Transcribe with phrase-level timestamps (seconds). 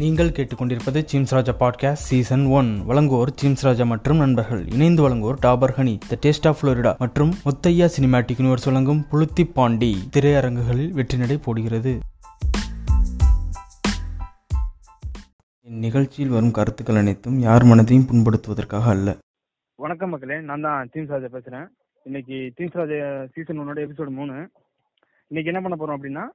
[0.00, 4.60] நீங்கள் கேட்டுக்கொண்டிருப்பது சீம்ஸ் ராஜா பாட்காஸ்ட் சீசன் ஒன் வழங்குவோர் சீம்ஸ் ராஜா மற்றும் நண்பர்கள்.
[4.74, 9.90] இணைந்து வழங்குவோர் Dabur honey the taste of Florida மற்றும் முத்தையா சினிமாட்டிக் யூனிவர்ஸ் வழங்கும் புளுத்தி பாண்டி
[10.16, 11.92] திரையரங்குகளில் வெற்றி நடை போடுகிறது.
[15.66, 19.16] இந்நிகழ்ச்சியில் வரும் கருத்துக்கள் அனைத்தும் யார் மனதையும் புண்படுத்துவதற்காக அல்ல.
[19.84, 21.68] வணக்கம் மக்களே நான் தான் டீம்ஸ் ராஜா பேசுகிறேன்
[22.06, 22.98] இன்னைக்கு டீம்ஸ் ராஜா
[23.34, 24.36] சீசன் ஒன்னோட எபிசோடு மூணு.
[25.30, 26.26] இன்னைக்கு என்ன பண்ண போகிறோம் அப்படின்னா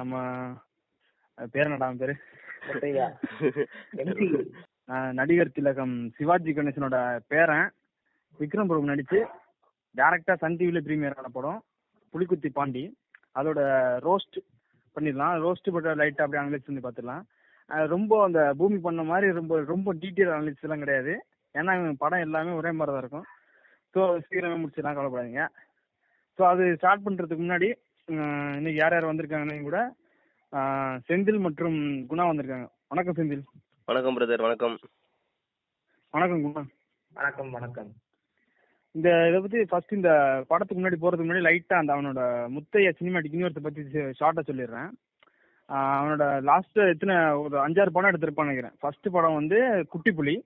[0.00, 0.24] நம்ம
[1.54, 2.16] பேர் என்னடா பேரு.
[5.18, 6.96] நடிகர் திலகம் சிவாஜி கணேசனோட
[7.30, 7.68] பேரன்.
[8.40, 9.18] விக்ரம் பிரபு நடிச்சு
[9.94, 11.60] டேரக்டா சன் டிவில ப்ரீமியர் ஆன படம்
[12.14, 12.84] புலிக்குத்தி பாண்டி.
[13.38, 13.60] அதோட
[14.06, 14.38] ரோஸ்ட்
[14.96, 15.34] பண்ணிடலாம்.
[15.44, 17.24] ரோஸ்ட் பட்ட லைட்டா அப்படியே அனலைஸ் பண்ணி பார்த்துடலாம்.
[17.94, 21.14] ரொம்ப அந்த பூமி பண்ண மாதிரி ரொம்ப ரொம்ப டீட்டெயில் அனலைஸ் எல்லாம் கிடையாது.
[21.54, 21.74] ஏன்னா
[22.04, 23.26] படம் எல்லாமே ஒரே மாதிரி தான் இருக்கும்
[23.94, 24.96] ஸோ சீக்கிரமே முடிச்சிடலாம்.
[24.98, 25.44] கவலைப்படாதீங்க.
[26.38, 27.70] ஸோ அது ஸ்டார்ட் பண்ணுறதுக்கு முன்னாடி
[28.58, 29.78] இன்னைக்கு யார் யார் வந்திருக்காங்கன்னு கூட
[30.56, 31.74] செந்தில் மற்றும்
[32.10, 32.68] குணா வந்திருக்காங்க.
[32.88, 33.42] வணக்கம் செந்தில்.
[33.84, 34.78] வணக்கம் பிரதர் வணக்கம்.
[36.10, 36.66] வணக்கம் குணா.
[37.12, 37.92] வணக்கம் வணக்கம்.
[38.90, 43.58] இந்த இதை பத்தி ஃபர்ஸ்ட் இந்த படத்துக்கு முன்னாடி போறதுக்கு முன்னாடி லைட்டா அந்த அவனோட முத்தைய சினிமாட்டிக் யூனிவர்ஸை
[43.58, 44.90] பத்தி ஷார்ட்டா சொல்லிடுறேன்.
[45.68, 48.76] அவனோட லாஸ்ட் எத்தனை ஒரு அஞ்சாறு படம் எடுத்திருப்பான்னு நினைக்கிறேன்.
[48.80, 50.44] ஃபர்ஸ்ட் படம் வந்து குட்டி புலி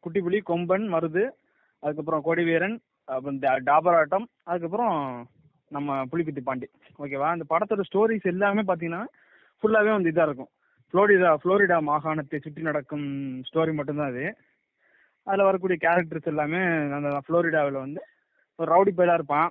[0.00, 1.30] குட்டி புலி கொம்பன் மருது
[1.80, 5.28] அதுக்கப்புறம் கொடிவீரன் அப்புறம் டா- டாபராட்டம் அதுக்கப்புறம்
[5.68, 6.68] நம்ம புலிக்குத்தி பாண்டி.
[6.98, 9.04] ஓகேவா அந்த படத்தோட ஸ்டோரிஸ் எல்லாமே பாத்தீங்கன்னா
[9.60, 10.50] ஃபுல்லாவே வந்து இதா இருக்கும்.
[10.92, 13.06] ஃப்ளோரிடா ஃப்ளோரிடா மாகாணத்தை சுற்றி நடக்கும்
[13.48, 14.36] ஸ்டோரி மட்டும்தான் அது
[15.22, 16.60] அதில் வரக்கூடிய கேரக்டர்ஸ் எல்லாமே
[16.96, 18.02] அந்த ஃப்ளோரிடாவில் வந்து
[18.56, 19.48] ஒரு ரவுடி பயிலாக இருப்பான்.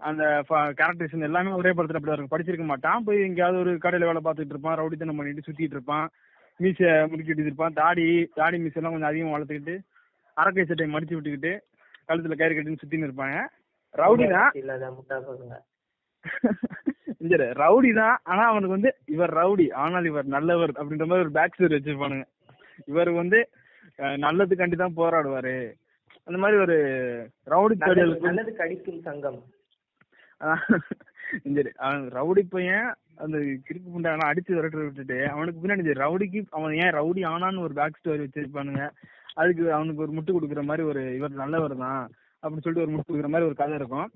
[0.00, 2.32] அந்த கேரக்டர்ஸ் எல்லாமே ஒரே படத்தில் அப்படி இருக்கும்.
[2.34, 3.04] படிச்சிருக்க மாட்டான்.
[3.04, 4.78] போய் எங்கேயாவது ஒரு கடையில் வேலை பார்த்துட்டு இருப்பான்.
[4.78, 6.08] ரவுடித்தனம் பண்ணிட்டு சுற்றிட்டு இருப்பான்.
[6.56, 7.72] மீசை முடிக்கிட்டு இருப்பான்.
[7.72, 9.80] தாடி தாடி மீசை எல்லாம் கொஞ்சம் அதிகமாக வளர்த்துக்கிட்டு
[10.34, 11.52] அரக்கை சட்டையை மடிச்சு விட்டுக்கிட்டு
[12.06, 13.38] கழுத்தில் கயிறு கட்டின்னு சுற்றின்னு இருப்பாங்க.
[13.94, 14.50] ரவுடி தான்.
[17.24, 18.16] இந்த ரவுடி தான்.
[18.30, 19.66] ஆனா அவனுக்கு வந்து இவர் ரவுடி.
[19.82, 22.26] ஆனால் இவர் நல்லவர் அப்படின்ற மாதிரி ஒரு பேக் ஸ்டோரி வச்சிருப்பானுங்க.
[22.90, 23.38] இவர் வந்து
[24.24, 25.56] நல்லதுக்காண்டி தான் போராடுவாரு.
[26.28, 26.76] அந்த மாதிரி ஒரு
[27.52, 27.76] ரவுடி
[28.28, 29.40] நல்லது கடிக்கும் சங்கம்.
[31.56, 32.88] சரி அவன் ரவுடி பையன்
[33.24, 37.98] அந்த கிறுக்கு புண்டான அடிச்சு விரட்டு விட்டுட்டு அவனுக்கு பின்னாடி ரவுடிக்கு அவன் ஏன் ரவுடி ஆனான்னு ஒரு பேக்
[38.00, 38.84] ஸ்டோரி வச்சிருப்பானுங்க.
[39.40, 42.02] அதுக்கு அவனுக்கு ஒரு முட்டு கொடுக்குற மாதிரி ஒரு இவர் நல்லவர் தான்
[42.42, 44.08] அப்படின்னு சொல்லிட்டு ஒரு முட்டு கொடுக்குற மாதிரி ஒரு கதை இருக்கும்.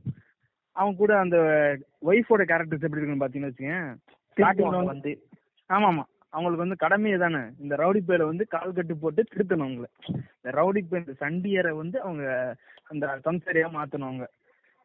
[0.77, 1.37] அவன் கூட அந்த
[2.07, 3.89] ஒய்ஃபோட கேரக்டர்ஸ் எப்படி இருக்குன்னு பாத்தீங்கன்னு வச்சுக்கேன்
[4.93, 5.13] வந்து
[5.71, 7.41] ஆமா ஆமா அவங்களுக்கு வந்து கடமையே தானே.
[7.63, 9.89] இந்த ரவுடி பேரை வந்து கால் கட்டு போட்டு திருத்தணும் அவங்கள.
[10.35, 12.23] இந்த ரவுடி பேர் இந்த சண்டியரை வந்து அவங்க
[12.91, 14.27] அந்த சம்சாரியா மாத்தணும் அவங்க.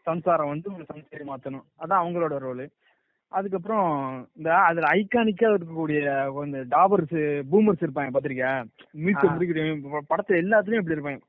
[0.08, 1.66] சம்சாரம் வந்து அவங்க சம்சாரி மாத்தணும்.
[1.80, 2.66] அதான் அவங்களோட ரோலு
[3.32, 3.88] அதுக்கப்புறம்
[4.38, 6.02] இந்த அதுல ஐகானிக்கா இருக்கக்கூடிய
[6.46, 7.18] இந்த டாபர்ஸ்
[7.50, 8.12] பூமர்ஸ் இருப்பாங்க
[9.24, 9.34] ஆ.
[9.34, 9.64] முடிக்கிற
[10.10, 11.22] படத்துல எல்லாத்துலயும் இப்படி இருப்பாங்க.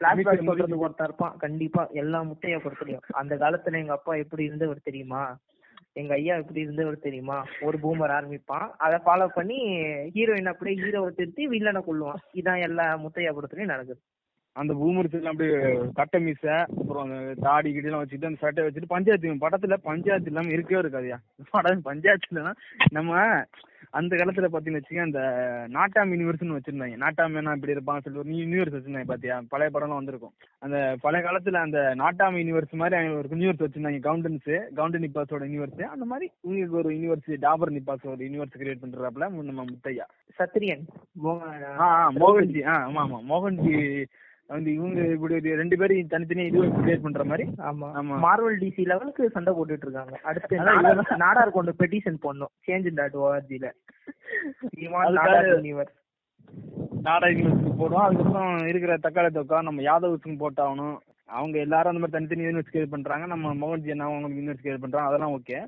[0.00, 1.36] முறுக்கி- ஒருத்தன் இருப்பான்.
[1.36, 5.38] கண்டிப்பா எல்லா முட்டைய பொறுத்தலையும் அந்த காலத்துல எங்க அப்பா எப்படி இருந்தவர் தெரியுமா?
[5.92, 7.44] எங்க ஐயா எப்படி இருந்தவர் தெரியுமா?
[7.60, 8.70] ஒரு பூமர் ஆரம்பிப்பான்.
[8.78, 14.00] அதை ஃபாலோ பண்ணி ஹீரோயின் அப்படியே ஹீரோவை திருத்தி வில்லனை கொள்ளுவான் இதான் எல்லா முத்தையா படத்துலயும் நடக்குது.
[14.56, 14.72] அந்த
[15.12, 15.58] எல்லாம் அப்படியே
[15.94, 16.44] கட்டை மீச
[16.80, 21.18] அப்புறம் அந்த தாடி கிடி எல்லாம் வச்சுட்டு அந்த சட்டை வச்சுட்டு பஞ்சாயத்து படத்துல பஞ்சாயத்து இல்லாம இருக்கவே இருக்காதுயா
[21.50, 22.54] படம் பஞ்சாயத்து இல்லைன்னா
[22.90, 23.12] நம்ம
[23.90, 25.20] அந்த காலத்துல பாத்தீங்கன்னு வச்சுக்க அந்த
[25.68, 26.96] நாட்டாம் யூனிவர்ஸ்னு வச்சிருந்தாங்க.
[26.96, 29.42] நாட்டாம் என்ன இப்படி இருப்பாங்க சொல்லி ஒரு யூனிவர்ஸ் வச்சிருந்தாங்க பாத்தியா?
[29.48, 30.32] பழைய படம்லாம் வந்திருக்கும்.
[30.58, 34.00] அந்த பழைய காலத்துல அந்த நாட்டாம் யூனிவர்ஸ் மாதிரி ஒரு யூனிவர்ஸ் வச்சிருந்தாங்க.
[34.00, 39.28] கவுண்டன்ஸ் கவுண்டன் நிப்பாஸோட யூனிவர்ஸ் அந்த மாதிரி இவங்களுக்கு ஒரு யூனிவர்ஸ் டாபர் நிப்பாஸ் ஒரு யூனிவர்ஸ் கிரியேட் பண்றாப்புல
[39.42, 40.06] நம்ம முத்தையா.
[41.78, 42.66] ஆ, மோகன்ஜி.
[42.66, 43.20] ஆ ஆமா ஆமா.
[43.28, 43.76] மோகன்ஜி
[44.54, 47.44] வந்து இவங்க இப்படி ரெண்டு பேரும் தனித்தனியா இது கிரியேட் பண்ற மாதிரி.
[47.70, 47.88] ஆமா.
[48.26, 50.16] மார்வல் டிசி லெவலுக்கு சண்டை போட்டுட்டு இருக்காங்க.
[50.30, 50.60] அடுத்து
[51.24, 52.52] நாடார் கொண்டு பெட்டிஷன் போடணும்.
[52.68, 53.68] சேஞ்ச் டாட் ஓஆர்ஜில
[57.06, 58.04] நாடா யூனிவர்சிட்டி போடுவோம்.
[58.08, 60.96] அதுக்கப்புறம் இருக்கிற தக்காளி தொக்கா நம்ம யாதவ்ஸுக்கும் போட்டாகணும்.
[61.38, 63.24] அவங்க எல்லாரும் அந்த மாதிரி தனித்தனி யூனிவர்ஸ் கிரியேட் பண்றாங்க.
[63.32, 65.08] நம்ம மோகன்ஜி என்ன அவங்களுக்கு யூனிவர்ஸ் கிரியேட் பண்றாங்க.
[65.10, 65.58] அதெல்லாம் ஓகே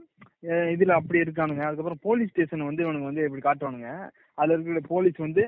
[0.75, 1.62] இதுல அப்படி இருக்கானுங்க.
[1.69, 3.91] அதுக்கப்புறம் போலீஸ் ஸ்டேஷன் வந்து இவனுக்கு வந்து இப்படி காட்டுவானுங்க.
[4.39, 5.43] அதுல இருக்கிற போலீஸ் வந்து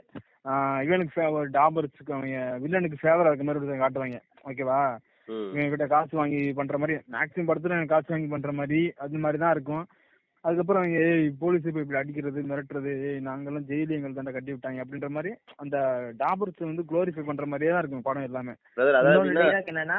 [0.50, 4.18] ஆஹ் இவனுக்கு ஃபேவர் டாபர்ஸுக்கு அவங்க வில்லனுக்கு ஃபேவரா இருக்க மாதிரி ஒருத்தங்க காட்டுவாங்க.
[4.44, 4.80] ஓகேவா.
[5.48, 9.38] இவங்க கிட்ட காசு வாங்கி பண்ற மாதிரி மேக்ஸிமம் படத்துல எனக்கு காசு வாங்கி பண்ற மாதிரி அது மாதிரி
[9.38, 9.84] தான் இருக்கும்.
[10.44, 14.82] அதுக்கப்புறம் அவங்க ஏய் போலீஸ் இப்ப இப்படி அடிக்கிறது மிரட்டுறது ஏய் நாங்கெல்லாம் ஜெயிலு எங்களை தாண்டா கட்டி விட்டாங்க
[14.82, 15.76] அப்படின்ற மாதிரி அந்த
[16.20, 18.54] டாபர்ஸ் வந்து குளோரிஃபை பண்ற மாதிரியே தான் இருக்கும் படம் எல்லாமே.
[19.64, 19.98] என்னன்னா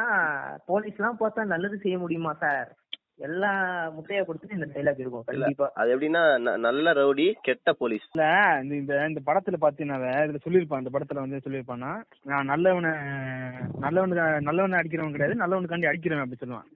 [0.69, 2.69] போலீஸ் எல்லாம் பார்த்தா நல்லது செய்ய முடியுமா சார்
[3.19, 3.51] எல்லா
[3.95, 5.67] முட்டையா கொடுத்துட்டு இந்த டைலாக் இருக்கும் கண்டிப்பா.
[5.79, 6.21] அது எப்படின்னா
[6.65, 8.25] நல்ல ரவுடி கெட்ட போலீஸ் இல்ல
[8.79, 11.91] இந்த இந்த படத்துல பாத்தீங்கன்னா இதுல சொல்லியிருப்பான் இந்த படத்துல வந்து சொல்லியிருப்பான்னா
[12.31, 12.91] நான் நல்லவனை
[13.85, 14.17] நல்லவனு
[14.49, 16.67] நல்லவனை அடிக்கிறவன் கிடையாது நல்லவனுக்காண்டி அடிக்கிறவன் அப்படி சொல்லுவான்.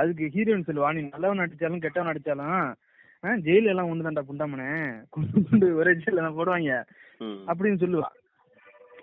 [0.00, 2.56] அதுக்கு ஹீரோயின் சொல்லுவா நீ நல்லவன் அடிச்சாலும் கெட்டவன் அடிச்சாலும்
[3.46, 4.68] ஜெயில எல்லாம் ஒண்ணு தான்டா குண்டாமனே.
[5.14, 6.74] குண்டு ஒரே ஜெயில போடுவாங்க.
[7.50, 8.08] அப்படின்னு சொல்லுவா.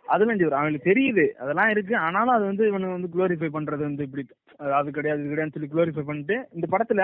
[0.07, 1.29] அதெல்லாம் சரி அவனுக்கு தெரியுது.
[1.31, 1.97] அதெல்லாம் இருக்கு.
[1.97, 4.25] ஆனாலும் அது வந்து இவனு வந்து குளோரிஃபை பண்றது வந்து இப்படி
[4.57, 6.99] அது கிடையாது இது கிடையாதுன்னு சொல்லி குளோரிஃபை பண்ணிட்டு இந்த படத்துல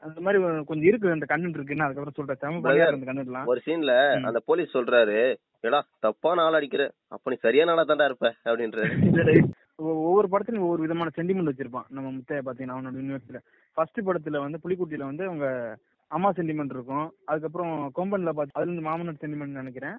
[0.00, 2.60] அந்த மாதிரி கொஞ்சம் இருக்கு அந்த கண்டென்ட் இருக்குன்னு அதுக்கப்புறம் சொல்றேன்.
[2.60, 4.22] செம அந்த கண்டென்ட்லாம் ஒரு சீன்ல.
[4.22, 6.90] அந்த போலீஸ் சொல்றாரு ஏடா தப்பான ஆள் அடிக்கிற?
[7.08, 8.34] அப்ப நீ சரியான ஆளா தான்டா இருப்ப?
[8.44, 9.44] அப்படின்றாரு.
[9.76, 11.86] ஒ- ஒவ்வொரு படத்துலயும் ஒவ்வொரு விதமான சென்டிமெண்ட் வச்சிருப்பான்.
[11.88, 13.38] நம்ம முத்தைய பாத்தீங்கன்னா அவனோட யூனிவர்ஸ்ல
[13.74, 15.76] ஃபர்ஸ்ட் படத்துல வந்து புலிக்குட்டியில வந்து அவங்க
[16.08, 17.12] அம்மா சென்டிமெண்ட் இருக்கும்.
[17.24, 19.96] அதுக்கப்புறம் கொம்பன்ல பாத்து அதுல இருந்து மாமனார் சென்டிமெண்ட் நினைக்கிறேன்.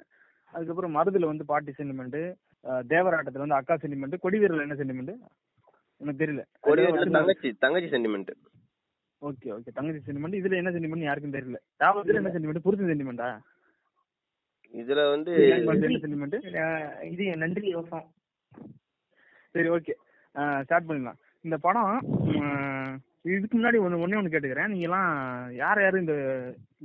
[0.51, 2.33] அதுக்கப்புறம் மருதுல வந்து பாட்டி சென்டிமெண்ட்
[2.93, 5.13] தேவராட்டத்துல வந்து அக்கா சென்டிமெண்ட் கொடிவீரல என்ன சென்டிமெண்ட்
[6.01, 6.43] எனக்கு தெரியல.
[6.67, 8.31] கொடிவேரில தங்கச்சி தங்கச்சி சென்டிமெண்ட்
[9.21, 11.59] ஓகே ஓகே தங்கச்சி சென்டிமெண்ட் இதுல என்ன சென்டிமெண்ட் யாருக்கும் தெரியல.
[11.83, 13.29] தாவத்துல என்ன சென்டிமெண்ட் புரிஞ்ச சென்டிமெண்டா
[14.73, 16.37] இதுல வந்து என்ன சென்டிமெண்ட்
[17.11, 18.05] இது நன்றி யோசம்.
[19.55, 19.93] சரி ஓகே
[20.65, 21.19] ஸ்டார்ட் பண்ணிடலாம்.
[21.45, 21.93] இந்த படம்
[23.35, 24.69] இதுக்கு முன்னாடி ஒன்று ஒண்ணே ஒன்று கேட்டுக்கிறேன்.
[24.71, 25.09] நீங்க எல்லாம்
[25.61, 26.15] யார் யார் இந்த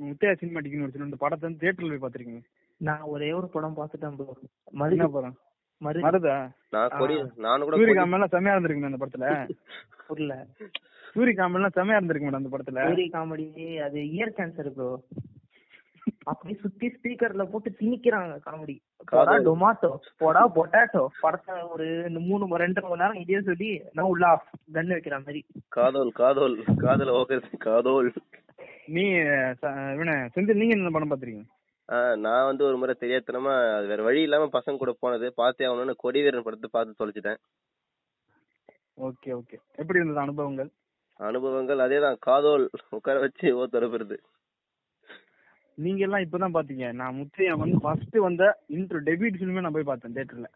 [0.06, 2.42] முத்தையா சினிமாட்டிக் யூனிவர்சிட்டி இந்த படத்தை வந்து தியேட்டர்ல போய் பார்த்திருக்கீங்க?
[2.80, 4.34] நான் ஒரே ஒரு படம் பார்த்துட்டேன் ப்ரோ
[4.80, 5.36] மருது படம்?
[5.84, 6.50] மருது.
[6.70, 9.50] நான் கொடி நானும் கூட சூரிய காமெல்லாம் செமையா இருந்திருக்கு அந்த படத்துல.
[10.06, 10.46] புரியல.
[11.12, 12.88] சூரிய காமெல்லாம் செமையா இருந்திருக்கு மேடம் அந்த படத்துல.
[12.88, 15.02] சூரிய காமெடி அது இயர் கேன்சர் ப்ரோ
[16.24, 18.78] அப்படியே சுத்தி ஸ்பீக்கர்ல போட்டு திணிக்கிறாங்க காமெடி.
[19.06, 19.32] போடா.
[19.32, 21.06] டொமாட்டோ போடா பொட்டாட்டோ.
[21.20, 24.42] படத்தை ஒரு மூணு மணி- ரெண்டு மணி நேரம் இதே சொல்லி நான் உள்ள
[24.72, 25.46] கன் வைக்கிற மாதிரி.
[25.68, 26.64] காதோல் காதோல்.
[26.76, 28.12] காதல ஓகே காதோல்.
[28.86, 31.46] நீ இவன செந்தில் நீங்க என்ன படம் பார்த்திருக்கீங்க?
[31.92, 35.94] ஆஹ் நான் வந்து ஒரு முறை தெரியாதனமா அது வேற வழி இல்லாம பசங்க கூட போனது பார்த்தே ஆகணும்னு
[36.02, 37.40] கொடிவீரன் படத்தை பார்த்து தொலைச்சிட்டேன்.
[38.98, 39.56] Okay okay.
[39.78, 40.70] எப்படி இருந்தது அனுபவங்கள்?
[41.20, 42.18] அனுபவங்கள் அதேதான்.
[42.26, 42.64] காதோல்
[42.96, 44.16] உட்கார வச்சு ஓ தரப்புறது
[45.78, 48.44] நீங்க எல்லாம் இப்பதான் பாத்தீங்க நான் முத்தையா வந்து ஃபர்ஸ்ட் வந்த
[48.74, 50.48] இன்ட்ரோ டெபியூட் ஃபிலிமே நான் போய் பார்த்தேன் தியேட்டர்ல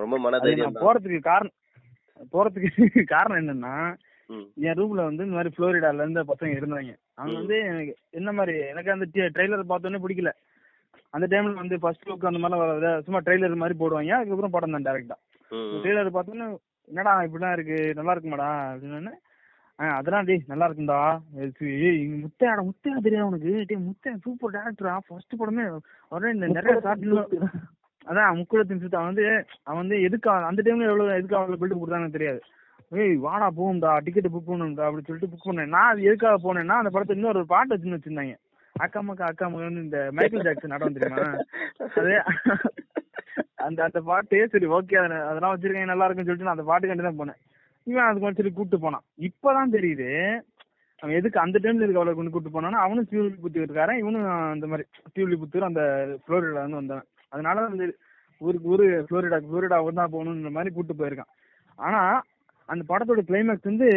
[0.00, 1.56] ரொம்ப மனதைரியம் போறதுக்கு காரணம்
[2.32, 2.68] போறதுக்கு
[3.14, 3.74] காரணம் என்னன்னா.
[4.68, 6.92] என் ரூம்ல வந்து இந்த மாதிரி புளோரிடால இருந்து பசங்க இருந்தாங்க.
[7.18, 7.36] அவங்க.
[7.40, 9.06] வந்து எனக்கு என்ன மாதிரி எனக்கு அந்த
[9.36, 10.32] ட்ரெய்லர் பார்த்தோன்னே பிடிக்கல.
[11.14, 13.04] அந்த டைம்ல வந்து ஃபர்ஸ்ட் லுக் அந்த மாதிரிலாம் வராது.
[13.06, 14.14] சும்மா ட்ரெய்லர் மாதிரி போடுவாங்க.
[14.18, 15.16] அதுக்கப்புறம் படம் தான் டேரக்டா.
[15.82, 16.46] ட்ரெய்லர் பார்த்தோன்னே
[16.90, 17.78] என்னடா இப்படிலாம் இருக்கு.
[17.98, 18.48] நல்லா இருக்குமாடா?
[18.72, 19.12] அப்படின்னு
[19.78, 20.98] அதெல்லாம் டேய் நல்லா இருக்கும்டா.
[22.24, 23.52] முத்தையாடா முத்தையா தெரியும் உனக்கு?
[23.70, 25.64] டேய் முத்தையா சூப்பர் டேரக்டரா ஃபர்ஸ்ட் படமே
[26.12, 27.22] அவரே இந்த நிறைய ஷார்ட்ல
[28.06, 29.26] அதான் முக்குளத்தின் சுத்து அவன் வந்து
[29.64, 32.40] அவன் வந்து எதுக்கு அந்த டைம்ல எவ்வளவு எதுக்கு அவங்களுக்கு பில்டு கொடுத்தாங்கன்னு தெரியாது.
[32.92, 35.72] ஏய் வாடா போகும்டா டிக்கெட் புக் பண்ணும்டா அப்படின்னு சொல்லிட்டு புக் பண்ணேன்.
[35.74, 38.36] நான் அது எதுக்காக போனேன்னா அந்த படத்துல இன்னொரு பாட்டு வச்சுன்னு வச்சிருந்தாங்க.
[38.76, 41.26] அக்கா மக்கா அக்கா மகன் இந்த மைக்கேல் ஜாக்சன் நடந்து தெரியுமா?
[42.00, 42.16] அதே
[43.66, 47.40] அந்த அந்த பாட்டு சரி ஓகே அதெல்லாம் வச்சிருக்கேன் நல்லா இருக்குன்னு சொல்லிட்டு நான் அந்த பாட்டு தான் போனேன்.
[47.86, 49.04] இவன் அதுக்கு வந்து சரி கூப்பிட்டு போனான்.
[49.28, 50.08] இப்பதான் தெரியுது
[51.02, 54.66] அவன் எதுக்கு அந்த டைம்ல இருக்க அவளை கொண்டு கூப்பிட்டு போனானா அவனும் டியூலி புத்தூர் இருக்காரன் இவனும் அந்த
[54.70, 54.84] மாதிரி
[55.14, 55.82] டியூலி புத்தூர் அந்த
[56.26, 57.08] புளோரிடா வந்து வந்தவன்.
[57.34, 57.86] அதனால வந்து
[58.40, 61.32] ஊருக்கு ஊரு புளோரிடா புளோரிடா தான் போகணுன்ற மாதிரி கூப்பிட்டு போயிருக்கான்.
[61.78, 62.00] ஆனா
[62.68, 63.88] அந்த படத்தோட கிளைமேக்ஸ் வந்து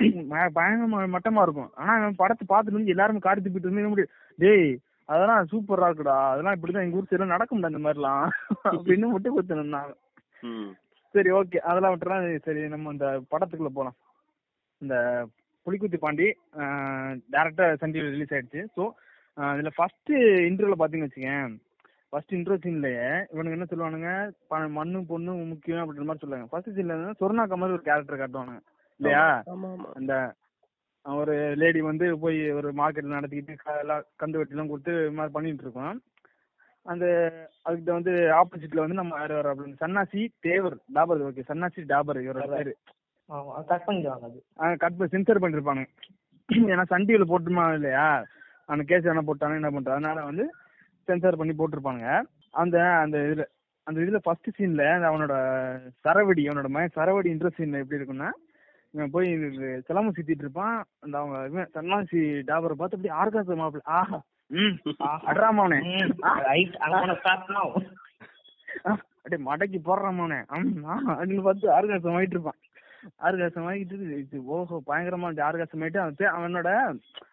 [0.32, 1.70] பய- பயங்கரமா மட்டமா இருக்கும்.
[1.80, 4.70] ஆனா அவன் படத்தை பார்த்துட்டு வந்து எல்லாருமே காரி துப்பிட்டு இருந்து முடியும் டேய்
[5.08, 6.16] அதெல்லாம் சூப்பரா இருக்குடா.
[6.32, 8.24] அதெல்லாம் இப்படிதான் எங்க ஊர் சைடுல நடக்கும்டா இந்த மாதிரிலாம்.
[8.74, 9.92] அப்படின்னு விட்டு கொடுத்துருந்தாங்க.
[11.14, 13.96] சரி ஓகே அதெல்லாம் விட்டுறலாம் சரி நம்ம இந்த படத்துக்குள்ள போலாம்.
[14.82, 14.94] இந்த
[15.66, 16.26] புலிக்குத்தி பாண்டி
[17.34, 18.62] டேரக்டா சன் டிவி ரிலீஸ் ஆயிடுச்சு.
[18.76, 18.84] ஸோ
[19.56, 20.12] இதுல ஃபர்ஸ்ட்
[20.48, 21.52] இன்டர்வியூல பாத்தீங்கன்னு வச்சுக்கேன்.
[22.12, 24.10] ஃபர்ஸ்ட் இன்ட்ரோ சீன்லயே இவனுங்க என்ன சொல்லுவானுங்க?
[24.78, 26.48] மண்ணு பொண்ணு முக்கியம் அப்படின்ற மாதிரி சொல்லுவாங்க.
[26.52, 28.60] ஃபர்ஸ்ட் சீன்ல சொர்ணா கமல் ஒரு கேரக்டர் காட்டுவானுங்க.
[29.00, 29.24] இல்லையா?
[29.98, 30.14] அந்த
[31.06, 35.94] ஒரு லேடி வந்து போய் ஒரு மார்க்கெட்ல நடத்திக்கிட்டு எல்லாம் கந்து வெட்டிலாம் கொடுத்து இது மாதிரி பண்ணிட்டு இருக்கோம்.
[36.86, 37.06] அந்த
[37.68, 40.76] அதுக்கு வந்து ஆப்போசிட்ல வந்து நம்ம யார் வர அப்படின்னு சன்னாசி தேவர்.
[40.96, 42.72] டாபர் ஓகே சன்னாசி டாபர் இவரோட பேரு.
[43.70, 44.38] கட் பண்ணிடுவாங்க அது.
[44.84, 45.82] கட் பண்ணி சென்சர் பண்ணிருப்பாங்க
[46.70, 48.06] ஏன்னா சன் டிவில போட்டுமா இல்லையா?
[48.68, 50.44] அந்த கேஸ் என்ன போட்டாங்க என்ன பண்றாங்க அதனால வந்து
[51.10, 52.04] சென்சார் பண்ணி போட்டிருப்பாங்க
[52.62, 53.44] அந்த அந்த இதுல
[53.86, 55.34] அந்த இதுல ஃபர்ஸ்ட் சீன்ல அவனோட
[56.04, 58.30] சரவடி அவனோட மகன் சரவடி இன்ட்ரெஸ்ட் சீன்ல எப்படி இருக்குன்னா
[58.94, 59.28] இவன் போய்
[59.88, 60.76] சிலம்பு சுத்திட்டு இருப்பான்.
[61.02, 64.18] அந்த அவங்க இவன் சன்னாசி டாபரை பார்த்து அப்படியே ஆர்காச மாப்பிள்ள ஆஹா
[65.30, 65.78] அட்ராமாவனே
[69.14, 72.58] அப்படியே மடக்கி போடுறாமாவனே அப்படின்னு பார்த்து ஆர்காசம் ஆயிட்டு இருப்பான்.
[73.26, 76.70] ஆர்காசம் ஆகிட்டு ஓஹோ பயங்கரமா ஆர்காசம் ஆயிட்டு அவனோட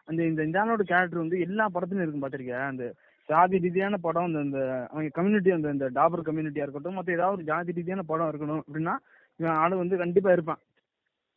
[0.09, 2.61] அந்த இந்த இந்தானோட கேரக்டர் வந்து எல்லா படத்துலயும் இருக்கும் பாத்திருக்கியா?
[2.71, 2.83] அந்த
[3.29, 7.43] ஜாதி ரீதியான படம் இந்த இந்த அவங்க கம்யூனிட்டி அந்த இந்த டாபர் கம்யூனிட்டியா இருக்கட்டும் மத்த ஏதாவது ஒரு
[7.43, 8.93] ஜாதி ரீதியான படம் இருக்கணும் அப்படின்னா
[9.39, 10.61] இவன் ஆளு வந்து கண்டிப்பா இருப்பான்.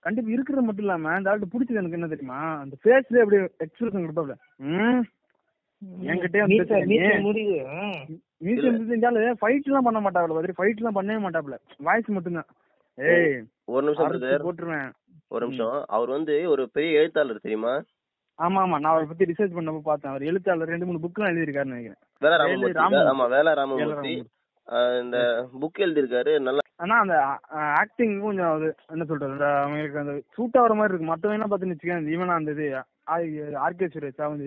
[0.05, 2.39] கண்டிப்பா இருக்கிறது மட்டும் இல்லாம அந்த ஆள்கிட்ட பிடிச்சது எனக்கு என்ன தெரியுமா?
[2.59, 4.35] அந்த ஃபேஸ்ல அப்படி எக்ஸ்பிரஷன் கொடுப்பாப்ல.
[4.57, 5.03] ம்?
[6.07, 6.45] என்கிட்டயே.
[8.45, 11.57] மியூசியம் செஞ்சாலும் ஃபைட் எல்லாம் பண்ண மாட்டாப்ல பதிரி ஃபைட் எல்லாம் பண்ணவே மாட்டாப்ல.
[11.79, 12.49] வாய்ஸ் மட்டும்தான்.
[12.99, 14.13] ஏய் ஒரு நிமிஷம்
[14.47, 14.91] போட்டுருவேன்.
[15.29, 15.85] ஒரு நிமிஷம்.
[15.89, 17.75] அவர் வந்து ஒரு பெரிய எழுத்தாளர் தெரியுமா?
[18.41, 20.13] ஆமா ஆமா நான் அவரை பத்தி ரிசர்ச் பண்ணப்ப பார்த்தேன்.
[20.13, 22.01] அவர் எழுத்தாளர் ரெண்டு மூணு புக்லாம் எழுதியிருக்காருன்னு நினைக்கிறேன்.
[23.11, 24.15] ஆமா வேல ராமமூர்த்தி
[25.03, 25.19] இந்த
[25.63, 27.15] புக் எழுதியிருக்காரு நல்லா ஆனா அந்த
[27.81, 31.11] ஆக்டிங் கொஞ்சம் அது என்ன சொல்றது அந்த அவங்களுக்கு அந்த சூட் ஆகிற மாதிரி இருக்கு.
[31.11, 32.67] மத்தவங்க எல்லாம் பார்த்து வச்சுக்கேன் இவனா அந்த இது
[33.65, 34.47] ஆர்கே சுரேஷா வந்து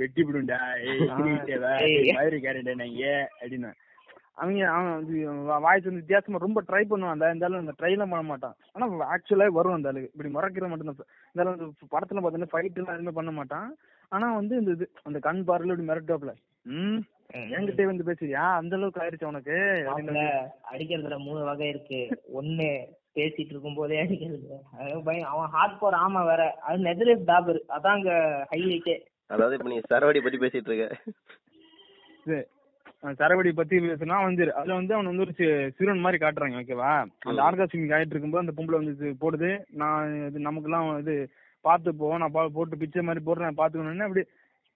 [0.00, 1.02] வெட்டி விடுண்டா ஏய்
[2.44, 3.04] கேரண்டா நீங்க
[3.40, 3.72] அப்படின்னு.
[4.36, 4.92] அவங்க அவன்
[5.64, 7.14] வாய்ஸ் வந்து வித்தியாசமா ரொம்ப ட்ரை பண்ணுவான்.
[7.14, 8.54] அந்த இருந்தாலும் அந்த ட்ரைலாம் பண்ண மாட்டான்.
[8.74, 12.96] ஆனா ஆக்சுவலா வரும் அந்த ஆளுக்கு இப்படி முறைக்கிற மட்டும் தான் இருந்தாலும் அந்த படத்துல பார்த்தீங்கன்னா ஃபைட் எல்லாம்
[12.96, 13.68] எதுவுமே பண்ண மாட்டான்.
[14.12, 16.32] ஆனா வந்து இந்த இது அந்த கண் பார்வையில இப்படி மிரட்டாப்ல
[16.66, 16.98] ம்?
[17.56, 18.42] என்கிட்டே வந்து பேசுறியா?
[18.58, 19.54] அந்த அளவுக்கு ஆயிருச்சு உனக்கு?
[20.72, 22.00] அடிக்கிறதுல மூணு வகை இருக்கு.
[22.40, 22.68] ஒண்ணு
[23.16, 24.48] பேசிட்டு இருக்கும் போதே அடிக்கிறது
[25.32, 26.42] அவன் ஹார்ட் கோர் ஆமா வேற.
[26.66, 27.60] அது நெதர்லேஸ் டாபர்.
[27.76, 28.12] அதான் அங்க
[28.52, 28.96] ஹைலைட்டே
[29.30, 30.88] அதாவது இப்ப நீ சரவடி பத்தி பேசிட்டு இருக்க.
[33.04, 35.32] சரவடி பத்தி பேசுனா வந்து அதுல வந்து அவன் வந்து ஒரு
[35.76, 37.06] சிறுவன் மாதிரி காட்டுறாங்க ஓகேவா?
[37.18, 37.46] அந்த ம்.
[37.46, 39.64] ஆர்காஸ்டிங் ஆயிட்டு இருக்கும்போது அந்த பொம்பளை வந்து போடுது.
[39.70, 41.28] நான் இது நமக்கெல்லாம் இது
[41.60, 44.26] பார்த்து போவோம் நான் பா- போட்டு பிச்சை மாதிரி போடுறேன் பாத்துக்கணும்னு அப்படி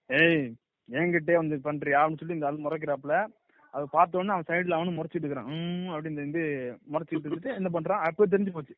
[0.07, 0.53] ஏய்
[0.91, 1.93] என்கிட்டே வந்து பண்றியா?
[1.93, 3.25] அப்படின்னு சொல்லி இந்த ஆள் முறைக்கிறாப்புல.
[3.71, 5.45] அதை பார்த்த உடனே அவன் சைடுல அவனும் முறைச்சிட்டு இருக்கிறான்.
[5.45, 8.01] ம் அப்படின்னு வந்து முறைச்சிட்டு இருந்துட்டு என்ன பண்றான்?
[8.01, 8.75] அப்போ தெரிஞ்சு போச்சு.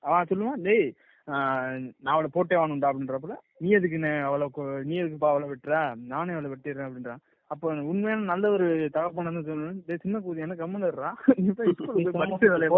[0.00, 0.92] அவன் சொல்லுவான் டேய்
[1.24, 3.36] நான் அவளை போட்டே ஆகணும்டா அப்படின்றப்பல.
[3.58, 4.48] நீ எதுக்கு அவளை
[4.82, 5.94] நீ எதுக்குப்பா அவளை வெட்டுற?
[6.06, 7.16] நானே அவளை வெட்டிடுறேன் அப்படின்றான்.
[7.54, 11.10] அப்போ உண்மையான நல்ல ஒரு தகப்பன்னு சொல்லணும் சின்ன கூதி என்ன கம்முன்னுறா
[12.20, 12.70] படிக்கிற வேலையை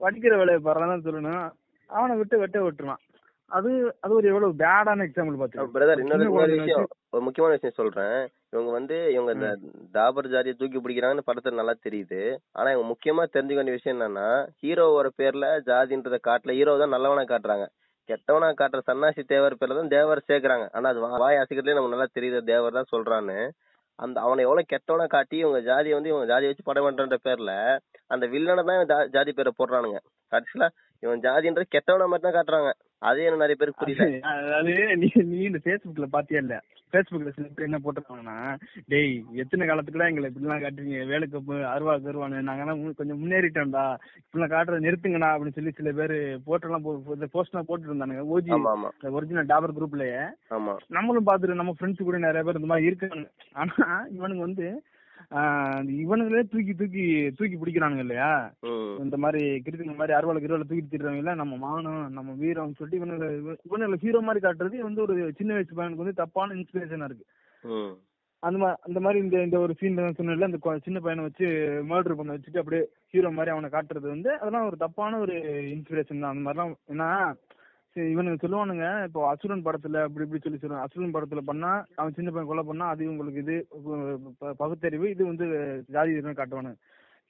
[0.00, 1.42] படிக்கிற வேலையை பாருன்னு சொல்லணும்
[1.90, 3.02] அவனை விட்டு வெட்ட விட்டுருவான்.
[3.50, 3.70] அது
[4.04, 6.86] அது ஒரு எவ்வளவு பேடான எக்ஸாம்பிள் பாத்து பிரதர் இன்னொரு விஷயம்.
[7.14, 8.16] ஒரு முக்கியமான விஷயம் சொல்றேன்.
[8.52, 9.48] இவங்க வந்து இவங்க இந்த
[9.96, 12.20] டாபர் ஜாதியை தூக்கி பிடிக்கிறாங்கன்னு படத்துல நல்லா தெரியுது.
[12.58, 14.28] ஆனா இவங்க முக்கியமா தெரிஞ்சுக்க வேண்டிய விஷயம் என்னன்னா
[14.62, 16.56] ஹீரோவோட பேர்ல ஜாதின்றத காட்டல.
[16.58, 17.66] ஹீரோ தான் நல்லவனா காட்டுறாங்க.
[18.08, 20.68] கெட்டவனா காட்டுற சன்னாசி தேவர் பேர்ல தான் தேவர் சேர்க்கிறாங்க.
[20.72, 22.44] ஆனா அது வா- வாய் அசைக்கிறதுலயே நமக்கு நல்லா தெரியுது.
[22.44, 23.50] தேவர் தான் சொல்றான்னு.
[23.94, 28.26] அந்த அவனை எவ்வளவு கெட்டவனா காட்டி இவங்க ஜாதியை வந்து இவங்க ஜாதி வச்சு படம் பண்றன்ற பேர்ல அந்த
[28.26, 29.98] வில்லனை தான் இவன் ஜா- ஜாதி பேரை போடுறானுங்க.
[30.30, 30.68] கடைசியில
[31.00, 32.72] இவன் ஜாதின்றது கெட்டவனா மட்டும் தான் காட்டுறாங்க.
[33.02, 34.06] அதே எனக்கு நிறைய பேருக்கு புரியல.
[34.32, 36.56] அதாவது நீ நீ இந்த Facebookல பாத்தியா இல்ல?
[36.92, 38.36] Facebookல சில பேர் என்ன போட்டிருக்காங்கன்னா
[38.86, 41.06] டேய் எத்தனை காலத்துக்குலாம் எங்களை இப்படிலாம் காட்டுறீங்க?
[41.06, 43.84] வேலைக்கு அருவா கருவானு நாங்கலாம் மு- கொஞ்சம் முன்னேறிட்டோம்டா.
[44.18, 46.16] இப்படிலாம் காட்டுறத நிறுத்துங்கடா அப்படின்னு சொல்லி சில பேர்
[46.46, 46.86] போட்டெல்லாம்
[47.32, 48.52] போஸ்ட் எல்லாம் போட்டு இருந்தானுங்க ஓஜி
[49.12, 50.22] ஒரிஜினல் டாபர் குரூப்லயே
[50.90, 53.28] நம்மளும் பாத்துட்டு நம்ம ஃப்ரெண்ட்ஸ் கூட நிறைய பேர் இந்த மாதிரி இருக்காங்க.
[53.54, 54.66] ஆனா இவனுங்க வந்து
[56.02, 57.04] இவனுங்களே தூக்கி தூக்கி
[57.36, 58.30] தூக்கி பிடிக்கிறானுங்க இல்லையா?
[59.04, 63.28] இந்த மாதிரி கிருத்திங்க மாதிரி அறுவாலை கிருவாலை தூக்கி திட்டுறாங்கல்ல நம்ம மானம் நம்ம வீரம் சொல்லிட்டு இவனுங்க
[63.68, 67.26] இவனுங்களை ஹீரோ மாதிரி காட்டுறது வந்து ஒரு சின்ன வயசு பையனுக்கு வந்து தப்பான இன்ஸ்பிரேஷனா இருக்கு.
[68.42, 71.48] அந்த மாதிரி அந்த மாதிரி இந்த இந்த ஒரு சீன் சொன்னல அந்த சின்ன பையனை வச்சு
[71.90, 75.36] மர்டர் பண்ண வச்சுட்டு அப்படியே ஹீரோ மாதிரி அவனை காட்டுறது வந்து அதெல்லாம் ஒரு தப்பான ஒரு
[75.74, 76.32] இன்ஸ்பிரேஷன் தான்.
[76.34, 77.08] அந்த மாதிரிலாம் ஏன்னா
[77.96, 80.84] சரி, இவனுங்க சொல்லுவானுங்க இப்போ அசுரன் படத்துல அப்படி இப்படி சொல்லி சொல்லுவாங்க.
[80.86, 81.70] அசுரன் படத்துல பண்ணா
[82.00, 83.56] அவன் சின்ன பையன் கொலை பண்ணா அது உங்களுக்கு இது
[84.60, 85.46] பகுத்தறிவு இது வந்து
[85.96, 86.78] ஜாதி காட்டுவானுங்க.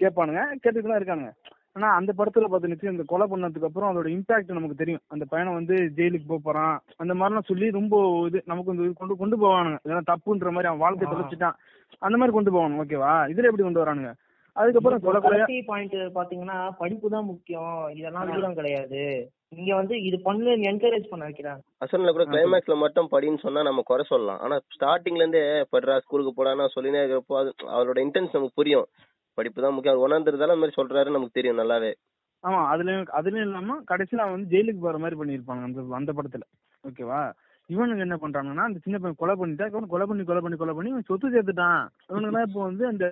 [0.00, 0.42] கேட்பானுங்க
[0.90, 1.32] தான் இருக்கானுங்க.
[1.76, 5.02] ஆனா அந்த படத்துல பார்த்துனுச்சு இந்த கொலை பண்ணதுக்கு அப்புறம் அதோட இம்பாக்ட் நமக்கு தெரியும்.
[5.08, 6.74] அந்த பையனை வந்து ஜெயிலுக்கு போக போறான்.
[7.02, 9.78] அந்த மாதிரிலாம் சொல்லி ரொம்ப இது நமக்கு வந்து கொண்டு கொண்டு போவானுங்க.
[9.84, 11.08] இதெல்லாம் தப்புன்ற மாதிரி அவன் வாழ்க்கை.
[11.12, 11.56] தொலைச்சிட்டான்.
[12.06, 13.14] அந்த மாதிரி கொண்டு போவானுங்க ஓகேவா?
[13.32, 14.12] இதுல எப்படி கொண்டு வரானுங்க?
[14.56, 17.76] அதுக்கப்புறம் கடைசி பாயிண்ட் பாத்தீங்கன்னா படிப்பு தான் முக்கியம்.
[17.98, 19.02] இதெல்லாம் வீரம் கிடையாது.
[19.56, 24.04] இங்க வந்து இது பண்ணு என்கரேஜ் பண்ண வைக்கிறாங்க அசன்ல கூட கிளைமேக்ஸ்ல மட்டும் படின்னு சொன்னா நம்ம குறை
[24.10, 24.40] சொல்லலாம்.
[24.44, 25.42] ஆனா ஸ்டார்டிங்ல இருந்தே
[25.74, 28.86] படுறா ஸ்கூலுக்கு போடானா சொல்லினே இருக்கிறப்போ அது அவரோட இன்டென்ஸ் நமக்கு புரியும்.
[29.38, 29.94] படிப்பு தான் முக்கியம்.
[29.94, 31.92] அவர் உணர்ந்துருந்தாலும் அந்த மாதிரி சொல்றாரு நமக்கு தெரியும் நல்லாவே.
[32.44, 36.44] ஆமா அதுலயும் அதுலயும் இல்லாம கடைசியில அவன் வந்து ஜெயிலுக்கு போற மாதிரி பண்ணிருப்பாங்க அந்த அந்த படத்துல.
[36.84, 37.20] ஓகேவா?
[37.70, 40.92] இவனுங்க என்ன பண்றாங்கன்னா அந்த சின்ன பையன் கொலை பண்ணிட்டா இவன் கொலை பண்ணி கொலை பண்ணி கொலை பண்ணி
[40.94, 41.82] இவன் சொத்து சேர்த்துட்டான்.
[42.10, 43.04] இவனுங்க இப்போ வந்து அந்த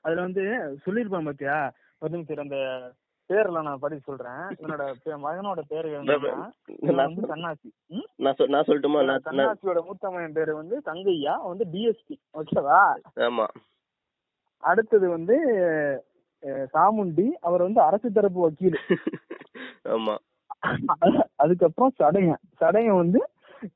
[0.00, 0.40] அதுல வந்து
[0.86, 1.72] சொல்லியிருப்பான் பாத்தியா?
[1.98, 2.92] ஒரு நிமிஷம் அந்த
[3.28, 4.56] பேர்ல நான் படிச்சு சொல்றேன்.
[4.58, 7.98] பே- மகனோட பேரு வந்து சன்னாசி ம்?
[8.16, 9.20] நான் சொல்- நான் சொல்லட்டுமா?
[9.24, 11.46] சன்னாசியோட மூத்த மகன் பேரு வந்து தங்கையா?
[11.46, 12.94] வந்து டிஎஸ்பி ஓகேவா?
[13.16, 13.46] ஆமா.
[14.58, 15.36] அடுத்தது வந்து
[16.46, 17.28] சாமுண்டி.
[17.40, 18.78] அவர் வந்து அரசு தரப்பு வக்கீல்.
[19.84, 20.16] ஆமா.
[21.36, 22.36] அதுக்கப்புறம் சடையன்.
[22.60, 23.28] சடையன் வந்து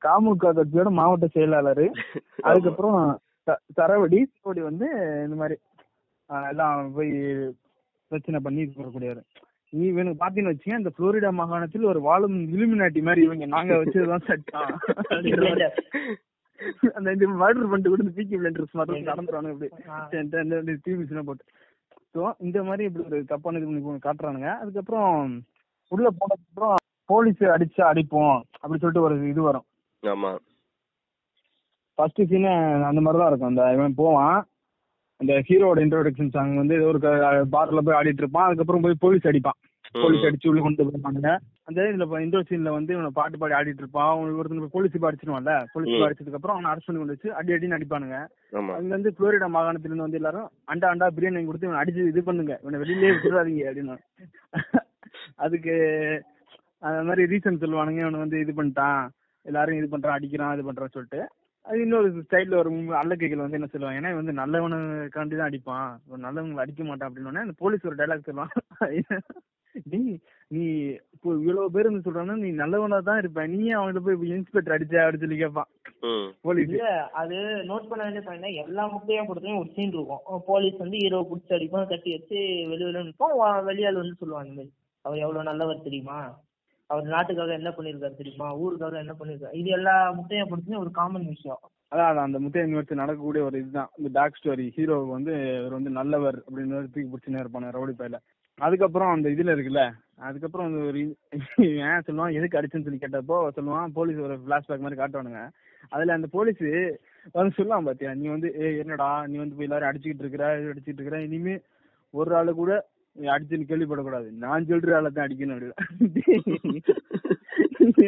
[0.05, 1.91] காமுக கட்சியோட மாவட்ட செயலாளர்.
[2.41, 3.19] அதுக்கப்புறம்
[3.77, 4.85] சரவடி வந்து
[5.25, 5.59] இந்த மாதிரி
[6.51, 7.11] எல்லாம் போய்
[8.11, 9.23] பிரச்சனை பண்ணி இது பண்ணக்கூடியவர்.
[9.73, 14.71] நீ இவனுக்கு பாத்தீங்கன்னு வச்சுங்க இந்த புளோரிடா மாகாணத்தில் ஒரு வாழும் இலுமினாட்டி மாதிரி இவங்க நாங்க வச்சதுதான் சட்டம்.
[16.97, 20.77] அந்த இந்த மர்டர் பண்ணிட்டு கூட இந்த பீக்கி பிளண்டர்ஸ் மாதிரி நடந்துறானுங்க இப்படி.
[20.85, 21.45] டிவிஸ்லாம் போட்டு.
[22.15, 24.49] ஸோ இந்த மாதிரி இப்படி ஒரு தப்பான இது பண்ணி காட்டுறானுங்க.
[24.61, 25.33] அதுக்கப்புறம்
[25.91, 26.75] உள்ள போனதுக்கு அப்புறம்
[27.09, 29.65] போலீஸ் அடிச்சா அடிப்போம் அப்படி சொல்லிட்டு ஒரு இது வரும்.
[30.03, 30.31] ஆமா.
[31.97, 32.47] ஃபர்ஸ்ட் சீன்
[32.89, 33.51] அந்த மாதிரி தான் இருக்கும்.
[33.51, 34.37] அந்த இவன் போவான்
[35.21, 36.99] அந்த ஹீரோட இன்ட்ரோடக்ஷன் சாங் வந்து ஏதோ ஒரு
[37.55, 38.47] பார்ல போய் ஆடிட்டு இருப்பான்.
[38.47, 39.59] அதுக்கப்புறம் போய் போலீஸ் அடிப்பான்.
[40.03, 41.29] போலீஸ் அடிச்சு உள்ள கொண்டு போயிருப்பாங்க
[41.67, 44.09] அந்த இதுல இந்த சீன்ல வந்து இவனை பாட்டு பாடி ஆடிட்டு இருப்பான்.
[44.13, 45.53] அவன் ஒருத்தன் போலீஸ் போய் அடிச்சிருவான்ல?
[45.73, 46.03] போலீஸ்.
[46.07, 48.17] அடிச்சதுக்கு அப்புறம் அவனை அரெஸ்ட் பண்ணி கொண்டு வச்சு அடி அடின்னு அடிப்பானுங்க.
[48.77, 52.55] அங்க இருந்து புளோரிடா மாகாணத்துல இருந்து வந்து எல்லாரும் அண்டா அண்டா பிரியாணி கொடுத்து இவனை அடிச்சு இது பண்ணுங்க.
[52.63, 53.97] இவனை வெளியிலே விட்டுறாதீங்க அப்படின்னு.
[55.45, 55.75] அதுக்கு
[56.87, 58.01] அந்த மாதிரி ரீசன் சொல்லுவானுங்க.
[58.05, 59.01] இவனை வந்து இது பண்ணிட்டான்.
[59.45, 61.21] எல்லாரும் இது பண்றான் அடிக்கிறான் இது பண்றான்னு சொல்லிட்டு.
[61.65, 65.89] அது இன்னொரு ஸ்டைல்ல ஒரு அல்லக்கைகள் வந்து என்ன சொல்லுவாங்க ஏன்னா இவன் வந்து நல்லவனுக்காண்டி தான் அடிப்பான்.
[66.11, 68.53] ஒரு நல்லவங்களை அடிக்க மாட்டான் அப்படின்னு அந்த போலீஸ் ஒரு டைலாக் சொல்லுவான்.
[69.91, 70.11] டேய்
[70.51, 70.61] நீ
[71.15, 73.45] இப்போ இவ்வளவு பேர் வந்து சொல்றாங்கன்னா நீ நல்லவனா தான் இருப்ப.
[73.53, 75.69] நீ அவன்கிட்ட போய் இன்ஸ்பெக்டர் அடிச்ச அப்படின்னு சொல்லி கேட்பான்
[76.45, 76.73] போலீஸ்
[77.21, 77.35] அது
[77.71, 80.23] நோட் பண்ண வேண்டிய பாயிண்ட் எல்லா முட்டையும் கொடுத்துமே ஒரு சீன் இருக்கும்.
[80.51, 82.37] போலீஸ் வந்து ஹீரோ புடிச்சு அடிப்பான் கட்டி வச்சு
[82.71, 83.35] வெளி வெளியே நிற்போம்
[83.69, 84.73] வெளியாள் வந்து சொல்லுவான் இந்த மாதிரி.
[85.05, 86.19] அவர் எவ்வளவு நல்லவர் தெரியுமா?
[86.87, 88.47] அவர் நாட்டுக்காக என்ன பண்ணிருக்காரு தெரியுமா?
[88.63, 89.55] ஊருக்காக என்ன பண்ணிருக்காரு?
[89.61, 91.61] இது எல்லா முட்டையை கொடுத்துமே ஒரு காமன் விஷயம்.
[91.91, 93.89] அதான் அந்த முட்டையை யூனிவர்சிட்டி நடக்கக்கூடிய ஒரு இதுதான்.
[93.97, 98.19] இந்த பேக் ஸ்டோரி ஹீரோ வந்து இவர் வந்து நல்லவர் அப்படின்னு தூக்கி பிடிச்சுன்னு இருப்பான ரவுடி பையில.
[98.59, 99.81] அதுக்கப்புறம் அந்த இதுல இருக்குல்ல
[100.27, 100.99] அதுக்கப்புறம் அந்த ஒரு
[101.87, 102.35] ஏன் சொல்லுவான்?
[102.37, 105.41] எதுக்கு அடிச்சுன்னு சொல்லி கேட்டப்போ சொல்லுவான் போலீஸ் ஒரு பிளாஷ்பேக் மாதிரி காட்டுவானுங்க.
[105.89, 106.61] அதுல அந்த போலீஸ்
[107.37, 109.09] வந்து சொல்லுவான் பாத்தியா நீ வந்து ஏ என்னடா?
[109.31, 111.19] நீ வந்து போய் எல்லாரும் அடிச்சுக்கிட்டு இருக்கிற இது அடிச்சுட்டு இருக்கிற.
[111.29, 111.55] இனிமே
[112.13, 112.73] ஒரு ஆளு கூட
[113.33, 114.27] அடிச்சுன்னு கேள்விப்படக்கூடாது.
[114.43, 115.71] நான் சொல்ற ஆளை தான் அடிக்கணும் அப்படி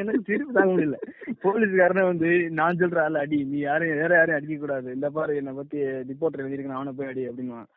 [0.01, 0.97] எனக்கு சிரிப்பு தாங்க முடியல.
[1.43, 3.39] போலீஸ்காரனே வந்து நான் சொல்ற ஆள் அடி.
[3.51, 5.77] நீ யாரையும் வேற யாரையும் அடிக்க கூடாது இந்த பாரு என்னை பத்தி
[6.11, 7.69] ரிப்போர்ட் எழுதியிருக்கேன் அவனை போய் அடி அப்படின்னுவான்.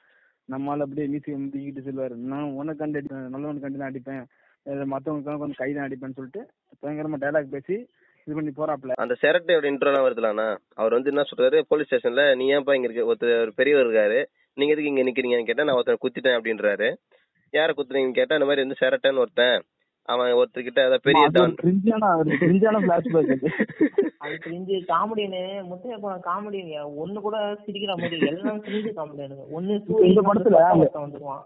[0.52, 2.14] நம்மளால அப்படியே மீசி முந்திக்கிட்டு சொல்லுவாரு.
[2.32, 4.24] நான் உனக்கு கண்டு அடிப்பேன் நல்லவனுக்கு கண்டு தான் அடிப்பேன்.
[4.92, 6.42] மத்தவங்களுக்கு கொஞ்சம் கை தான் அடிப்பேன்னு சொல்லிட்டு
[6.82, 7.76] பயங்கரமா டைலாக் பேசி
[8.26, 10.48] இது பண்ணி போறாப்ல அந்த செரட்டையோட இன்ட்ரோலாம் வருதுலாண்ணா.
[10.80, 11.58] அவர் வந்து என்ன சொல்றாரு?
[11.70, 13.08] போலீஸ் ஸ்டேஷன்ல நீ ஏன்ப்பா இங்க இருக்க?
[13.10, 14.18] ஒருத்தர் ஒரு பெரியவர் இருக்காரு.
[14.58, 16.88] நீங்க எதுக்கு இங்க நிக்கிறீங்கன்னு கேட்டா நான் ஒருத்தர் குத்திட்டேன் அப்படின்றாரு.
[17.52, 19.62] யார குத்துறீங்கன்னு கேட்டா இந்த மாதிரி வந்து செரட்டைன்னு ஒருத்தன்.
[20.08, 21.54] அவன் ஒருத்தர்கிட்ட அதாவது பெரிய டான்.
[21.62, 22.10] கிரிஞ்சான
[22.42, 23.48] கிரிஞ்சான பிளாஷ்பேக் அது.
[24.24, 25.96] அது தெரிஞ்சு காமெடியனு முத்தைய
[26.28, 29.76] காமெடியன் ஒண்ணு கூட சிரிக்கிற மாதிரி எல்லாம் தெரிஞ்சு காமெடியனுங்க ஒண்ணு
[30.10, 30.60] இந்த படத்துல
[31.04, 31.44] வந்துருவான்.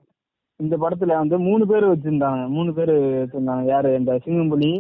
[0.61, 2.43] இந்த படத்துல வந்து மூணு பேர் வச்சிருந்தாங்க.
[2.49, 3.65] மூணு பேர் வச்சிருந்தாங்க.
[3.65, 3.91] யாரு?
[3.99, 4.73] இந்த சிங்கம்புலி.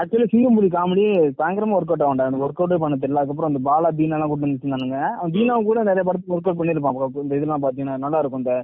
[0.00, 1.04] ஆக்சுவலி சிங்கம்புலி காமெடி
[1.40, 3.20] பயங்கரமா ஒர்க் அவுட் ஆகும் எனக்கு ஒர்க் அவுட்டே பண்ண தெரியல.
[3.20, 4.98] அதுக்கப்புறம் அந்த பாலா பீனா எல்லாம் கூட்டு வச்சிருந்தானுங்க.
[5.18, 7.22] அவன் பீனாவும் கூட நிறைய படத்துக்கு ஒர்க் அவுட் பண்ணிருப்பான்.
[7.22, 8.42] இந்த இதெல்லாம் பாத்தீங்கன்னா நல்லா இருக்கும்.
[8.44, 8.56] இந்த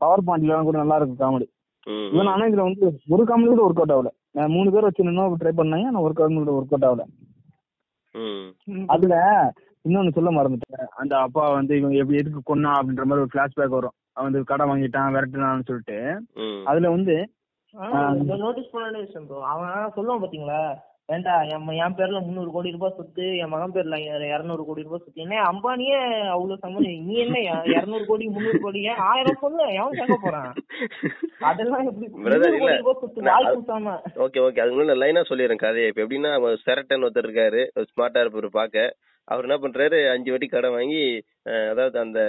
[0.00, 1.46] பவர் பாயிண்ட்ல எல்லாம் கூட நல்லா இருக்கும் காமெடி
[1.86, 4.10] ம், இவன் ஆனா இதுல வந்து ஒரு காமெடி கூட ஒர்க் அவுட் ஆகல.
[4.30, 7.04] நான் மூணு பேர் வச்சு இன்னும் ட்ரை பண்ணாங்க ஆனா ஒர்க் அவுட் கூட ஒர்க் அவுட் ஆகல.
[8.14, 9.14] ம், அதுல
[9.84, 10.88] இன்னொன்னு சொல்ல மறந்துட்டேன்.
[10.94, 13.96] அந்த அப்பா வந்து இவன் எப்படி எதுக்கு கொன்னா அப்படின்ற மாதிரி ஒரு பிளாஷ்பேக் வரும்.
[14.12, 15.98] அவன் வந்து கடை வாங்கிட்டான் விரட்டுனான்னு சொல்லிட்டு.
[16.64, 17.16] அதுல வந்து
[18.44, 19.28] நோட்டீஸ் பண்ண விஷயம்.
[19.52, 20.60] அவன் சொல்லுவான் பாத்தீங்களா?
[21.12, 23.96] ஏன்டா என் பேர்ல முந்நூறு கோடி ரூபாய் சொத்து என் மகன் பேர்ல
[24.34, 25.20] இருநூறு கோடி ரூபாய் சொத்து.
[25.20, 30.18] என்ன அம்பானியே அவ்வளவு சம்பளம் நீ என்ன இருநூறு கோடி முந்நூறு கோடி ஏன் ஆயிரம் சொல்லு எவன் கேட்க
[30.22, 30.54] போறான்?
[31.40, 32.06] அதெல்லாம் எப்படி
[33.44, 33.54] அது-
[34.16, 35.86] ஓகே ஓகே முன்னாடி லைனா சொல்லிடுறேன் கதையை.
[35.88, 36.32] இப்ப எப்படின்னா
[36.66, 37.62] செரட்டன் ஒருத்தர் இருக்காரு.
[37.78, 38.94] ஸ்மார்ட்டா இருப்பாரு பாக்க
[39.24, 42.20] அவர் என்ன பண்றாரு அஞ்சு வாட்டி கடை வாங்கி அதாவது அந்த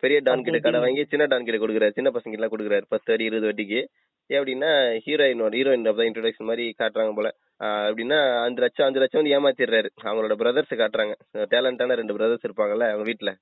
[0.00, 1.90] பெரிய டான் கிட்ட கடை வாங்கி சின்ன டான் கிட்ட கொடுக்குறாரு.
[1.90, 2.82] சின்ன பசங்க எல்லாம் கொடுக்குறாரு.
[2.88, 3.80] பத்து அடி இருபது வட்டிக்கு.
[4.28, 4.70] எப்படின்னா
[5.06, 7.30] ஹீரோயினோட ஹீரோயின் தான் இன்ட்ரோடக்ஷன் மாதிரி காட்டுறாங்க போல.
[7.64, 9.88] ஆஹ் எப்படின்னா அஞ்சு லட்சம் அஞ்சு லட்சம் வந்து ஏமாத்திடுறாரு.
[10.02, 11.14] அவங்களோட பிரதர்ஸ் காட்டுறாங்க.
[11.32, 13.34] டேலண்டான ரெண்டு பிரதர்ஸ் இருப்பாங்கல்ல அவங்க வீட்ல.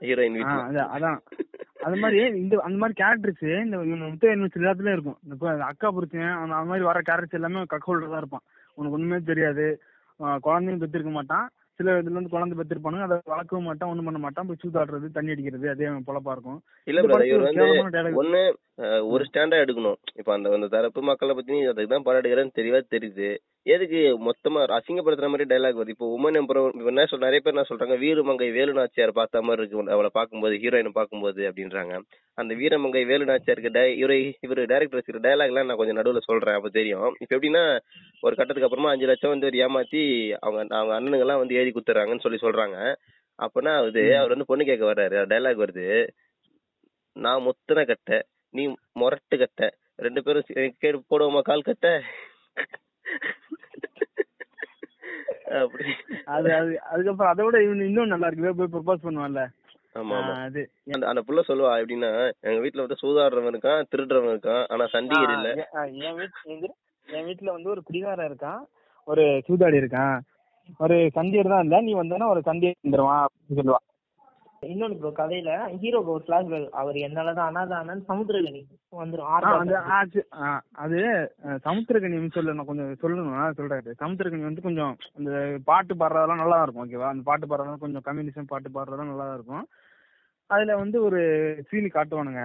[0.00, 0.82] ஹீரோயின் ஆ, வீட்ல.
[0.82, 1.18] அதான்
[1.82, 5.18] அது மாதிரி இந்த அந்த மாதிரி கேரக்டர்ஸ் இந்த முத்தைய எல்லாத்துலயும் இருக்கும்.
[5.30, 8.44] இப்போ அக்கா புரிச்சேன் அந்த மாதிரி வர கேரக்டர்ஸ் எல்லாமே கக் ஹோல்டர் தான் இருப்பான்.
[8.74, 9.66] உனக்கு ஒண்ணுமே தெரியாது.
[10.40, 11.48] குழந்தையும் பெற்றிருக்க மாட்டான்.
[11.78, 14.46] சில இதுல இருந்து குழந்தை பெற்றிருப்பானுங்க அதை வளர்க்கவும் மாட்டான் ஒண்ணும் பண்ண மாட்டான்.
[14.46, 16.60] போய் சூதாடுறது தண்ணி அடிக்கிறது அதே பொழப்பா இருக்கும்.
[16.86, 17.04] இல்ல
[17.44, 17.66] வந்து.
[18.22, 18.40] ஒண்ணு
[19.12, 19.98] ஒரு ஸ்டாண்டா எடுக்கணும்.
[20.14, 23.30] இப்ப அந்த அந்த தரப்பு மக்களை பத்தி நீ அதுக்கு தான் படம் எடுக்கிறேன்னு தெரியவா தெரியுது.
[23.74, 25.94] எதுக்கு மொத்தமா அசிங்கப்படுத்துற மாதிரி டைலாக் வருது?
[25.94, 29.92] இப்போ உமன் எம்பரம் என்ன சொல்ற நிறைய பேர் என்ன சொல்றாங்க வீரமங்கை வேலுநாச்சியார் பார்த்த மாதிரி இருக்கு.
[29.94, 31.94] அவளை பார்க்கும்போது ஹீரோயினை பார்க்கும்போது அப்படின்றாங்க.
[32.42, 36.70] அந்த வீரமங்கை வேலுநாச்சியாருக்கு டை இவரு இவரு டேரக்டர் வச்சிருக்க டைலாக் எல்லாம் நான் கொஞ்சம் நடுவுல சொல்றேன் அப்ப
[36.78, 37.08] தெரியும்.
[37.22, 37.64] இப்ப எப்படின்னா
[38.26, 40.02] ஒரு கட்டத்துக்கு அப்புறமா அஞ்சு லட்சம் வந்து ஒரு ஏமாத்தி
[40.46, 42.78] அவங்க அவங்க அண்ணனுங்க எல்லாம் வந்து எழுதி குத்துறாங்கன்னு சொல்லி சொல்றாங்க.
[43.38, 45.18] அப்பனா இது அவர் வந்து பொண்ணு கேட்க வர்றாரு.
[45.32, 45.86] டைலாக் வருது.
[47.16, 48.22] நான் முத்துன கட்ட
[48.54, 48.62] நீ
[49.00, 49.62] முரட்டு கட்ட
[50.06, 51.88] ரெண்டு பேரும் கேடு போடுவோமா கால் கட்ட?
[56.24, 58.54] அது அது அதுக்கப்புறம் அதை விட இன்னும் நல்லா இருக்கு.
[58.54, 59.46] போய் ப்ரொபோஸ் பண்ணுவான்ல.
[60.84, 65.68] அந்த அந்த புள்ள சொல்லுவா எப்படின்னா எங்க வீட்ல வந்து சூதாடுறவன் இருக்கான் திருடுறவன் இருக்கான் ஆனா சண்டிகர் இல்ல.
[65.86, 66.74] என் வீட் எங்க-
[67.06, 68.60] என் வீட்டுல வந்து ஒரு குடிகாரன் இருக்கான்.
[69.04, 70.20] ஒரு சூதாடி இருக்கான்.
[70.78, 71.80] ஒரு சண்டியர் தான் இல்ல.
[71.80, 73.87] நீ வந்தனா ஒரு சண்டியர் வந்துருவான் அப்படின்னு சொல்லுவா.
[74.62, 76.48] இன்னொன்னு ப்ரோ கதையில ஹீரோக்கு ஒரு பிளாஷ்
[76.80, 78.60] அவர் என்னாலதான் அனாதானு சமுத்திரகனி
[78.92, 79.76] வந்துரும் அந்த
[80.78, 81.00] அது
[81.44, 85.30] அஹ், சமுத்திரக்கனி சொல்ல நான் கொஞ்சம் சொல்லணும் நான் சொல்றாரு சமுத்திரக்கனி வந்து கொஞ்சம் அந்த
[85.68, 89.64] பாட்டு பாடுறதெல்லாம் நல்லா இருக்கும் ஓகேவா அந்த பாட்டு பாடுறதெல்லாம் கொஞ்சம் கம்யூனிசம் பாட்டு பாடுறதெல்லாம் நல்லா இருக்கும்
[90.50, 91.20] அதுல வந்து ஒரு
[91.68, 92.42] சீனி காட்டுவானுங்க.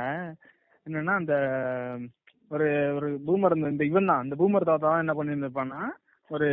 [0.88, 1.34] என்னன்னா அந்த
[2.52, 2.66] ஒரு
[2.98, 5.82] ஒரு பூமர் இந்த- இவன் தான் இந்த பூமர் தாத்தா தான் என்ன பண்ணிருப்பான்னா
[6.32, 6.48] ஒரு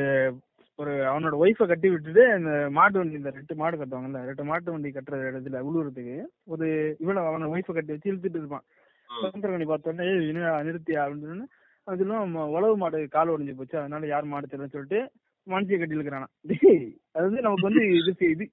[0.80, 4.90] ஒரு அவனோட ஒய்ஃபை கட்டி விட்டுட்டு இந்த மாட்டு வண்டி இந்த ரெண்டு மாடு கட்டுவாங்கல்ல ரெண்டு மாட்டு வண்டி
[4.92, 6.16] கட்டுற இடத்துல உழுவுறதுக்கு
[6.52, 6.66] ஒரு
[7.02, 8.66] இவனை அவன ஒய்ஃபை கட்டி வச்சு இழுத்துட்டு இருப்பான்.
[9.10, 11.00] சமுத்திரக்கனி பார்த்தோன்னே வினயா நிறுத்தியா?
[11.04, 11.48] அப்படின்னு சொன்னோன்னே,
[11.88, 15.00] அவன் சொல்லுவான் "ம- உழவு மாடு கால் உடைஞ்சு போச்சு அதனால யார் மாடு தெரியலன்னு சொல்லிட்டு
[15.46, 16.84] மனுஷிய கட்டி இழுக்கிறானா டேய்,
[17.16, 18.44] அது வந்து நமக்கு வந்து இது இது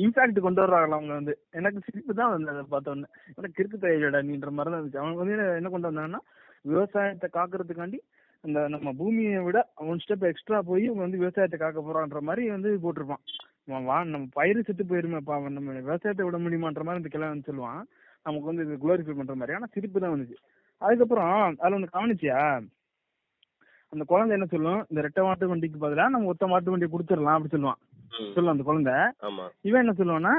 [0.00, 1.34] இம்பாக்ட் கொண்டு வர்றாங்களா அவங்க வந்து.
[1.58, 3.08] எனக்கு சிரிப்பு தான் வந்து அதை பார்த்த உடனே.
[3.36, 5.02] எனக்கு கிறுக்கு தேவையில்லடா நீன்ற மாதிரி தான் இருந்துச்சு.
[5.02, 6.22] அவங்க வந்து என்ன கொண்டு வந்தாங்கன்னா
[6.64, 7.98] விவசாயத்தை காக்குறதுக்காண்டி
[8.44, 9.58] அந்த நம்ம பூமியை விட
[9.90, 13.22] ஒன் ஸ்டெப் எக்ஸ்ட்ரா போய் இவங்க வந்து விவசாயத்தை காக்க போறான்ற மாதிரி வந்து போட்டிருப்பான்.
[13.88, 17.82] வா நம்ம பயிர் செத்து போயிருமேப்பா அவன் நம்ம விவசாயத்தை விட முடியுமான்ற மாதிரி இந்த கிழமை வந்து சொல்லுவான்.
[18.26, 19.56] நமக்கு வந்து இது குளோரிஃபை பண்ற மாதிரி.
[19.56, 20.36] ஆனா சிரிப்பு தான் வந்துச்சு.
[20.82, 22.40] அதுக்கப்புறம் அதுல ஒண்ணு கவனிச்சியா?
[23.92, 24.80] அந்த குழந்தை என்ன சொல்லும்?
[24.90, 27.80] இந்த ரெட்டை மாட்டு வண்டிக்கு பதிலா நம்ம ஒத்த மாட்டு வண்டி கொடுத்துடலாம் அப்படி சொல்லுவான்.
[28.36, 28.96] சொல்லும் அந்த குழந்தை.
[29.68, 30.34] இவன் என்ன சொல்லுவான்னா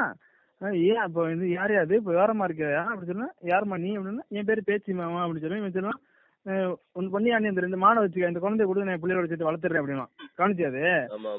[0.90, 2.84] ஏன் இப்போ இது யார் யாது இப்போ வேறமா இருக்கியா?
[2.92, 3.34] அப்படி சொல்லுவேன்.
[3.52, 3.90] யாரும்மா நீ?
[3.98, 5.64] அப்படின்னா என் பேர் பேச்சு மாமா அப்படின்னு சொல்லுவேன்.
[5.64, 6.02] இவன் சொல்லுவான்
[6.98, 10.06] ஒண்ணு பண்ணி அண்ணி இந்த ரெண்டு மாடை வச்சுக்க இந்த குழந்தைய கொடுத்து நான் பிள்ளையோட வச்சுட்டு வளர்த்துறேன் அப்படின்னா.
[10.40, 10.84] கவனிச்சாது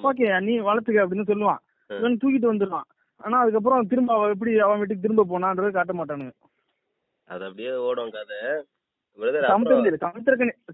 [0.09, 1.61] ஓகே நீ வளர்த்துக்க அப்படின்னு சொல்லுவான்.
[1.91, 2.89] இவன் தூக்கிட்டு வந்துடுவான்
[3.25, 6.35] ஆனா அதுக்கப்புறம் திரும்ப அவன் எப்படி அவன் வீட்டுக்கு திரும்ப போனான்றது காட்ட மாட்டானுங்க.
[7.29, 8.41] அது அப்படியே ஓடும் கதை.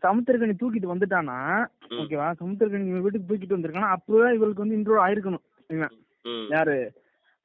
[0.04, 1.36] சமுத்திரக்கணி தூக்கிட்டு வந்துட்டானா.
[2.00, 2.26] ஓகேவா?
[2.40, 5.44] சமுத்திரக்கணி வீட்டுக்கு தூக்கிட்டு வந்திருக்கானா அப்பவே இவளுக்கு வந்து இன்ட்ரோ ஆயிருக்கணும்.
[5.76, 5.94] இவன்.
[6.54, 6.76] யாரு?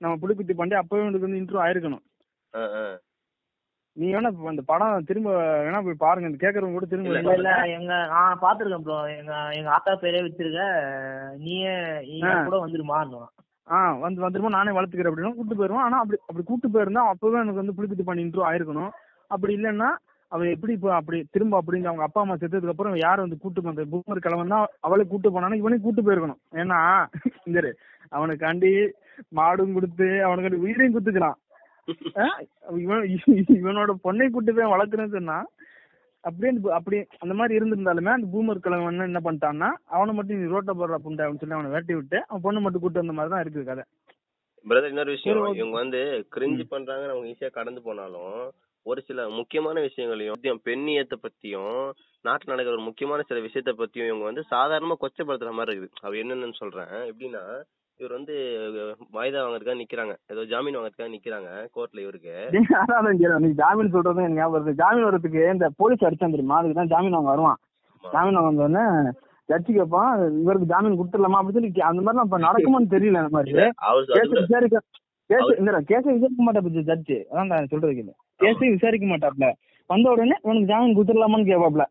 [0.01, 2.03] நம்ம புலிக்குத்தி பாண்டி அப்பவே இவனுக்கு வந்து இன்ட்ரோ ஆயிருக்கணும்.
[3.99, 5.29] நீ வேணா இப்ப அந்த படம் திரும்ப
[5.63, 6.29] வேணா போய் பாருங்க.
[6.29, 10.61] இந்த கேக்குறவங்க கூட திரும்ப இல்ல, இல்ல எங்க ஆ பாத்துருக்கேன் ப்ரோ எங்க எங்க ஆத்தா பேரே வச்சிருக்க.
[11.41, 11.73] நீயே.
[12.45, 13.21] கூட வந்துருமான்னு.
[13.67, 14.51] ஆ வந்து வந்துருமா?
[14.55, 15.87] நானே வளர்த்துக்கிறேன் அப்படின்னா கூட்டு போயிருவான்.
[15.87, 18.93] ஆனா அப்படி அப்படி கூட்டு போயிருந்தா அப்பவே எனக்கு வந்து புலிக்குத்தி பாண்டி இன்ட்ரோ ஆயிருக்கணும்.
[19.31, 19.89] அப்படி இல்லைன்னா
[20.31, 23.85] அவன் எப்படி இப்போ அப்படி திரும்ப அப்படிங்க அவங்க அப்பா அம்மா செத்ததுக்கு அப்புறம் யார் வந்து கூட்டு போன
[23.91, 26.41] பூமர் கிழவன் தான் அவளை கூட்டு போனானா இவனையும் கூட்டு போயிருக்கணும்.
[26.61, 26.79] ஏன்னா
[27.47, 27.59] இந்த
[28.11, 28.71] அவனுக்காண்டி
[29.31, 31.48] மாடும் கொடுத்து அவனுக்காண்டி உயிரையும் குத்துக்கிறான் ஆ?
[32.83, 33.05] இவன்
[33.59, 35.37] இவனோட பொண்ணை கூட்டு போய் வளர்க்குறேன்னு சொன்னா
[36.23, 40.73] அப்படியே இந்த- அப்படி அந்த மாதிரி இருந்திருந்தாலுமே அந்த பூமர் கிழவன் என்ன பண்ணிட்டான்னா அவனை மட்டும் நீ ரோட்ட
[40.79, 43.69] போடுற புண்டை அப்படின்னு சொல்லி அவனை வெட்டி விட்டு அவன் பொண்ணை மட்டும் கூட்டு வந்த மாதிரி தான் இருக்குது
[43.71, 43.85] கதை.
[44.65, 45.29] பிரதர் இன்னொரு விஷயம்.
[45.59, 46.01] இவங்க வந்து
[46.33, 48.37] கிரிஞ்சு பண்றாங்க அவங்க ஈஸியா கடந்து போனாலும்
[48.85, 51.77] ஒரு சில முக்கியமான விஷயங்களையும் பெண்ணியத்தை பத்தியும்
[52.25, 55.97] நாட்டுல நடக்கிற ஒரு முக்கியமான சில விஷயத்த பத்தியும் இவங்க வந்து சாதாரணமா கொச்சப்படுத்துற மாதிரி இருக்குது.
[56.07, 56.93] அது என்னன்னு சொல்றேன்.
[57.11, 57.43] எப்படின்னா
[57.99, 58.35] இவர் வந்து
[59.15, 60.13] வாய்தா வாங்குறதுக்காக நிக்கிறாங்க.
[60.33, 62.33] ஏதோ ஜாமீன் வாங்குறதுக்காக நிக்கிறாங்க கோர்ட்ல இவருக்கு.
[62.81, 63.07] அதான்.
[63.45, 64.77] நீ ஜாமீன் சொல்றதும் எனக்கு ஞாபகம் வருது.
[64.81, 66.59] ஜாமீன் வரதுக்கு இந்த போலீஸ் அடிச்சான் தெரியுமா?
[66.59, 67.59] அதுக்கு தான் ஜாமீன் வாங்க வருவான்.
[68.03, 68.83] ஜாமீன் வாங்க வந்தோடனே
[69.49, 70.09] ஜட்ஜி கேட்பான்
[70.41, 71.39] இவருக்கு ஜாமீன் கொடுத்துடலாமா?
[71.39, 73.51] அப்படின்னு சொல்லி அந்த மாதிரி இப்ப நடக்குமான்னு தெரியல அந்த மாதிரி.
[73.53, 73.65] இல்ல,
[74.43, 74.81] விசாரிக்க
[75.29, 77.17] கேஸ் இந்த கேஸை விசாரிக்க மாட்டாப்ல ஜட்ஜி.
[77.31, 78.13] அதான் நான் சொல்றது கேளு.
[78.43, 79.47] கேஸையும் விசாரிக்க மாட்டாப்ல
[79.89, 81.85] வந்த உடனே உனக்கு ஜாமீன் கொடுத்துடலாமான்னு கேட்பாப்ல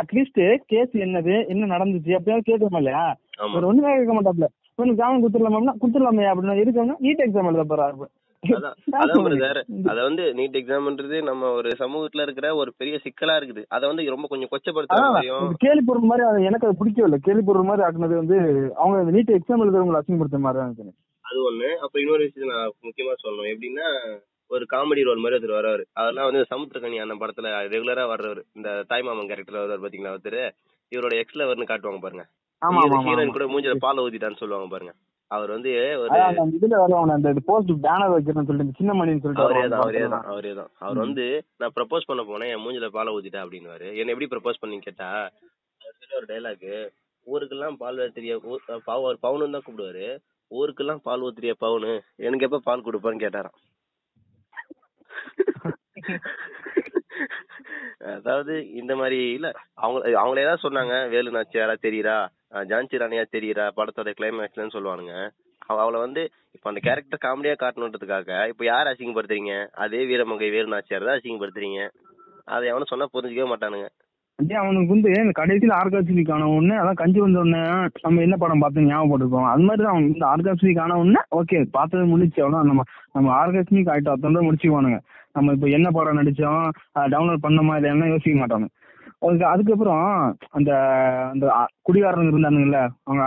[0.00, 0.40] அட்லீஸ்ட்
[0.72, 1.34] கேஸ் என்னது?
[1.52, 2.12] என்ன நடந்துச்சு?
[2.18, 3.02] அப்படியாவது கேட்கணுமா இல்லையா?
[3.56, 4.46] ஒரு ஒண்ணுமே கேட்க மாட்டாப்ல
[4.78, 8.08] உனக்கு ஜாமீன் கொடுத்துடலாமா கொடுத்துடலாமே அப்படின்னா இருக்கவங்க நீட் எக்ஸாம் எழுத போறாரு
[9.90, 13.62] அத வந்து நீட் எக்ஸாம்ன்றது நம்ம ஒரு சமூகத்துல இருக்கிற ஒரு பெரிய சிக்கலா இருக்குது.
[13.74, 14.50] அத வந்து ரொம்ப கொஞ்சம்
[15.28, 18.36] இது கேலி பொருள் மாதிரி எனக்கு அது பிடிக்கவே இல்லை கேலி பொருள் மாதிரி ஆக்குனது வந்து
[18.80, 20.92] அவங்க நீட் எக்ஸாம் எழுதுறவங்களை அசிங்கப்படுத்த மாதிரி தான்
[21.24, 21.70] அது ஒண்ணு.
[21.84, 23.50] அப்ப இன்னொரு விஷயம் நான் முக்கியமா சொல்லணும்.
[23.52, 23.86] எப்படின்னா
[24.50, 28.42] ஒரு காமெடி ரோல் மாதிரி ஒருத்தர் வர்றாரு அதெல்லாம் வந்து சமுத்திரகனி அண்ணன் படத்துல ரெகுலரா வர்றவர்.
[28.56, 30.42] இந்த தாய்மாமன் கேரக்டர் வருவார் பாத்தீங்களா ஒருத்தர்?
[30.92, 32.24] இவரோட எக்ஸ் லவர்னு காட்டுவாங்க பாருங்க.
[33.04, 34.92] ஹீரோயின் கூட மூஞ்சில பால் ஊத்திட்டான்னு சொல்லுவாங்க பாருங்க.
[35.30, 39.22] அவர் வந்து ஒரு அதான் அந்த இதுல வரவன அந்த போஸ்ட் பேனர் வைக்கிறேன்னு சொல்லிட்டு இந்த சின்ன மணின்னு
[39.24, 40.02] சொல்லிட்டு அவரே தான் அவரே.
[40.14, 40.70] தான் அவரே தான்.
[40.84, 41.24] அவர் வந்து
[41.60, 43.86] நான் ப்ரப்போஸ் பண்ண போனேன் என் மூஞ்சில பாலை ஊத்திட்டா அப்படின்னுவாரு.
[44.00, 45.08] என்ன எப்படி ப்ரப்போஸ் பண்ணி கேட்டா
[45.80, 46.66] அவர் சொல்ல ஒரு டைலாக்
[47.26, 48.32] ஊருக்கெல்லாம் பால் தெரிய
[48.88, 50.06] பாவ பவுனு தான் கூப்பிடுவாரு.
[50.50, 51.92] ஊருக்கெல்லாம் பால் ஊத்துறிய பவுனு?
[52.26, 53.56] எனக்கு எப்ப பால் கொடுப்பான்னு கேட்டாராம்.
[58.16, 59.48] அதாவது இந்த மாதிரி இல்ல
[59.82, 62.16] அவங்க அவங்களே ஏதாவது சொன்னாங்க வேலு நாச்சியாரா தெரியுறா
[62.70, 65.14] ஜான்சி ராணியா தெரியுறா படத்தோட கிளைமேக்ஸ்லன்னு சொல்லுவானுங்க.
[65.82, 66.22] அவளை வந்து
[66.56, 69.52] இப்ப அந்த கேரக்டர் காமெடியா காட்டணுன்றதுக்காக இப்ப யார் அசிங்கப்படுத்துறீங்க?
[69.84, 71.80] அதே வீரமங்கை வேலு நாச்சியார் தான் அசிங்கப்படுத்துறீங்க.
[72.54, 73.88] அதை எவனும் சொன்னா புரிஞ்சுக்கவே மாட்டானுங்க.
[74.60, 77.60] அவனுக்கு வந்து இந்த கடைசியில் ஆர்காசிக் ஆன உடனே அதான் கஞ்சி வந்த உடனே
[78.04, 82.06] நம்ம என்ன படம் பார்த்து ஞாபகப்பட்டிருக்கோம் அது மாதிரி தான் அவன் இந்த ஆர்காஸ்மிக் ஆன ஒண்ணு ஓகே பார்த்தது
[82.12, 82.84] முடிச்சு அவ்வளோ நம்ம
[83.16, 84.98] நம்ம ஆர்காஸ்மிக் ஆயிட்டோம் அத்தனை முடிச்சுக்குவானுங்க.
[85.34, 86.64] நம்ம இப்போ என்ன படம் நடிச்சோம்
[87.14, 88.66] டவுன்லோட் பண்ணோமா இல்லைன்னா யோசிக்க மாட்டாங்க
[89.20, 90.02] அதுக்கு அதுக்கப்புறம்
[90.50, 90.70] அந்த
[91.32, 91.44] அந்த
[91.88, 93.22] குடிகாரனுங்க இருந்தானுங்கல்ல அவங்க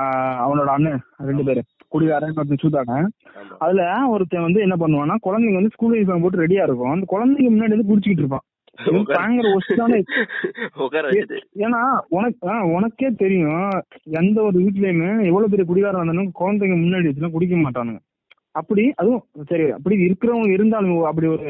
[0.46, 1.62] அவனோட அண்ணன் ரெண்டு பேரு.
[1.88, 3.56] குடிகாரன் ஒருத்தன் ஆமா.
[3.58, 6.92] அதுல ஒருத்தன் வந்து என்ன பண்ணுவான்னா குழந்தைங்க வந்து ஸ்கூல் யூனிஃபார்ம் போட்டு ரெடியா இருக்கும்.
[6.92, 8.46] அந்த குழந்தைங்க முன்னாடி வந்து குடிச்சிக்கிட்டு இருப்பான்.
[11.66, 11.82] ஏன்னா
[12.18, 13.70] உனக்கு உனக்கே தெரியும்
[14.22, 18.02] எந்த ஒரு வீட்லயுமே எவ்வளவு பெரிய குடிகாரம் வந்தாலும் குழந்தைங்க முன்னாடி வச்சுலாம் குடிக்க மாட்டானுங்க.
[18.60, 21.48] அப்படி அதுவும் சரி அப்படி இருக்கிறவங்க இருந்தாலும் அப்படி ஒரு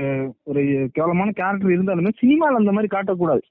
[0.50, 0.62] ஒரு
[0.96, 3.44] கேவலமான கேரக்டர் இருந்தாலுமே சினிமால அந்த மாதிரி காட்டக்கூடாது.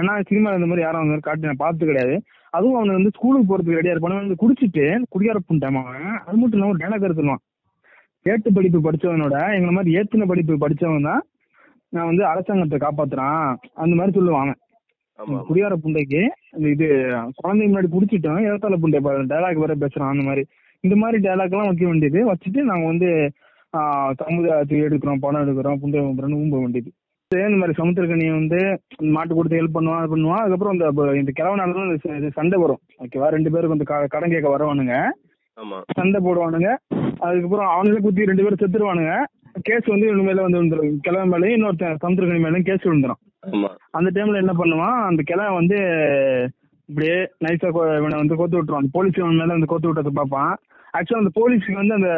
[0.00, 2.16] ஏன்னா சினிமால இந்த மாதிரி யாரும் அந்த மாதிரி காட்டி நான் பார்த்து கிடையாது.
[2.56, 4.84] அதுவும் அவன் வந்து ஸ்கூலுக்கு போறதுக்கு ரெடியா இருப்பான் வந்து குடிச்சிட்டு
[5.50, 7.42] புண்டாம அவன் அது மட்டும் இல்லாம ஒரு டேலக் எடுத்துருவான்
[8.26, 11.24] ஏட்டு படிப்பு படிச்சவனோட எங்களை மாதிரி ஏத்துன படிப்பு படிச்சவன் தான்
[11.92, 13.42] நான் வந்து அரசாங்கத்தை காப்பாத்துறான்
[13.82, 14.54] அந்த மாதிரி.
[15.18, 16.22] ஆமா குடியார புண்டைக்கு
[16.56, 16.86] இந்த இது
[17.38, 18.98] குழந்தைங்க முன்னாடி குடிச்சிட்டோம் ஏத்தால புண்டை
[19.32, 20.42] டைலாக் வேற பேசுறான் அந்த மாதிரி.
[20.80, 22.32] இந்த மாதிரி டைலாக் எல்லாம் வைக்க வேண்டியது.
[22.32, 23.32] வச்சுட்டு நாங்க வந்து
[23.76, 26.92] ஆஹ், சமுதாயத்துக்கு எடுக்கிறோம் பணம் எடுக்கிறோம் புண்டை ஊம்புறோம்னு ஊம்ப வேண்டியது.
[27.34, 31.98] இந்த மாதிரி சமுத்திரக்கனியை வந்து மாட்டு கொடுத்து ஹெல்ப் பண்ணுவான் அது பண்ணுவான் அதுக்கப்புறம் இந்த இந்த கிழவனால இந்த
[32.08, 32.78] ச- இது சண்டை வரும்.
[32.98, 35.08] ஓகேவா ரெண்டு பேருக்கு வந்து க- கடன் கேட்க வரவானுங்க.
[35.94, 36.76] சண்டை போடுவானுங்க.
[37.18, 39.24] அதுக்கப்புறம் அவனுங்களே குத்தி ரெண்டு பேரும் செத்துருவானுங்க.
[39.62, 40.96] கேஸ் வந்து இவனு மேல வந்து விழுந்துரும்.
[41.00, 43.20] கிழவன் மேலேயும் இன்னொருத்தன் சமுத்திரக்கனி மேலேயும் கேஸ் விழுந்துரும்.
[43.90, 45.04] அந்த டைம்ல என்ன பண்ணுவான்?
[45.04, 45.76] அந்த கிழவன் வந்து
[46.88, 47.68] இப்படியே நைஸா
[47.98, 50.52] இவனை வந்து கோத்து விட்டுருவான் அந்த போலீஸ் இவன் மேல வந்து கோத்து விட்டதை பார்ப்பான்.
[50.96, 52.10] ஆக்சுவலா அந்த போலீஸ்க்கு வந்து அந்த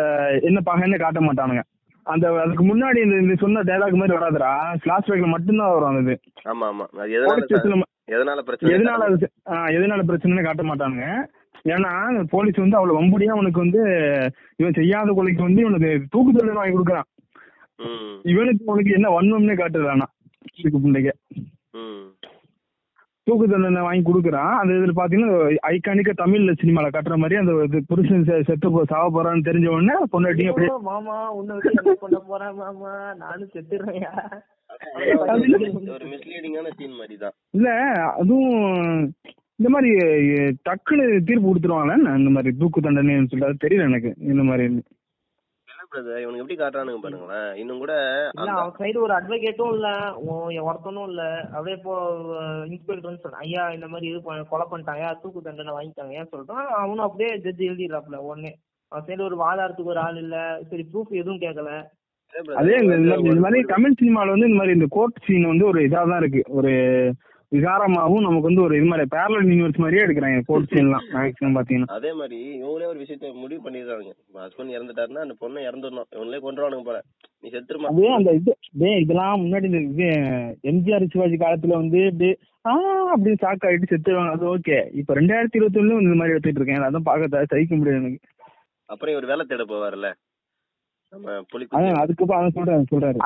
[0.49, 1.63] என்ன பகைன்னு காட்ட மாட்டானுங்க.
[2.07, 4.53] அந்த அதுக்கு முன்னாடி இந்த சொன்ன டைலாக் மாதிரி வராதுடா.
[4.83, 6.17] ஃபிளாஷ்பேக்ல மட்டும்தான் வரும் அந்த இது
[6.53, 6.85] ஆமா ஆமா
[7.17, 9.09] எதனால பிரச்சனை எதனால
[9.77, 11.07] எதனால பிரச்சனைன்னு காட்ட மாட்டானுங்க.
[11.75, 11.91] ஏன்னா
[12.35, 13.81] போலீஸ் வந்து அவ்வளவு வம்புடியா அவனுக்கு வந்து
[14.61, 17.09] இவன் செய்யாத கொலைக்கு வந்து இவனுக்கு தூக்கு தண்டனை வாங்கி கொடுக்குறான்.
[18.33, 20.07] இவனுக்கு உனக்கு என்ன வன்மம்னே காட்டுறானா
[20.61, 21.13] இதுக்கு பிள்ளைங்க
[23.29, 24.53] தூக்கு தண்டனை வாங்கி கொடுக்குறான்.
[24.59, 25.31] அந்த இதுல பாத்தீங்கன்னா
[25.69, 30.51] ஐகானிக்கா தமிழ்ல சினிமால கட்டுற மாதிரி அந்த இது புருஷன் செ- செத்து சாவ போறான்னு தெரிஞ்ச உடனே பொண்டாட்டியும்
[30.51, 31.57] அப்படியே மாமா உன்னை
[32.01, 32.93] பண்ண போறேன் மாமா?
[33.17, 34.13] நானும் செத்துடுறேன்யா.
[35.91, 37.69] ஒரு மிஸ்லீடிங்கான சீன் மாதிரி தான் இல்ல
[38.15, 38.57] அதுவும்
[39.59, 39.91] இந்த மாதிரி
[40.67, 44.67] டக்குன்னு தீர்ப்பு கொடுத்துருவாங்கல்ல இந்த மாதிரி தூக்கு தண்டனைன்னு சொல்லி அது தெரியல எனக்கு இந்த மாதிரி.
[45.95, 47.55] பிரதர் இவனுக்கு எப்படி காட்டுறானுங்க பாருங்களேன்.
[47.55, 47.93] இன்னும் கூட
[48.35, 51.41] அவன் சைடு ஒரு அட்வொகேட்டும் இல்ல உன் என் ஒருத்தனும் இல்ல.
[51.41, 52.11] அப்படியே இப்போ
[52.65, 53.41] இன்ஸ்பெக்டர்னு சொன்னான்.
[53.41, 55.21] ஐயா இந்த மாதிரி இது கொலை பண்ணிட்டாங்க.
[55.21, 56.13] தூக்கு தண்டனை வாங்கிட்டாங்க.
[56.13, 58.57] ஏன் சொல்றான் அவனும் அப்படியே ஜட்ஜ் எழுதிடுறாப்ல உடனே.
[58.89, 60.61] அவன் சைடு ஒரு வாதாடுறதுக்கு ஒரு ஆள் இல்ல.
[60.71, 61.85] சரி ப்ரூஃப் எதுவும் கேட்கல
[62.55, 62.97] அதே இந்த
[63.41, 66.43] மாதிரி- தமிழ் சினிமால வந்து இந்த மாதிரி இந்த கோர்ட் சீன் வந்து ஒரு இதா தான் இருக்கு.
[66.49, 66.71] ஒரு
[67.53, 72.11] விகாரமாவும் நமக்கு வந்து ஒரு இது மாதிரி பேரலல் யூனிவர்ஸ் மாதிரியே எடுக்கிறாங்க கோர்ட் சீன்லாம் மேக்ஸிமம் பாத்தீங்கன்னா அதே
[72.19, 74.11] மாதிரி இவங்களே ஒரு விஷயத்த முடிவு பண்ணிடுறாங்க.
[74.39, 76.09] ஹஸ்பண்ட் இறந்துட்டாருன்னா அந்த பொண்ணை இறந்துடணும்.
[76.17, 76.99] இவங்களே கொண்டுருவானுங்க போல.
[77.45, 77.91] நீ செத்துருமா?
[77.93, 80.09] அதே அந்த இது டேய் இதெல்லாம் முன்னாடி இந்த இது
[80.73, 82.31] எம்ஜிஆர் சிவாஜி காலத்துல வந்து இப்படி
[82.65, 82.75] ஆ
[83.13, 84.35] அப்படின்னு ஷாக் ஆயிட்டு செத்துருவாங்க.
[84.37, 86.87] அது ஓகே இப்ப ரெண்டாயிரத்தி இருபத்தி ஒண்ணுல இந்த மாதிரி எடுத்துட்டு இருக்கேன்.
[86.89, 88.21] அதான் பார்க்க சகிக்க முடியாது எனக்கு.
[88.89, 90.09] அப்புறம் இவர் வேலை தேட போவார்ல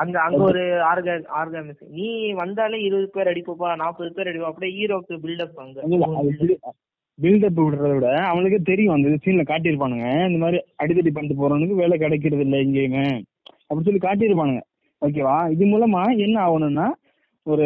[0.01, 2.07] அங்க அங்க ஒரு ஆர்க ஆர்கானிஸ் நீ
[2.41, 5.79] வந்தாலே இருபது பேர் அடிப்பப்பா நாற்பது பேர் அடிப்பா அப்படியே ஹீரோக்கு பில்டப் அங்க.
[7.19, 10.07] பில்டப் விடுறத விட அவனுக்கே தெரியும் அந்த சீன்ல காட்டியிருப்பானுங்க.
[10.29, 13.05] இந்த மாதிரி அடிதடி பண்ணிட்டு போறவனுக்கு வேலை கிடைக்கிறது இல்லை எங்கேயுமே.
[13.67, 14.61] அப்படி சொல்லி காட்டியிருப்பானுங்க.
[15.01, 16.87] ஓகேவா இது மூலமா என்ன ஆகணும்னா
[17.45, 17.65] ஒரு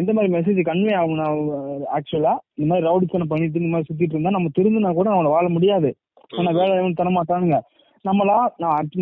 [0.00, 1.48] எந்த மாதிரி மெசேஜ் கன்வே ஆகணும்
[1.96, 5.90] ஆக்சுவலா இந்த மாதிரி ரவுடித்தனம் பண்ணிட்டு இந்த மாதிரி சுத்திட்டு இருந்தா நம்ம திரும்பினா கூட அவனை வாழ முடியாது.
[6.30, 7.58] ஆனா வேலை எவனும் தர மாட்டானுங்க
[8.06, 8.36] நம்மளா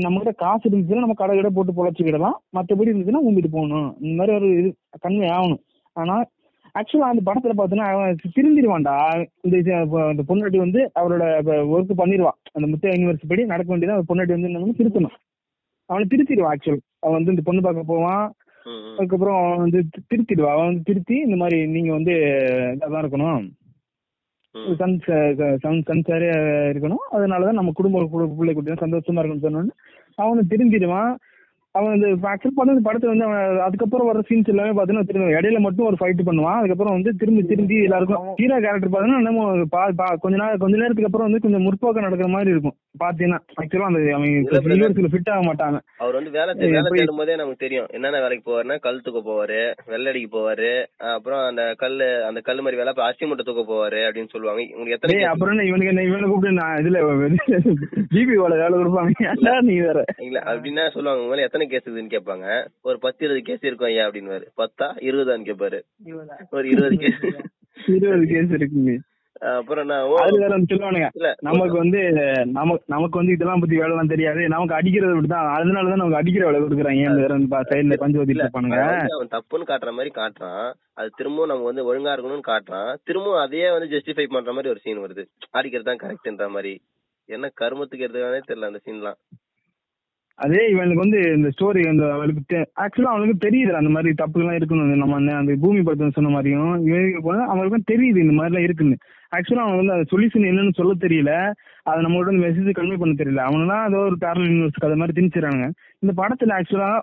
[0.05, 2.39] நம்ம கிட்ட காசு இருந்துச்சுன்னா நம்ம கடை கடை போட்டு பொழைச்சிக்கிடலாம்.
[2.57, 3.91] மத்தபடி இருந்துச்சுன்னா ஊம்பிட்டு போகணும்.
[4.01, 4.71] இந்த மாதிரி ஒரு இது
[5.05, 5.63] கன்வே ஆகணும்.
[6.01, 6.15] ஆனா
[6.79, 8.97] ஆக்சுவலா அந்த படத்துல பாத்தீங்கன்னா அவன் திருந்திடுவான்டா
[9.43, 11.25] இந்த பொண்டாட்டி வந்து அவரோட
[11.75, 14.75] ஒர்க் பண்ணிடுவான் அந்த முத்த யூனிவர்சிட்டி படி நடக்க வேண்டியது அந்த பொண்டாட்டி வந்து என்ன?
[14.81, 15.17] திருத்தணும்.
[15.91, 18.27] அவனை திருத்திடுவான் ஆக்சுவல் அவன் வந்து இந்த பொண்ணு பார்க்க போவான்.
[18.99, 19.81] அதுக்கப்புறம் அவன் வந்து
[20.11, 22.15] திருத்திடுவான் அவன் வந்து திருத்தி இந்த மாதிரி நீங்க வந்து
[22.81, 23.45] இதான் இருக்கணும்.
[24.79, 24.99] சன்
[25.63, 26.03] சன்
[26.71, 27.05] இருக்கணும்.
[27.13, 29.75] அதனாலதான் நம்ம குடும்ப பிள்ளை குட்டி சந்தோஷமா இருக்கணும்னு சொன்னோன்னு
[30.23, 31.13] அவனு திரும்பிடுவான்
[31.77, 35.61] அவன் இந்த ஆக்சுவல் பண்ண இந்த படத்தை வந்து அவன் அதுக்கப்புறம் வர சீன்ஸ் எல்லாமே பாத்தீங்கன்னா திரும்ப இடையில
[35.65, 39.47] மட்டும் ஒரு ஃபைட் பண்ணுவான் அதுக்கப்புறம் வந்து திரும்பி திரும்பி எல்லாருக்கும் ஹீரோ கேரக்டர் பாத்தீங்கன்னா நம்ம
[40.25, 44.01] கொஞ்ச நாள் கொஞ்ச நேரத்துக்கு அப்புறம் வந்து கொஞ்சம் முற்போக்கம் நடக்கிற மாதிரி இருக்கும் பாத்தீங்கன்னா ஆக்சுவலா அந்த
[44.59, 44.69] brother.
[44.69, 48.77] யூனிவர்ஸ்ல ஃபிட் ஆக மாட்டாங்க அவர் வந்து வேலை வேலை தேடும் போதே நமக்கு தெரியும் என்னென்ன வேலைக்கு போவாருன்னா
[48.87, 49.61] கல் தூக்க போவாரு
[49.91, 50.71] வெள்ளடிக்கு போவாரு
[51.11, 54.97] அப்புறம் அந்த கல்லு அந்த கல் மாதிரி வேலை அப்புறம் அரிசி மூட்டை தூக்க போவாரு அப்படின்னு சொல்லுவாங்க உங்களுக்கு
[54.99, 57.03] எத்தனை அப்புறம் இவனுக்கு என்ன இவனை கூப்பிட்டு நான் இதுல
[58.15, 62.47] ஜிபி வேலை வேலை கொடுப்பாங்க நீ வேற இல்ல அப்படின்னா சொல்லுவாங்க உங்க மேல எத்தனை கேஸ் இருக்குதுன்னு கேட்பாங்க.
[62.83, 65.81] ஒரு பத்து இருபது கேஸ் இருக்கும் ஐயா அப்படின்னு பத்தா இருபதான்னு கேட்பாரு.
[66.57, 67.21] ஒரு இருபது கேஸ்
[67.87, 68.95] இருபது கேஸ் இருக்குங்க
[69.57, 69.89] அப்புறம்
[71.47, 72.01] நமக்கு வந்து
[72.59, 74.43] நமக்கு நமக்கு வந்து இதெல்லாம் பத்தி வேலை எல்லாம் தெரியாது.
[74.53, 77.51] நமக்கு அடிக்கிறது விட்டுதான் அதனாலதான் நமக்கு அடிக்கிற வேலை கொடுக்குறாங்க.
[77.71, 78.81] சைடுல பஞ்சு ஓதிட்டு இருப்பானுங்க
[79.17, 80.69] அவன் தப்புன்னு காட்டுற மாதிரி காட்டுறான்.
[80.99, 82.93] அது திரும்பவும் நம்ம வந்து ஒழுங்கா இருக்கணும்னு காட்டுறான்.
[83.05, 85.25] திரும்பவும் அதையே வந்து ஜஸ்டிஃபை பண்ற மாதிரி ஒரு சீன் வருது.
[85.51, 86.75] அடிக்கிறது தான் கரெக்ட்ன்ற மாதிரி.
[87.29, 89.19] என்ன கருமத்துக்கு எடுத்துக்கானே தெரியல அந்த சீன்லாம்
[90.37, 95.15] அதே இவனுக்கு வந்து இந்த ஸ்டோரி அந்த அவளுக்கு ஆக்சுவலா அவனுக்கு தெரியுது அந்த மாதிரி தப்புகள்லாம் இருக்குன்னு நம்ம
[95.15, 98.97] அந்த- அந்த பூமி படத்துல சொன்ன மாதிரியும் இவனுக்கு போனா அவனுக்கும் தெரியுது இந்த மாதிரிலாம் இருக்குன்னு.
[99.37, 101.53] ஆக்சுவலா அவன் வந்து அந்த சொல்யூஷன் என்னன்னு சொல்ல தெரியல.
[101.83, 103.37] அதை நம்மளோட மெசேஜ் கன்வே பண்ண தெரியல.
[103.37, 107.01] அவனா ஏதோ ஒரு பேரல் யூனிவர்ஸ் அதை மாதிரி திணிச்சிடறாங்க இந்த படத்துல ஆக்சுவலா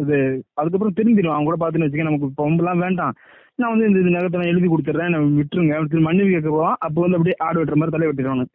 [0.00, 3.14] இது அதுக்கப்புறம் தெரிஞ்சிடும் அவன் கூட பாத்துன்னு வச்சுக்க நமக்கு பொம்பெல்லாம் வேண்டாம்.
[3.54, 5.74] நான் வந்து இந்த நகரத்தை நான் எழுதி கொடுத்துட்றேன் விட்டுருங்க.
[5.74, 8.46] அடுத்து மன்னிப்பு கேட்க போவான் அப்போ வந்து அப்படியே ஆடு வெட்டுற மாதிரி தலை வெட்டிடுவானு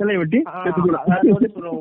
[0.00, 0.38] தலை வெட்டி.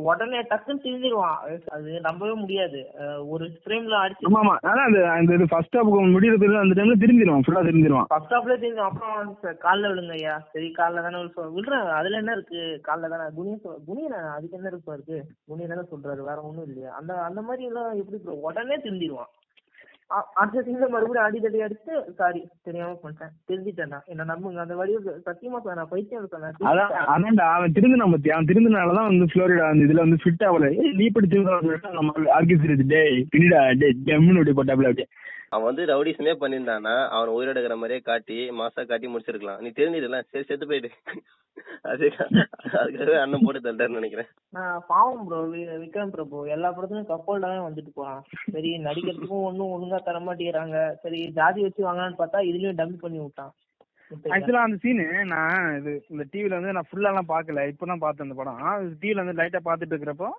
[0.04, 1.38] உடனே டக்குன்னு திருந்திடுவான்
[1.70, 2.80] அது நம்பவே முடியாது.
[3.28, 4.54] ஒரு ஃப்ரேம்ல அடிச்சு ஆமா ஆமா.
[4.64, 8.84] அதான் அந்த அந்த இது ஃபர்ஸ்ட் ஹாப் முடியறதுக்கு அந்த டைம்ல திரும்பிடுவான் ஃபுல்லா திரும்பிடுவான் ஃபர்ஸ்ட் ஹாப்ல தெரிஞ்சு
[8.84, 10.36] அப்புறம் கால்ல விழுங்க ஐயா.
[10.52, 11.22] சரி கால்ல தானே
[11.56, 12.60] விழுறேன் அதுல என்ன இருக்கு?
[12.88, 16.22] கால்ல தானே குனி சொல்- குனி என்ன, அதுக்கு என்ன இருக்கு இருக்கு குனி தானே சொல்றாரு.
[16.24, 16.92] வேற ஒண்ணும் இல்லையா.
[16.94, 18.20] அந்த அந்த மாதிரி எல்லாம் எப்படி?
[18.42, 19.43] உடனே திருந்திடுவான் அ-
[20.40, 24.60] அடுத்த சீன்ல மறுபடியும் அடி தடி அடிச்சு சாரி தெரியாம பண்ணிட்டேன் திருந்திட்டேன் என்ன நம்புங்க.
[24.66, 24.94] அந்த வழி
[25.28, 28.32] சத்தியமா சொன்னேன் நான் பைத்தியம் சொன்னேன் அதான் அதான்டா அவன் திருந்தினா பத்தி.
[28.36, 30.70] அவன் திருந்தினாலதான் வந்து ஃப்ளோரிடா அந்த இதுல வந்து ஃபிட் ஆகல.
[30.82, 31.60] ஏய், நீ திருந்த
[31.98, 35.10] நம்ம ஆர்கிஸ் டேய் பிடிடா டே ஜம்முன்னு அப்படி போட்டாப்ல அப்படியே.
[35.54, 39.62] அவன் வந்து ரவுடிசமே பண்ணியிருந்தானா அவன் உயிரோட இருக்கிற மாதிரியே காட்டி மாசா காட்டி முடிச்சிருக்கலாம்.
[39.64, 40.90] நீ தெரிஞ்சிடல சரி செத்து போயிடு.
[41.92, 42.06] அது
[42.82, 44.30] அதுக்காகவே அண்ணன் போட்டு தந்தாருன்னு நினைக்கிறேன்.
[44.58, 45.40] நான் பாவம் ப்ரோ
[45.84, 48.22] விக்ரம் பிரபு எல்லா படத்துலயும் கப்போல்டாவே வந்துட்டு போறான்.
[48.54, 53.54] சரி நடிக்கிறதுக்கும் ஒண்ணும் ஒழுங்கா தர மாட்டேங்கிறாங்க சரி ஜாதி வச்சு வாங்கலாம்னு பார்த்தா இதுலயும் டம்மி பண்ணி விட்டான்.
[54.36, 57.62] ஆக்சுவலா அந்த சீனு நான் இது இந்த டிவில வந்து நான் ஃபுல்லா எல்லாம் பார்க்கல.
[57.72, 58.60] இப்பதான் பார்த்தேன் அந்த படம்.
[59.04, 60.30] டிவில வந்து லைட்டா பார்த்துட்டு இருக்கிறப்போ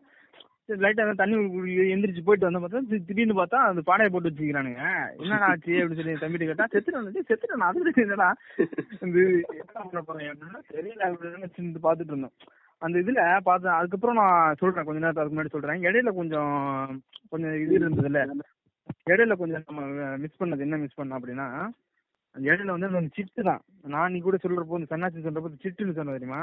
[0.69, 4.83] லைட்டா தண்ணி குடி- எந்திரிச்சு போயிட்டு வந்த பார்த்தா திடீர்னு பார்த்தா அந்த பானையை போட்டு வச்சுக்கிறானுங்க.
[5.23, 8.29] என்னடா ஆச்சு அப்படின்னு சொல்லி தம்பிட்டு கேட்டா செத்துட்டு செத்துட்டு நான் அதுக்கு என்னடா?
[9.01, 9.19] இந்த
[9.85, 10.23] என்ன பண்ண
[10.73, 12.35] தெரியல அப்படின்னு நினைச்சு பார்த்துட்டு இருந்தோம்.
[12.83, 15.83] அந்த இதுல பார்த்தேன் அதுக்கப்புறம் நான் சொல்றேன் கொஞ்ச நேரத்துக்கு முன்னாடி சொல்றேன்.
[15.83, 16.55] இடையில கொஞ்சம்
[17.31, 18.25] கொஞ்சம் இது இருந்ததுல
[19.11, 19.83] இடையில கொஞ்சம் நம்ம
[20.17, 21.47] மிஸ் பண்ணது என்ன மிஸ் பண்ண அப்படின்னா
[22.35, 23.61] அந்த இடையில வந்து அந்த சிட்டு தான்.
[23.93, 26.41] நான் நீ கூட சொல்றப்போ இந்த சன்னாச்சி சொல்றப்போ சிட்டுன்னு சொன்ன தெரியுமா?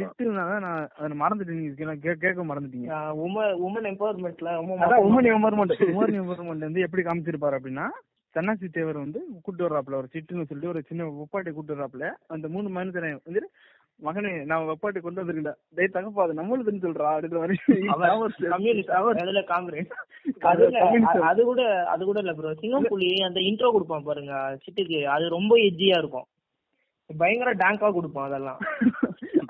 [0.00, 0.68] சிட்டுனா நான்
[0.98, 1.60] அதை மறந்துட்டேன்.
[1.62, 2.90] நீங்க கேட்க மறந்துட்டீங்க.
[3.24, 7.88] உமன் உமன் எம்பவர்மெண்ட்ல உமன் எம்பவர்மெண்ட் உமன் எம்பவர்மெண்ட் வந்து எப்படி காமிச்சிருப்பாரு அப்படின்னா
[8.36, 12.68] சன்னாசி தேவர் வந்து கூட்டு வர்றாப்புல ஒரு சிட்டுன்னு சொல்லிட்டு ஒரு சின்ன ஒப்பாட்டை கூட்டு வர்றாப்புல அந்த மூணு
[12.76, 13.40] மனுஷனை வந்து
[14.02, 17.08] மகனே நான் ஒப்பாட்டை கொண்டு வந்திருக்கேன் டேய் தகப்பா அது நம்மளுதுன்னு சொல்றா
[19.14, 19.92] அதுல காங்கிரஸ்
[21.30, 25.98] அது கூட அது கூட இல்ல ப்ரோ சிங்கப்புலி அந்த இன்ட்ரோ கொடுப்பான் பாருங்க சிட்டுக்கு அது ரொம்ப எஜ்ஜியா
[26.00, 26.28] இருக்கும்.
[27.10, 28.60] பயங்கர டேங்கா கொடுப்பான் அதெல்லாம்.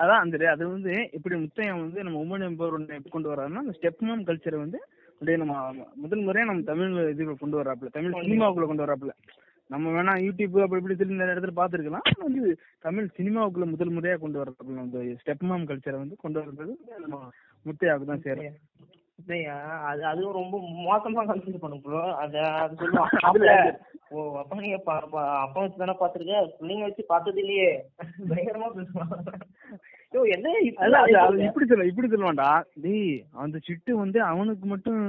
[0.01, 4.01] அதான் அந்த அது வந்து இப்படி முத்தையன் வந்து நம்ம உமன் எம்பவர்மெண்ட் எப்படி கொண்டு வர்றாருன்னா அந்த ஸ்டெப்
[4.03, 4.79] மாம் கல்ச்சரை வந்து
[5.11, 5.55] அப்படியே நம்ம
[6.03, 9.13] முதல் முறையா நம்ம தமிழ் இதுல கொண்டு வர்றாப்புல தமிழ் சினிமாவுக்குள்ள கொண்டு வர்றாப்புல
[9.71, 12.53] நம்ம வேணா யூடியூப் அப்படி இப்படி திரும்பி நிறைய இடத்துல பாத்துருக்கலாம் ஆனா வந்து
[12.85, 17.19] தமிழ் சினிமாவுக்குள்ள முதல் முறையா கொண்டு வர்றாப்புல அந்த ஸ்டெப் மாம் கல்ச்சரை வந்து கொண்டு வர்றது நம்ம
[17.65, 18.57] முத்தையாவுக்கு தான் சேரும்.
[19.89, 20.55] அது அதுவும் ரொம்ப
[20.85, 22.75] மோசமா கன்சிடர் பண்ணும் ப்ரோ அத அது
[23.27, 23.41] அப்ப,
[24.11, 24.95] ஓ அப்பா நீங்க அப்பா
[25.57, 27.69] வச்சு தானே பாத்துருக்க பிள்ளைங்க வச்சு பார்த்தது இல்லையே.
[28.31, 28.85] பயங்கரமா அது
[31.45, 32.49] இப்படி சொல்ல இப்படி சொல்லுவான்டா.
[32.83, 34.99] டேய் அந்த சிட்டு வந்து அவனுக்கு மட்டும்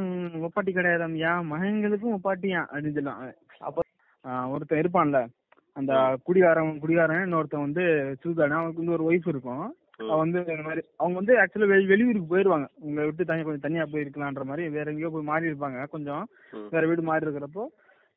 [0.46, 1.32] ஒப்பாட்டி கிடையாதாம்யா?
[1.50, 3.34] மகன்களுக்கும் ஒப்பாட்டியா அப்படின்னு சொல்லுவான்.
[3.60, 3.78] அப்ப
[4.24, 5.18] ஒருத்தன் இருப்பான்ல
[5.76, 7.84] அந்த குடிகாரன் குடிகாரன் இன்னொருத்தன் வந்து
[8.22, 9.64] சூதாடு அவனுக்கு வந்து ஒரு ஒய்ஃப் இருக்கும்.
[10.08, 12.68] அவன் வந்து இந்த மாதிரி அவங்க வந்து ஆக்சுவலா வெளி வெளியூருக்கு போயிருவாங்க.
[12.80, 15.86] உங்களை விட்டு தனி கொஞ்சம் தனியா போயிருக்கலான்ற மாதிரி வேற எங்கேயோ போய் மாறி இருப்பாங்க.
[15.86, 16.24] கொஞ்சம்.
[16.70, 17.64] வேற வீடு மாறி இருக்கிறப்போ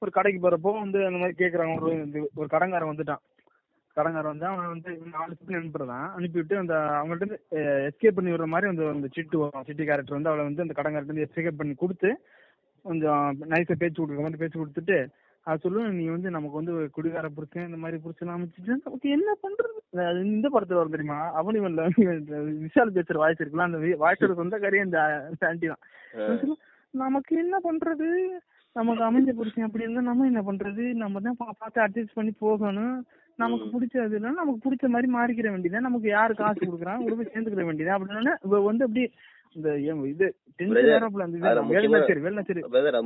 [0.02, 1.76] ஒரு கடைக்கு போறப்போ வந்து அந்த மாதிரி கேக்குறாங்க.
[1.82, 1.96] ஒரு
[2.36, 3.24] ஒரு கடங்காரன் வந்துட்டான்.
[3.98, 7.38] கடங்காரன் வந்து அவன் வந்து நாலு சிட்டு அனுப்புறதான் அனுப்பிவிட்டு அந்த அவங்கள்ட்ட இருந்து
[7.92, 9.64] எஸ்கேப் பண்ணி விடுற மாதிரி அந்த அந்த சிட்டு வரும்.
[9.64, 12.10] சிட்டி கேரக்டர் வந்து அவளை வந்து அந்த கடங்காரன் வந்து எஸ்கேப் பண்ணி கொடுத்து
[12.86, 14.98] கொஞ்சம் நைஸா பேச்சு கொடுக்குற மாதிரி பேச்சு கொடுத்துட்டு
[15.48, 19.78] அது சொல்லுவேன் நீ வந்து நமக்கு வந்து குடிகார புருஷன் இந்த மாதிரி புருஷன் அமைச்சிட்டு நமக்கு என்ன பண்றது?
[20.36, 21.20] இந்த படத்துல வரும் தெரியுமா?
[21.40, 21.84] அவனிவன்ல
[22.64, 25.02] விஷால் பேசுற வாய்ஸ் இருக்குல்ல அந்த வாய்ஸோட சொந்த காரியம் இந்த
[25.50, 25.84] ஆண்டி தான்.
[27.04, 28.10] நமக்கு என்ன பண்றது?
[28.76, 30.86] நமக்கு அமைஞ்ச புருஷன் அப்படி இருந்தா நம்ம என்ன பண்றது?
[31.04, 32.98] நம்ம தான் பார்த்து அட்ஜஸ்ட் பண்ணி போகணும்.
[33.40, 37.02] நமக்கு பிடிச்சது இல்ல நமக்கு பிடிச்ச மாதிரி மாறிக்கிற வேண்டியதான் நமக்கு யாரு காசு கொடுக்குறான்?
[37.06, 39.04] உள்ள போய் சேர்ந்துக்கிற வேண்டியதான் அப்படின்னு வந்து அப்படி
[39.56, 39.70] இந்த
[40.14, 40.28] இது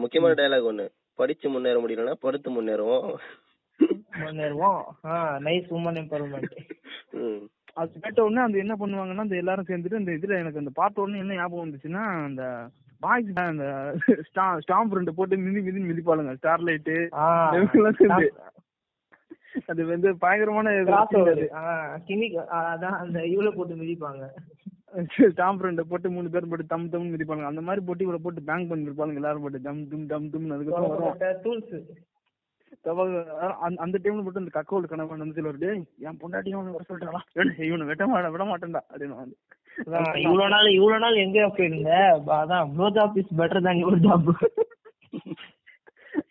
[0.04, 0.86] முக்கியமான டயலாக் ஒண்ணு.
[1.20, 3.08] படிச்சு முன்னேற முடியலன்னா படுத்து முன்னேறுவோம்.
[4.24, 4.82] முன்னேறுவோம்.
[5.48, 6.56] Nice woman empowerment.
[7.80, 11.20] அது கேட்ட உடனே அந்த என்ன பண்ணுவாங்கன்னா அந்த எல்லாரும் சேர்ந்துட்டு அந்த இதுல எனக்கு அந்த பார்த்த உடனே
[11.24, 12.44] என்ன ஞாபகம் வந்துச்சுன்னா அந்த
[13.06, 13.66] பாய்ஸ் அந்த
[14.32, 16.34] ஸ்டாம்ப் ரெண்டு போட்டு மிதி மிதி மிதிப்பாளுங்க.
[16.42, 16.98] ஸ்டார்லைட்டு
[19.72, 20.72] அது வந்து பயங்கரமான
[22.70, 24.24] அதான் அந்த இவ்வளவு போட்டு மிதிப்பாங்க.
[25.36, 28.72] ஸ்டாம்ப் ரெண்டு போட்டு மூணு பேர் போட்டு தம் தம் மிதிப்பாங்க அந்த மாதிரி போட்டு இவ்வளவு போட்டு பேங்க்
[28.72, 29.62] பண்ணிருப்பாங்க எல்லாரும் போட்டு.
[29.62, 31.44] தம் தும் தம் தும் அதுக்கப்புறம் வரும்.
[31.44, 31.82] டூல்ஸ்
[33.76, 35.58] அந்த- டைம்ல மட்டும் இந்த கக்கோல் கணவன் வந்து சொல்லுவாரு.
[35.58, 37.62] டேய் என் பொண்டாட்டியும் அவனை வர சொல்லிட்டாளா?
[37.64, 39.38] இவனை வெட்ட மாட்ட விட மாட்டேன்டா அப்படின்னு வந்து.
[40.22, 41.90] இவ்வளவு நாள் இவ்வளவு நாள் எங்க போயிருந்த.
[42.28, 44.34] அதான் flow job is better your job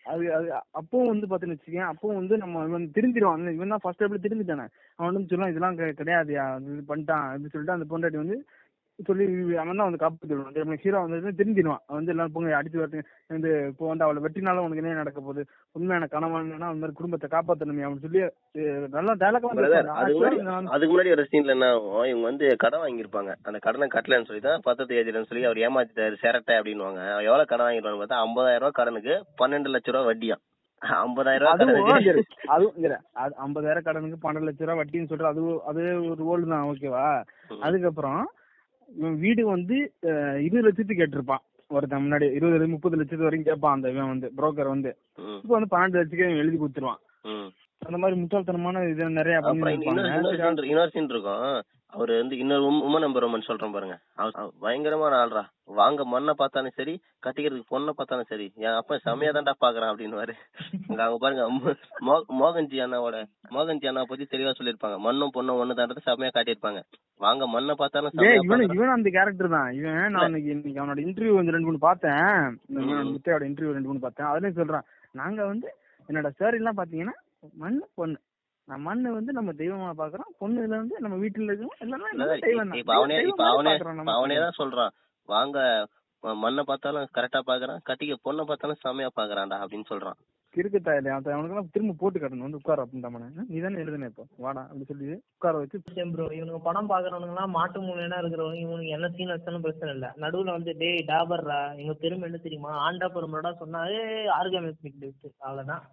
[0.03, 0.47] அது அது
[0.79, 4.65] அப்பவும் வந்து பாத்துன்னு வச்சுக்கேன் அப்பவும் வந்து நம்ம இவன் திருந்திடுவான் இவன் தான் ஃபர்ஸ்ட் எப்படி திருந்திட்டானே
[4.99, 6.31] அவன் வந்து சொல்லுவான் இதெல்லாம் கிடையாது
[6.65, 7.27] இது பண்ணிட்டான்.
[7.27, 8.37] அப்படின்னு சொல்லிட்டு அந்த பொண்டாட்டி வந்து
[9.07, 9.25] சொல்லி
[9.61, 13.01] அவன் தான் வந்து காப்பாத்திடுவான் ஹீரோ வந்து திருந்திடுவான் வந்து எல்லாரும் போங்க அடிச்சு வரட்டு
[13.33, 15.41] வந்து இப்போ வந்து அவளை வெட்டினாலும் உனக்கு என்ன நடக்க போகுது?
[15.75, 18.21] உண்மையான கணவன்னா அந்த மாதிரி குடும்பத்தை காப்பாத்தணுமே அவன் சொல்லி
[18.97, 19.91] நல்லா டைலாக் பிரதர்
[20.73, 22.03] அதுக்கு முன்னாடி ஒரு சீன்ல என்ன ஆகும்?
[22.11, 23.31] இவங்க வந்து கடன் வாங்கியிருப்பாங்க.
[23.49, 27.01] அந்த கடனை கட்டலன்னு சொல்லி தான் பத்தத்து ஏஜிலன்னு சொல்லி அவர் ஏமாத்திட்டாரு சேரட்டை அப்படின்னுவாங்க.
[27.29, 30.37] எவ்வளவு கடன் வாங்கிருவாங்க பார்த்தா ஐம்பதாயிரம் ரூபாய் கடனுக்கு பன்னெண்டு லட்ச ரூபாய் வட்டியா?
[31.03, 32.17] ஐம்பதாயிரம் கடனுக்கு.
[33.45, 35.81] ஐம்பதாயிரம் கடனுக்கு பன்னெண்டு லட்ச ரூபா வட்டின்னு சொல்ற அது அது
[36.11, 37.07] ஒரு ரோல் தான் ஓகேவா.
[37.67, 38.21] அதுக்கப்புறம்
[38.97, 39.77] இவன் வீடு வந்து
[40.45, 41.43] இருபது லட்சத்துக்கு கேட்டிருப்பான்.
[41.77, 44.91] ஒருத்தன் முன்னாடி இருபது முப்பது லட்சத்து வரைக்கும் கேட்பான் அந்த இவன் வந்து புரோக்கர் வந்து.
[45.41, 47.01] இப்போ வந்து பன்னெண்டு லட்சத்துக்கு எழுதி கொடுத்துருவான்.
[47.87, 49.35] அந்த மாதிரி முட்டாள்தனமான இது நிறைய
[49.89, 51.43] இன்னொரு இருக்கும்.
[51.95, 53.95] அவரு வந்து இன்னொரு உமன் நம்பர் சொல்றேன் பாருங்க.
[54.63, 55.43] பயங்கரமான ஆள்ரா.
[55.79, 56.93] வாங்க மண்ணை பார்த்தாலும் சரி
[57.25, 60.35] கட்டிக்கிறதுக்கு பொண்ணை பார்த்தாலும் சரி என் அப்பா செமையா தான்டா பாக்குறான் அப்படின்னு
[61.03, 61.45] அவங்க பாருங்க
[62.41, 63.19] மோகன்ஜி அண்ணாவோட
[63.55, 66.81] மோகன்ஜி அண்ணா பத்தி தெளிவா சொல்லிருப்பாங்க மண்ணும் பொண்ணும் ஒண்ணு தான்றது செமையா காட்டியிருப்பாங்க.
[67.25, 68.13] வாங்க மண்ணை பார்த்தாலும்
[68.77, 69.71] இவன் அந்த கேரக்டர் தான்.
[69.79, 72.59] இவன் நான் இன்னைக்கு அவனோட இன்டர்வியூ வந்து ரெண்டு மூணு பார்த்தேன்.
[73.13, 74.29] முத்தையோட இன்டர்வியூ ரெண்டு மூணு பார்த்தேன்.
[74.33, 74.87] அதுலயும் சொல்றான்
[75.21, 75.69] நாங்க வந்து
[76.09, 77.15] என்னோட சார் எல்லாம் பாத்தீங்கன்னா
[77.63, 78.17] மண்ணு பொண்ணு.
[78.67, 82.73] மண்ணு வந்து நம்ம தெய்வமா பாக்குறோம் பொண்ணுல வந்து நம்ம வீட்டுல இருக்கோம் எல்லாமே தெய்வம்.
[82.73, 84.93] இப்ப அவனே இப்ப தான் சொல்றான்.
[85.29, 85.59] வாங்க
[86.23, 90.17] மண்ணை பார்த்தாலும் கரெக்டா பாக்குறான் கட்டிக்க பொண்ணை பார்த்தாலும் செமையா பாக்குறான்டா அப்படின்னு சொல்றான்.
[90.55, 92.45] கிறுக்கு தாயில அவனுக்கு திரும்ப போட்டு காட்டணும்.
[92.47, 94.23] வந்து உட்கார அப்படின்னு நீ தானே எழுதுன இப்போ?
[94.37, 98.59] வாடா அப்படி சொல்லி உட்கார வச்சு ப்ரோ இவனுங்க படம் பாக்குறவனுங்க எல்லாம் மாட்டு மூலையா இருக்கிறவங்க.
[98.65, 100.07] இவனுக்கு என்ன சீன் வச்சாலும் பிரச்சனை இல்ல.
[100.17, 102.73] நடுவுல வந்து டேய் டாபர்ரா எங்க பெருமை என்ன தெரியுமா?
[102.87, 104.01] ஆண்டா பெருமைடா சொன்னா ஏ
[104.37, 105.83] அவ்வளவுதான்.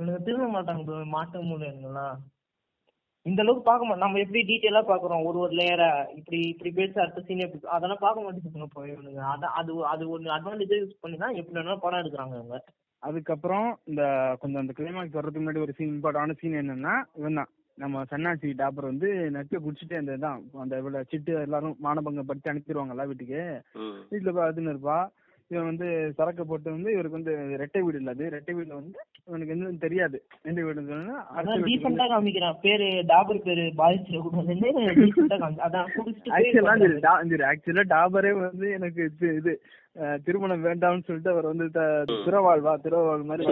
[0.00, 2.14] இவனுங்க திரும்ப மாட்டாங்க ப்ரோ மாட்டு மூலைங்கெல்லாம்
[3.26, 5.88] இந்த அளவுக்கு பார்க்க மாட்டோம் நம்ம எப்படி டீட்டெயிலா பாக்குறோம் ஒரு ஒரு லேயரா
[6.18, 9.20] இப்படி இப்படி பேச அடுத்த சீன் எப்படி அதெல்லாம் பார்க்க மாட்டேங்குது இப்போ இவனுங்க.
[9.32, 12.58] அதான் அது அது ஒரு அட்வான்டேஜ் யூஸ் பண்ணி தான் எப்படி வேணாலும் படம் எடுக்கிறாங்க இவங்க.
[13.02, 14.02] அதுக்கப்புறம் இந்த
[14.40, 18.90] கொஞ்சம் அந்த கிளைமாக்ஸ் வர்றதுக்கு முன்னாடி ஒரு சீன் இம்பார்ட்டான சீன் என்னன்னா இவன் தான் நம்ம சன்னாசி டாப்பர்
[18.90, 23.42] வந்து நெக்க குடிச்சிட்டு அந்த இதான் அந்த இவ்வளவு சிட்டு எல்லாரும் மானபங்கம் படிச்சு அனுப்பிடுவாங்கல்ல வீட்டுக்கு.
[24.12, 24.98] வீட்டுல போய் அதுன்னு இருப்பா.
[25.50, 25.86] இவன் வந்து
[26.18, 27.32] சரக்கு போட்டு வந்து இவருக்கு வந்து
[27.62, 28.98] ரெட்டை வீடு இல்ல அது ரெட்டை வீடுல வந்து
[29.28, 30.18] இவனுக்கு எதுவும் தெரியாது.
[30.44, 30.98] எந்த அடுத்த
[31.40, 32.58] அதான் டீசெண்டா காமிக்கிறான்.
[32.62, 33.64] பேரு டாபர் பேரு
[35.40, 35.88] காமி அதான்
[37.50, 39.52] ஆக்சுவலா டாபரே வந்து எனக்கு இது இது
[40.24, 41.86] திருமணம் வேண்டாம்னு சொல்லிட்டு அவர் வந்து த-
[42.20, 43.44] திறவாழ்வா திறவாழ் மாதிரி.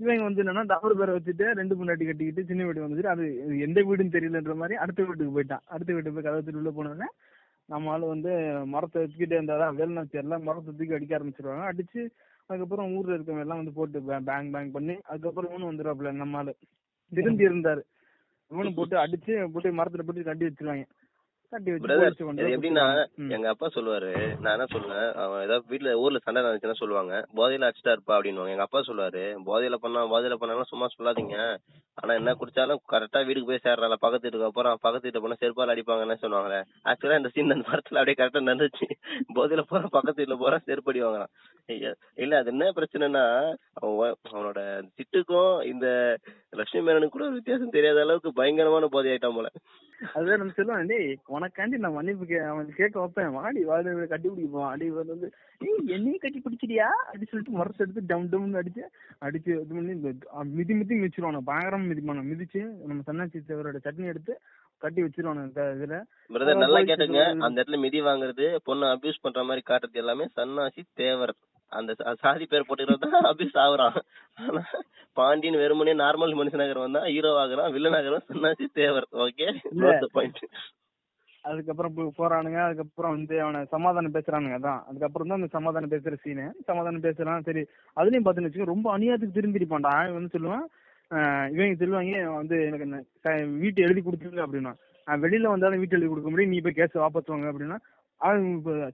[0.00, 3.24] இவங்க வந்து என்னன்னா டாபர் பேரை வச்சுட்டு ரெண்டு முன்னாடி கட்டிக்கிட்டு சின்ன வீடு வந்துட்டு அது
[3.66, 5.64] எந்த வீடுன்னு தெரியலன்ற மாதிரி அடுத்த வீட்டுக்கு போயிட்டான்.
[5.68, 7.08] அடுத்த வீட்டுக்கு போய் கதவை திறந்து உள்ள போனோடனே
[7.70, 8.30] நம்ம ஆள் வந்து
[8.66, 11.64] மரத்தை வச்சுக்கிட்டே இருந்தாதான் வேலுநாச்சியர்ல மரத்தை தூக்கி அடிக்க ஆரம்பிச்சிருவாங்க.
[11.70, 12.00] அடிச்சு
[12.50, 16.52] அதுக்கப்புறம் ஊர்ல இருக்கவங்க எல்லாம் வந்து போட்டு பேங் பேங் பண்ணி அதுக்கப்புறம் இவனு வந்துடுவாப்ல நம்ம ஆளு.
[17.12, 17.82] திரும்பி இருந்தாரு.
[18.50, 20.86] இவனு போட்டு அடிச்சு போட்டு மரத்துல போட்டு கட்டி வச்சிருவாங்க.
[21.52, 22.84] எப்படின்னா.
[23.36, 24.10] எங்க அப்பா சொல்லுவாரு
[24.42, 28.66] நான் என்ன சொல்லுவேன் அவன் ஏதாவது வீட்டுல ஊர்ல சண்டை நடந்துச்சுன்னா சொல்லுவாங்க போதையில அடிச்சிட்டா இருப்பா அப்படின்னு எங்க
[28.66, 31.36] அப்பா சொல்லுவாரு போதையில பண்ணா போதையில பண்ணாலும் சும்மா சொல்லாதீங்க.
[31.98, 36.22] ஆனா என்ன குடிச்சாலும் கரெக்டா வீட்டுக்கு போய் சேர்றால பக்கத்து வீட்டுக்கு அப்புறம் பக்கத்து வீட்டு போனா செருப்பால் அடிப்பாங்கன்னு
[36.22, 36.60] சொல்லுவாங்களே.
[36.90, 38.88] ஆக்சுவலா இந்த சீன் அந்த படத்துல அப்படியே கரெக்டா நடந்துச்சு.
[39.38, 41.32] போதையில போற பக்கத்து வீட்டுல போறா செருப்பு அடி வாங்குறான்.
[41.68, 41.90] ஐயா,
[42.22, 43.24] இல்ல அது என்ன பிரச்சனைனா
[43.82, 44.60] அவனோட
[44.96, 45.86] திட்டுக்கும் இந்த
[46.60, 49.50] லட்சுமி மேனனுக்கு கூட வித்தியாசம் தெரியாத அளவுக்கு பயங்கரமான போதை ஆயிட்டான் போல.
[50.14, 50.92] அதுதான் நம்ம சொல்லுவான்
[51.40, 53.30] உனக்காண்டி நான் மன்னிப்பு கே அவன் கேட்க வைப்பேன்.
[53.38, 55.28] வாடி வாடி கட்டி பிடிப்போம் அடி வந்து
[55.66, 56.88] ஏய் என்னையும் கட்டி பிடிச்சிட்டியா?
[57.08, 58.84] அப்படி சொல்லிட்டு மரத்தை எடுத்து டம் டம்னு அடிச்சு
[59.26, 59.94] அடிச்சு இது பண்ணி
[60.58, 61.46] மிதி மிதி மிதிச்சிருவானு.
[61.50, 62.28] பயங்கரமா மிதிப்பானு.
[62.32, 64.34] மிதிச்சு நம்ம சன்னாச்சி தேவரோட சட்னி எடுத்து
[64.84, 65.96] கட்டி வச்சிருவானு இந்த இதுல.
[66.34, 67.22] பிரதர் நல்லா கேட்டுங்க.
[67.46, 71.34] அந்த இடத்துல மிதி வாங்குறது பொண்ணு அபியூஸ் பண்ற மாதிரி காட்டுறது எல்லாமே சன்னாசி தேவர்.
[71.72, 71.90] அந்த
[72.22, 73.96] சாதி பேர் போட்டுக்கிறது தான் அபியூஸ் ஆகுறான்.
[74.44, 74.62] ஆனா
[75.18, 79.08] பாண்டியன் வெறுமனே நார்மல் மனுஷனாகிறவன் தான் ஹீரோ ஆகுறான் வில்லன் ஆகுறான் சன்னாசி தேவர்.
[79.26, 79.46] ஓகே
[80.16, 80.42] பாயிண்ட்
[81.44, 82.58] அதுக்கப்புறம் போறானுங்க.
[82.66, 84.56] அதுக்கப்புறம் வந்து அவனை சமாதானம் பேசுறானுங்க.
[84.60, 84.80] அதான்.
[84.90, 87.44] அதுக்கப்புறம் தான் அந்த சமாதானம் பேசுற சீனு சமாதானம் பேசுறான்.
[87.48, 87.62] சரி
[88.00, 89.92] அதுலயும் பாத்துன்னு வச்சுக்கோ ரொம்ப அநியாயத்துக்கு திருந்திருப்பான்டா.
[90.00, 90.66] அவன் வந்து சொல்லுவான்
[91.54, 93.30] இவங்க சொல்லுவாங்க வந்து எனக்கு
[93.62, 94.72] வீட்டு எழுதி கொடுத்துருங்க அப்படின்னா.
[95.06, 96.52] நான் வெளியில வந்தாலும் வீட்டு எழுதி கொடுக்க முடியும்.
[96.54, 97.78] நீ போய் கேஸ் வாபஸ் வாங்க அப்படின்னா
[98.20, 98.44] அவன்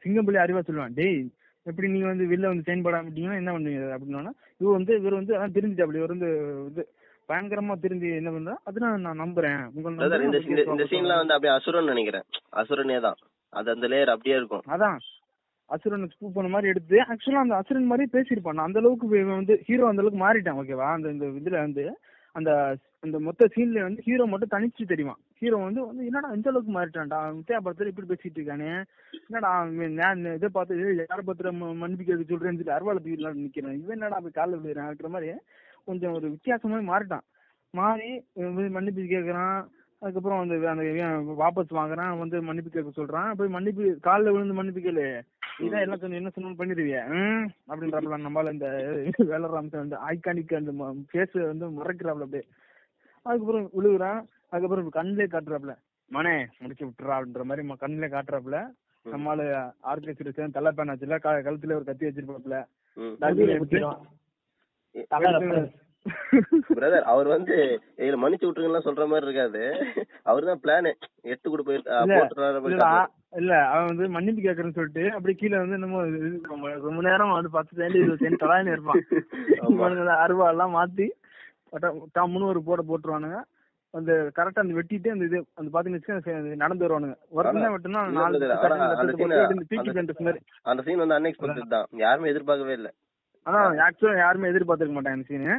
[0.04, 0.94] சிங்கம்பள்ளி அறிவா சொல்லுவான்.
[1.00, 1.18] டேய்
[1.66, 3.86] எப்படி நீங்க வந்து வெளில வந்து செயல்படாமட்டீங்கன்னா என்ன பண்ணுவீங்க?
[3.96, 6.28] அப்படின்னா இவர் வந்து இவர் வந்து அதான் தெரிஞ்சுட்டு அப்படி இவர் வந்து
[6.70, 6.82] இது
[7.28, 9.62] பயங்கரமா திரும்பி என்ன பண்றா அதனால நான் நம்புறேன்.
[10.26, 11.14] இந்த சீன்ல.
[11.16, 12.26] வந்து அப்படியே அசுரன் நினைக்கிறேன்.
[12.56, 13.18] அசுரனே தான்.
[13.52, 14.64] அது அந்த லேயர் அப்படியே இருக்கும்.
[14.74, 14.98] அதான்.
[15.70, 18.66] அசுரன் ஸ்கூப் பண்ண மாதிரி எடுத்து ஆக்சுவலா அந்த அசுரன் மாதிரி பேசியிருப்பான்.
[18.66, 21.84] அந்த அளவுக்கு வந்து ஹீரோ அந்த அளவுக்கு மாறிட்டான் ஓகேவா அந்த இந்த இதுல வந்து
[22.34, 22.50] அந்த
[23.04, 27.18] அந்த மொத்த சீன்ல வந்து ஹீரோ மட்டும் தனிச்சு தெரியுமா ஹீரோ வந்து வந்து என்னடா இந்த அளவுக்கு மாறிட்டான்டா?
[27.36, 28.70] முத்தையா படத்துல இப்படி பேசிட்டு இருக்கானே?
[29.26, 29.50] என்னடா
[30.00, 31.50] நான் இதை பார்த்து யார பத்திர
[31.82, 33.78] மன்னிப்பு கேட்க சொல்றேன்னு சொல்லி அருவாளை தூக்கிடலாம் நிக்கிறேன்.
[33.82, 35.30] இவன் என்னடா அப்படி காலில் விழுறான்ற மாதிரி
[35.86, 37.24] கொஞ்சம் ஒரு வித்தியாசமா மாறிட்டான்.
[37.74, 38.10] மாறி
[38.76, 39.58] மன்னிப்பு கேட்கறான்
[40.02, 40.84] அதுக்கப்புறம் அந்த அந்த
[41.42, 42.18] வாபஸ் வாங்குறான்.
[42.22, 43.30] வந்து மன்னிப்பு கேட்க சொல்றான்.
[43.38, 45.06] போய் மன்னிப்பு காலில் விழுந்து மன்னிப்பு கேளு.
[45.64, 46.96] இதான் எல்லாம் கொஞ்சம் என்ன சொன்னாலும் பண்ணிடுவிய?
[47.70, 48.68] அப்படின்றப்பல நம்மளால இந்த
[49.32, 50.72] வேலராமத்தை வந்து ஐகானிக் அந்த
[51.12, 52.44] ஃபேஸ் வந்து மறைக்கிறாப்ல அப்படியே.
[53.26, 54.20] அதுக்கப்புறம் விழுகுறான்.
[54.50, 55.72] அதுக்கப்புறம் கண்ணிலே காட்டுறாப்ல
[56.10, 58.58] மனே முடிச்சு விட்டுறா அப்படின்ற மாதிரி கண்ணிலே காட்டுறாப்ல
[59.06, 59.40] நம்மளால
[59.92, 61.16] ஆர்கெஸ்ட்ரா சேர்ந்து தலை பேன் வச்சுல
[61.46, 62.58] கழுத்துல ஒரு கத்தி வச்சிருப்பாப்ல
[66.76, 67.54] பிரதர் அவர் வந்து
[67.98, 69.62] இதுல மன்னிச்சு விட்டுருங்கலாம் சொல்ற மாதிரி இருக்காது.
[70.30, 70.88] அவர் தான் பிளான்
[71.30, 71.80] எடுத்து கொடு போய்
[73.40, 76.02] இல்ல, அவன் வந்து மன்னிப்பு கேக்குறேன்னு சொல்லிட்டு அப்படி கீழே வந்து நம்ம
[76.86, 79.02] ரொம்ப நேரம் வந்து பத்து சென்ட் இருபது சென்ட் தலாயின்னு இருப்பான்.
[80.24, 81.06] அருவா எல்லாம் மாத்தி
[82.16, 83.38] டம்முன்னு ஒரு போட போட்டுருவானுங்க.
[83.94, 87.16] அந்த கரெக்டா அந்த வெட்டிட்டு அந்த இது அந்த பாத்தீங்கன்னு நடந்து வருவானுங்க.
[87.36, 88.40] ஒருத்தன் வெட்டினா நாலு
[90.66, 91.88] அந்த சீன் வந்து அன்எக்ஸ்பெக்டட் தான்.
[92.04, 92.88] யாருமே எதிர்பார்க்கவே இல்ல.
[93.46, 95.56] அதான் ஆக்சுவலா யாருமே எதிர்பார்த்திருக்க மாட்டாங்க இந்த சீனு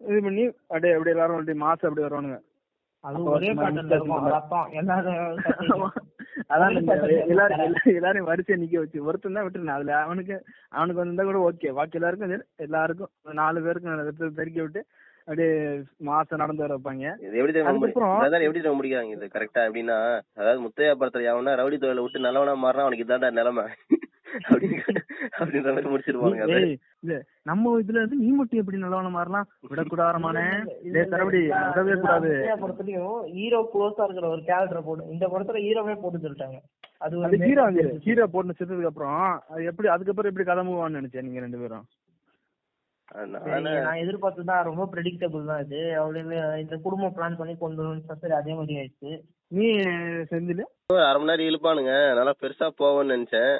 [0.00, 2.38] இது பண்ணி அப்படியே அப்படியே எல்லாரும் அப்படியே மாசம் அப்படியே வருவானுங்க.
[3.04, 3.82] வந்து
[7.24, 7.60] எல்லாரும்
[7.98, 8.98] அதான் வரிசையா நிக்க வச்சு.
[9.08, 9.78] ஒருத்தன் தான் விட்டுருந்தேன்.
[9.78, 10.34] அதுல அவனுக்கு
[10.72, 12.34] அவனுக்கு வந்திருந்தா கூட ஓகே பாக்கி எல்லாருக்கும்
[12.66, 13.10] எல்லாருக்கும்
[13.40, 14.82] நாலு பேருக்கும் தெறிக்க விட்டு
[15.28, 15.50] அப்படியே
[16.08, 17.04] மாசம் நடந்து வர வைப்பாங்க.
[17.26, 17.52] இது எப்படி
[17.96, 19.98] brother, எப்படி தெரியுமா முடிக்கிறாங்க இது கரெக்டா எப்படின்னா
[20.40, 23.66] அதாவது முத்தையா படத்துல எவனா ரவுடி தொழில விட்டு நல்லவனா மாறினா அவனுக்கு இதாண்டா நிலைமை.
[24.46, 24.92] அப்படின்னு
[25.40, 26.42] அப்படின்ற மாதிரி முடிச்சிருவாங்க
[27.02, 27.14] இல்ல
[27.50, 29.46] நம்ம இதுல இருந்து நீ மட்டும் எப்படி நல்லவன மாறலாம்?
[29.70, 30.44] விடக்கூடாரமானே
[31.14, 32.30] தரபடி விடவே கூடாது.
[32.62, 36.60] படத்துலயும் ஹீரோ க்ளோஸா இருக்கிற ஒரு கேரக்டர் போட்டு இந்த படத்துல ஹீரோவே போட்டு சொல்லிட்டாங்க.
[37.04, 37.64] அது அது ஹீரோ
[38.06, 39.18] ஹீரோ போட்டு செத்ததுக்கு அப்புறம்
[39.52, 41.86] அது எப்படி அதுக்கப்புறம் எப்படி கதை மூவான்னு நினைச்சேன் நீங்க ரெண்டு பேரும்?
[43.74, 45.80] நான் எதிர்பார்த்ததுதான் ரொம்ப ப்ரெடிக்டபிள் தான் இது.
[46.02, 49.10] அவளுமே இந்த குடும்பம் பிளான் பண்ணி கொண்டு வந்து சரி அதே மாதிரி ஆயிடுச்சு.
[49.56, 49.66] நீ
[50.30, 50.62] செந்தில்?
[50.92, 51.94] ஒரு அரை மணி நேரம் இழுப்பானுங்க.
[52.18, 53.54] நல்லா பெருசா போவோம்னு நினைச்சேன்.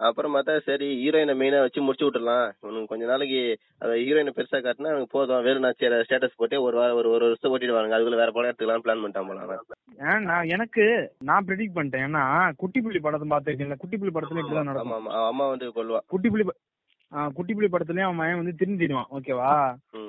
[0.00, 3.40] அப்புறம் பார்த்தா சரி ஹீரோயினை மெயினா வச்சு முடிச்சு விட்டுறலாம் இவனுக்கு கொஞ்ச நாளைக்கு
[3.82, 5.44] அந்த ஹீரோயினை பெருசா காட்டினா எனக்கு போதும்.
[5.46, 9.02] வேறு நான் ஸ்டேட்டஸ் போட்டு ஒரு வாரம் ஒரு ஒரு வருஷம் ஓட்டிடுவாங்க அதுக்குள்ள வேற படம் எடுத்துக்கலாம் பிளான்
[9.02, 9.58] பண்ணிட்டான் போல
[10.28, 10.84] நான் எனக்கு
[11.28, 12.06] நான் ப்ரெடிக்ட் பண்ணிட்டேன்.
[12.08, 12.22] ஏன்னா
[12.62, 14.96] குட்டி புள்ளி படத்தை பார்த்துருக்கீங்களா குட்டி புள்ளி படத்துல இப்படிதான் நடக்கும்.
[14.98, 16.02] ஆமா அம்மா வந்து கொல்லுவா.
[16.14, 16.46] குட்டி புள்ளி
[17.36, 19.50] குட்டி புள்ளி படத்துலயும் அவன் மகன் வந்து திருந்திடுவான் ஓகேவா.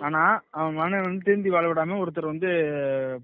[0.05, 0.21] ஆனா
[0.59, 2.49] அவன் மகனை வந்து திருந்தி வாழ விடாம ஒருத்தர் வந்து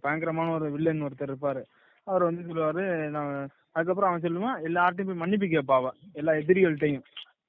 [0.03, 1.61] பயங்கரமான ஒரு வில்லன் ஒருத்தர் இருப்பாரு.
[2.07, 2.83] அவர் வந்து சொல்லுவாரு
[3.15, 3.31] நான்
[3.75, 7.05] அதுக்கப்புறம் அவன் சொல்லுவான் எல்லார்ட்டையும் போய் மன்னிப்பு கேட்பா அவ எல்லா எதிரிகள்ட்டையும்.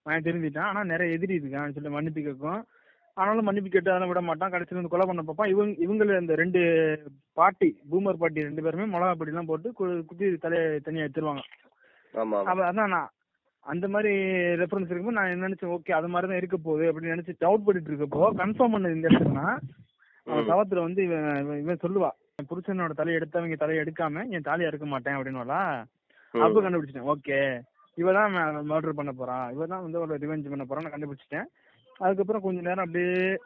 [0.07, 1.59] அவன் திருந்திட்டான் ஆனா நிறைய எதிரி இருக்கு.
[1.59, 2.63] அவன் சொல்லி மன்னிப்பு கேட்கும்.
[3.17, 4.53] ஆனாலும் மன்னிப்பு கேட்டு அதெல்லாம் விட மாட்டான்.
[4.53, 5.51] கடைசியில வந்து கொலை பண்ண பார்ப்பான்.
[5.53, 6.61] இவங்க இவங்கள இந்த ரெண்டு
[7.37, 9.69] பாட்டி பூமர் பாட்டி ரெண்டு பேருமே மிளகா பொடி எல்லாம் போட்டு
[10.09, 11.43] குத்தி தலையை தனியா எடுத்துருவாங்க.
[12.53, 13.11] அதான் நான்
[13.65, 14.13] அந்த மாதிரி
[14.61, 17.91] ரெஃபரன்ஸ் இருக்கும்போது நான் என்ன நினைச்சேன் ஓகே அது மாதிரி தான் இருக்க போகுது அப்படின்னு நினைச்சு டவுட் பண்ணிட்டு
[17.91, 19.47] இருக்கப்போ கன்ஃபார்ம் பண்ணது இந்த இடத்துலனா
[20.27, 20.49] அவன் ம்.
[20.49, 21.29] சவத்துல வந்து இவன்
[21.61, 25.61] இவன் சொல்லுவா என் புருஷனோட தலையை எடுத்தவங்க தலையை எடுக்காம என் தாலியா இருக்க மாட்டேன் அப்படின்னுவாளா?
[25.77, 25.89] ம்.
[26.41, 27.13] அப்ப கண்டுபிடிச்சிட்டேன்.
[27.15, 27.61] ஓகே.
[27.95, 28.33] இவ தான்
[28.71, 29.53] மர்டர் பண்ண போறான்.
[29.53, 31.45] இவ தான் வந்து ஒரு ரிவெஞ்ச் பண்ண போறான்னு கண்டுபிடிச்சிட்டேன்.
[31.99, 33.39] அதுக்கப்புறம் கொஞ்ச நேரம் அப்படியே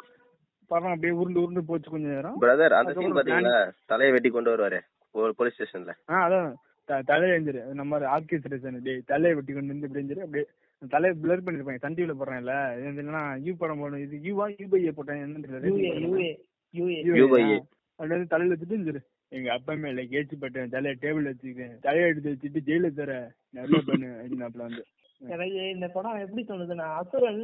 [0.66, 2.41] படம் அப்படியே உருண்டு உருண்டு போச்சு கொஞ்ச நேரம்.
[2.41, 4.80] பிரதர் அந்த சீன் பாத்தீங்களா தலையை வெட்டி கொண்டு வருவாரு.
[5.11, 6.55] ஒரு போலீஸ் ஸ்டேஷன்ல ஆ அதான்.
[6.84, 10.47] த- தலையை எழுந்திரு நம்ம ஆர்கெஸ்ட்ரேஷன் டே தலையை வெட்டி கொண்டு வந்து இப்படி எழுந்திரு அப்படியே
[10.89, 11.76] தலையை பிளர் பண்ணிருப்பாங்க.
[11.76, 12.53] சன் டிவில போடுறேன்ல
[12.89, 14.12] என்னன்னா யூ படம் போடணும்.
[14.12, 15.66] இது யூவா யூபைஏ போட்டேன் என்னன்னு தெரியல.
[15.66, 16.37] U A
[16.74, 17.61] U A UA.
[17.91, 19.01] அப்படி வந்து தலையில வச்சுட்டு இருந்துரு
[19.33, 20.68] எங்க அப்பா மேல கேச்சு பட்டேன்.
[20.68, 23.12] தலையை டேபிள் வச்சுக்கேன் தலையை எடுத்து வச்சுட்டு ஜெயில தர.
[23.51, 24.85] நல்ல பண்ணு அப்படின்னாப்ல வந்து.
[25.20, 27.43] எனக்கு இந்த படம் எப்படி தோணுதுன்னா அசுரன்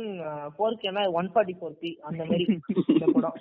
[0.59, 2.45] போர்க்கு ஒன் ஃபார்ட்டி ஃபோர் பி அந்த மாதிரி
[2.95, 3.37] இந்த படம்.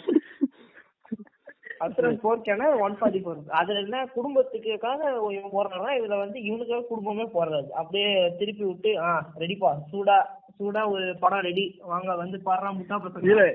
[2.24, 7.70] போர்க்கு ஏன்னா ஒன் ஃபார்ட்டி ஃபோர் அதுல என்ன குடும்பத்துக்காக இவன் போடுறான்னா இதுல வந்து இவனுக்காக குடும்பமே போடுறாது
[7.76, 8.10] அப்படியே
[8.40, 10.18] திருப்பி விட்டு ஆ ரெடிப்பா சூடா
[10.58, 13.46] சூடா ஒரு படம் ரெடி வாங்க வந்து பாடுறா முட்டா இதுல பசங்க.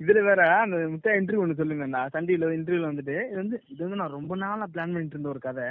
[0.00, 1.86] இதுல வேற அந்த முட்டா இன்டர்வியூ ஒண்ணு சொல்லுங்க.
[1.88, 5.28] நான் சன் டிவில இன்டர்வியூல வந்துட்டு இது வந்து இது வந்து நான் ரொம்ப நாளா பிளான் பண்ணிட்டு இருந்த
[5.28, 5.66] ஒரு கதை.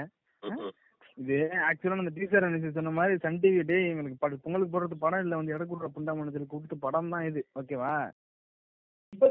[1.18, 1.36] இது
[1.66, 5.40] ஆக்சுவலா அந்த டீச்சர் அனிசி சொன்ன மாதிரி சன் டிவி டே எங்களுக்கு பட- பொங்கலுக்கு போடுறது படம் இல்ல
[5.40, 7.96] வந்து இடக்கூட புண்டாமனத்தில் கூப்பிட்டு படம் தான் இது ஓகேவா
[9.14, 9.28] இப்ப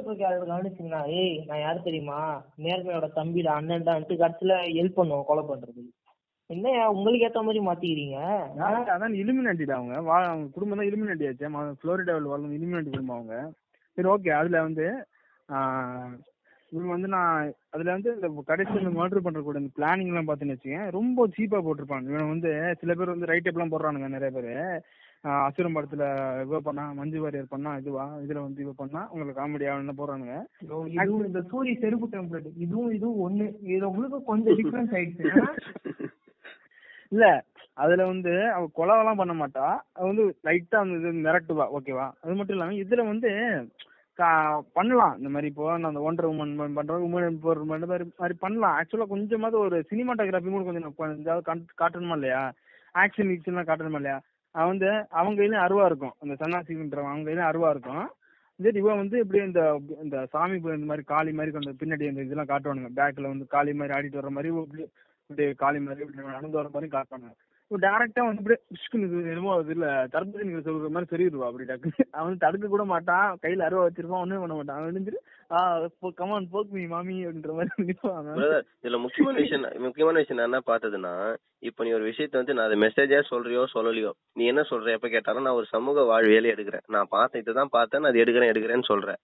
[1.20, 2.18] ஏய் நான் யாரு தெரியுமா?
[2.59, 5.83] நேர்மையோட தம்பிடா அண்ணன் தான் கடைசியில ஹெல்ப் பண்ணுவோம் கொலை பண்றது.
[6.51, 8.16] என்ன உங்களுக்கு ஏத்த மாதிரி மாத்திக்கிறீங்க?
[8.59, 8.68] ஆ?
[8.89, 9.16] அதான் தான்
[9.76, 9.95] அவங்க.
[10.01, 11.51] வா அவங்க குடும்பம் தான் இலுமினாட்டி ஆச்சு.
[11.83, 13.37] புளோரிடாவில் வாழும் இலுமினாட்டி குடும்பம் அவங்க.
[13.99, 14.87] சரி ஓகே அதுல வந்து
[16.72, 17.39] இவங்க வந்து நான்
[17.70, 21.59] அதுல வந்து இந்த கடைசி இந்த மர்டர் பண்ற கூட இந்த பிளானிங் எல்லாம் பாத்துன்னு வச்சுக்கேன் ரொம்ப சீப்பா
[21.66, 22.07] போட்டிருப்பாங்க.
[22.12, 24.53] இவன் வந்து சில பேர் வந்து ரைட் எல்லாம் போடுறானுங்க நிறைய பேர்.
[25.25, 26.05] அசுரம் படத்துல
[26.43, 28.05] இவ பண்ணா மஞ்சு வாரியர் பண்ணா இதுவா?
[28.23, 32.91] இதுல வந்து இவ பண்ணா உங்களுக்கு காமெடி ஆகணும்னு போடுறானுங்க ஐயோ, இதுவும் இந்த சூரிய செருப்பு டெம்ப்ளேட் இதுவும்
[32.93, 33.47] இதுவும் ஒண்ணு.
[33.68, 35.29] இது உங்களுக்கு கொஞ்சம் டிஃபரன்ஸ் ஆயிடுச்சு?
[37.12, 37.27] இல்ல
[37.77, 39.66] அதுல வந்து அவ கொலவெல்லாம் பண்ண மாட்டா.
[39.93, 43.31] அவ வந்து லைட்டா அந்த இது மிரட்டுவா ஓகேவா அது மட்டும் இல்லாம இதுல வந்து
[44.75, 45.14] பண்ணலாம்.
[45.18, 47.39] இந்த மாதிரி இப்போ அந்த ஒன்றரை உமன் பண்றேன் உமன்
[47.73, 48.77] மாதிரி மாதிரி பண்ணலாம்.
[48.79, 52.43] ஆக்சுவலா கொஞ்சமாவது ஒரு சினிமாட்டோகிராஃபி கூட கொஞ்சம் கொஞ்சம் காட்டு- காட்டணுமா இல்லையா?
[52.95, 54.18] ஆக்ஷன் கீக்ஷன்லாம் காட்டணுமா இல்லையா?
[54.55, 56.14] வந்து அவங்க கையிலயும் அருவா இருக்கும்.
[56.20, 58.05] அந்த சன்னாசின்றவன் அவங்க கையிலயும் அருவா இருக்கும்.
[58.61, 62.50] இதே இவன் வந்து இப்படி இந்த இந்த சாமி இந்த மாதிரி காளி மாதிரி கொஞ்சம் பின்னாடி இந்த இதெல்லாம்
[62.53, 62.90] காட்டுவானுங்க.
[62.98, 64.84] பேக்ல வந்து காளி மாதிரி ஆடிட்டு வர மாதிரி இப்படி
[65.30, 67.34] இப்படி காளி மாதிரி இப்படி நடந்து வர மாதிரி காட்டுவானுங்க.
[67.85, 68.55] டேரக்டா வந்து
[69.33, 69.87] என்னமோ அது இல்ல.
[70.14, 73.39] தர்பதி நீங்க சொல்ற மாதிரி சொல்லிடுவா அப்படி டக்கு அவன் தடுக்க கூட மாட்டான்.
[73.43, 74.25] கையில அருவா வச்சிருப்பான்.
[74.25, 74.79] ஒண்ணுமே பண்ண மாட்டான்.
[74.79, 75.20] அவன் எழுந்துட்டு
[75.51, 75.61] ஆ
[76.20, 77.95] கமான் போக் மீ மாமி அப்படின்ற மாதிரி
[78.83, 81.14] இதுல முக்கியமான விஷயம் முக்கியமான விஷயம் நான் என்ன பார்த்ததுன்னா
[81.68, 85.47] இப்ப நீ ஒரு விஷயத்த வந்து நான் அதை மெசேஜா சொல்றியோ சொல்லலையோ நீ என்ன சொல்ற எப்ப கேட்டாலும்
[85.47, 86.87] நான் ஒரு சமூக வாழ்வியல் எடுக்கிறேன்.
[86.89, 89.20] நான் பார்த்தேன் இதுதான் பார்த்தேன் நான் அது எடுக்கிறேன் எடுக்கிறேன்னு சொல்றேன்.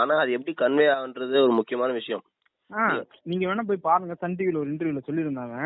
[0.00, 2.24] ஆனா அது எப்படி கன்வே ஆகுன்றது ஒரு முக்கியமான விஷயம்.
[3.30, 4.14] நீங்க வேணா போய் பாருங்க.
[4.20, 5.56] சன் டிவில ஒரு இன்டர்வியூல சொல்லியிருந்தாங்க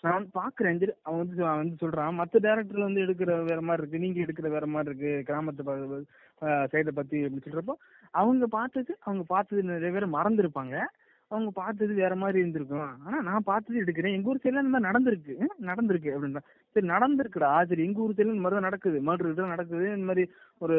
[0.00, 0.90] நான் வந்து பாக்குறேன்.
[1.02, 2.22] அவன் வந்து அவன் வந்து சொல்றான்.
[2.22, 3.98] மத்த டேரக்டர்ல வந்து எடுக்கிற வேற மாதிரி இருக்கு.
[3.98, 5.32] நீங்க எடுக்கிற வேற மாதிரி இருக்கு.
[5.32, 6.02] கிராமத்து
[6.46, 7.72] சைட பத்தி அப்படி சொல்றப்போ
[8.10, 10.80] அவங்க பார்த்தது அவங்க பார்த்தது நிறைய பேர் மறந்துருப்பாங்க.
[11.28, 13.04] அவங்க பார்த்தது வேற மாதிரி இருந்திருக்கும்.
[13.04, 14.12] ஆனா நான் பார்த்தது எடுக்கிறேன்.
[14.12, 15.42] எங்க ஊர் சைட்ல இந்த மாதிரி நடந்திருக்கு.
[15.62, 16.38] நடந்திருக்கு அப்படின்னா
[16.70, 17.64] சரி நடந்திருக்குடா.
[17.64, 18.98] சரி எங்க ஊர் சைட்ல இந்த மாதிரி தான் நடக்குது.
[18.98, 19.84] மர்டர் இதெல்லாம் நடக்குது.
[19.84, 20.76] இந்த மாதிரி ஒரு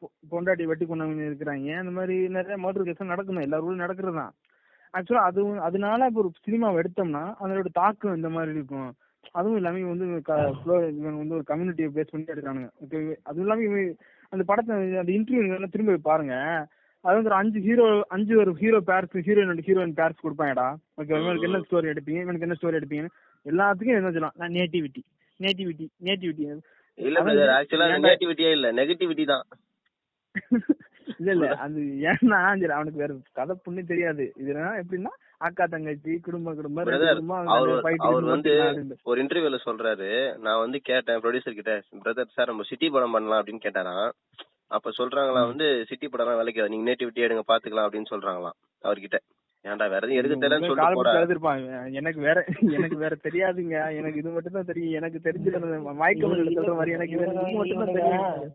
[0.00, 1.64] பொ- பொண்டாட்டி வெட்டி கொண்டவங்க இருக்கிறாங்க.
[1.64, 3.40] இந்த மாதிரி நிறைய மர்டர் கேஸ் நடக்குமே.
[3.40, 4.32] எல்லா ஊர்லயும் நடக்கிறது தான்
[4.94, 8.88] ஆக்சுவலா அது அதனால இப்போ ஒரு சினிமாவை எடுத்தோம்னா அதோட தாக்கம் இந்த மாதிரி இருக்கும்?
[9.34, 10.06] அதுவும் இல்லாம இவங்க வந்து
[10.98, 13.82] இவங்க வந்து ஒரு கம்யூனிட்டியை பேஸ் பண்ணி எடுக்கிறானுங்க ஓகே அதுவும் இல்லாம இவங்க
[14.32, 14.72] அந்த படத்தை
[15.02, 15.42] அந்த இன்டர்வியூ
[15.74, 16.34] திரும்ப பாருங்க.
[17.04, 17.84] அது வந்து ஒரு அஞ்சு ஹீரோ
[18.14, 20.66] அஞ்சு ஒரு hero pairs heroine heroine pairs கொடுப்பாங்கடா.
[20.98, 22.20] Okay இவனுக்கு என்ன ஸ்டோரி எடுப்பீங்க?
[22.24, 23.06] இவனுக்கு என்ன ஸ்டோரி எடுப்பீங்க
[23.46, 25.02] எல்லாத்துக்கும் என்ன சொல்லலாம் நான் நேட்டிவிட்டி
[25.40, 26.44] நேட்டிவிட்டி நேட்டிவிட்டி
[26.98, 27.18] இல்ல
[27.56, 28.68] ஆக்சுவலா நெகட்டிவிட்டியே இல்ல.
[28.78, 29.44] நெகட்டிவிட்டி தான்.
[31.12, 31.46] இல்ல இல்ல.
[31.64, 31.80] அது
[32.10, 34.24] ஏன்னா சரி அவனுக்கு வேற கதை புண்ணு தெரியாது.
[34.42, 35.12] இதுனா எப்படின்னா
[35.46, 36.88] அக்கா தங்கச்சி குடும்ப குடும்பம்
[38.04, 38.52] அவர் வந்து
[39.06, 40.10] ஒரு இன்டர்வியூல சொல்றாரு.
[40.46, 44.08] நான் வந்து கேட்டேன் ப்ரொடியூசர் கிட்ட பிரதர் சார் நம்ம சிட்டி படம் பண்ணலாம் அப்படின்னு கேட்டாராம்.
[44.76, 49.18] அப்ப சொல்றாங்களாம் வந்து சிட்டி படம் வேலைக்கு நீங்க நேட்டிவிட்டி எடுங்க பாத்துக்கலாம் அப்படின்னு சொல்றாங்களாம் அவர்கிட்ட.
[49.64, 51.62] ஏன்டா வேற எதுவும் எடுக்க தெரியலன்னு சொல்லிட்டு எழுதிருப்பான்
[52.00, 52.38] எனக்கு வேற
[52.76, 53.76] எனக்கு வேற தெரியாதுங்க.
[54.00, 54.96] எனக்கு இது மட்டும் தான் தெரியும்.
[55.00, 55.58] எனக்கு தெரிஞ்சது
[56.02, 57.26] மயக்கம் சொல்ற மாதிரி எனக்கு இது
[57.58, 58.52] மட்டும் தான் தெரியும்.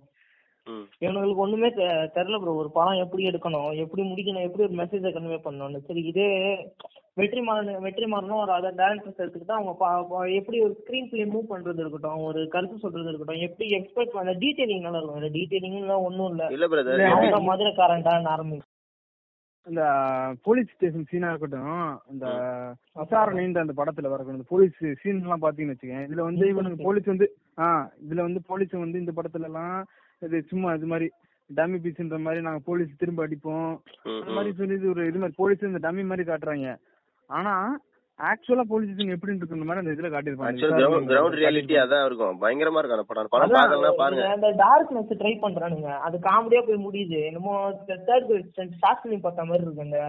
[1.01, 3.72] இவனுங்களுக்கு ஒண்ணுமே தெ- தெரியல ப்ரோ ஒரு படம் எப்படி எடுக்கணும்?
[3.76, 4.43] எப்படி முடிக்கணும்?
[4.43, 5.80] எப்படி ஒரு மெசேஜை கன்வே பண்ணணும்னு?
[5.80, 6.28] சரி இதே
[7.18, 12.47] வெற்றிமாறன் வெற்றிமாறனும் ஒரு அதர் டேரக்டர்ஸ் எடுத்துக்கிட்டா அவங்க எப்படி ஒரு ஸ்கிரீன் பிளே மூவ் பண்றது இருக்கட்டும் ஒரு
[12.47, 15.22] கருத்து சொல்றது இருக்கட்டும் எப்படி எக்ஸ்பெக்ட் பண்ண டீடைலிங் நல்லா இருக்கும்.
[15.22, 16.43] இந்த டீடைலிங் ஒண்ணும் இல்ல.
[16.49, 18.70] இல்ல பிரதர் இல்ல, அவங்க மதுரைக்காரன்டா ஆரம்பிக்கும்.
[19.68, 19.84] இந்த
[20.43, 21.76] போலீஸ் ஸ்டேஷன் சீனா இருக்கட்டும்
[22.11, 22.26] இந்த
[22.95, 26.05] விசாரணைன்ற அந்த படத்துல வரக்கூடிய இந்த போலீஸ் சீன் எல்லாம் பாத்தீங்கன்னு வச்சுக்கேன்.
[26.07, 27.28] இதுல வந்து இவனுக்கு போலீஸ் வந்து
[27.59, 27.68] ஆ
[28.05, 29.78] இதுல வந்து போலீஸ் வந்து இந்த படத்துல எல்லாம்
[30.28, 31.07] இது சும்மா இது மாதிரி
[31.49, 33.71] டம்மி பீஸ்ன்ற மாதிரி நாங்க போலீஸ் திரும்ப அடிப்போம்.
[34.17, 36.69] அந்த மாதிரி சொல்லி இது ஒரு இது மாதிரி போலீஸ் இந்த டம்மி மாதிரி காட்டுறாங்க.
[37.30, 37.55] ஆனா
[38.19, 41.07] ஆக்சுவலா போலீஸ் எப்படி இருக்குன்ற மாதிரி அந்த இதுல ஆக்சுவலா காட்டியிருப்பாங்க.
[41.11, 42.36] கிரவுண்ட் ரியாலிட்டி அதான் இருக்கும்.
[42.43, 43.32] பயங்கரமா இருக்கும் அந்த படம்.
[43.36, 44.28] படம் பாக்கலாம் பாருங்க.
[44.38, 45.89] இந்த டார்க்னஸ் ட்ரை பண்றானுங்க.
[46.07, 47.19] அது காமெடியா போய் முடியுது.
[47.30, 47.55] என்னமோ
[47.89, 48.30] தேர்ட்
[48.78, 49.86] ஸ்டார்ட் பண்ணி பார்த்த மாதிரி இருக்கு.
[49.88, 49.99] அந்த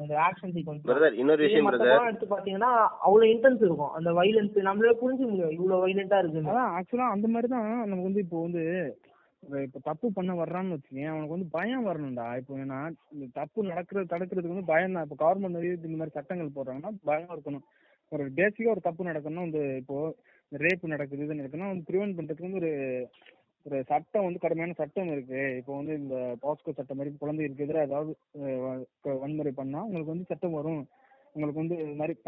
[0.00, 2.72] அந்த ஆக்ஷன் சீக்வன்ஸ் பிரதர் இன்னொரு விஷயம் பிரதர் எடுத்து பாத்தீங்கன்னா
[3.06, 3.94] அவ்வளவு இன்டென்ஸ் இருக்கும்.
[3.98, 5.56] அந்த வைலன்ஸ் நம்மளால புரிஞ்சுக்க முடியும்.
[5.58, 6.52] இவ்வளவு வைலண்டா இருக்குன்னு.
[6.54, 8.64] அதான் ஆக்சுவலா அந்த மாதிரி தான் நமக்கு வந்து இப்போ வந்து
[9.46, 12.36] இப்ப தப்பு பண்ண வர்றான்னு வச்சுக்கேன் அவனுக்கு வந்து பயம் வரணும்டா.
[12.36, 12.78] இப்போ ஏன்னா
[13.12, 15.06] இந்த தப்பு நடக்கிறது தடுக்கிறதுக்கு வந்து பயம் தான்.
[15.08, 17.64] இப்போ கவர்மெண்ட் வந்து இந்த மாதிரி சட்டங்கள் போடுறாங்கன்னா பயம் இருக்கணும்.
[18.08, 20.14] ஒரு பேசிக்கா ஒரு தப்பு நடக்கணும் வந்து இப்போ
[20.52, 22.72] ரேப் நடக்குது இது நடக்குதுன்னா வந்து ப்ரிவென்ட் பண்றதுக்கு வந்து ஒரு
[23.64, 25.54] ஒரு சட்டம் வந்து கடுமையான சட்டம் இருக்கு.
[25.56, 28.16] இப்போ வந்து இந்த பாஸ்கோ சட்டம் மாதிரி குழந்தைகளுக்கு எதிராக ஏதாவது
[29.04, 30.88] வ- வன்முறை பண்ணா உங்களுக்கு வந்து சட்டம் வரும்.
[31.32, 32.18] உங்களுக்கு வந்து இது மாதிரி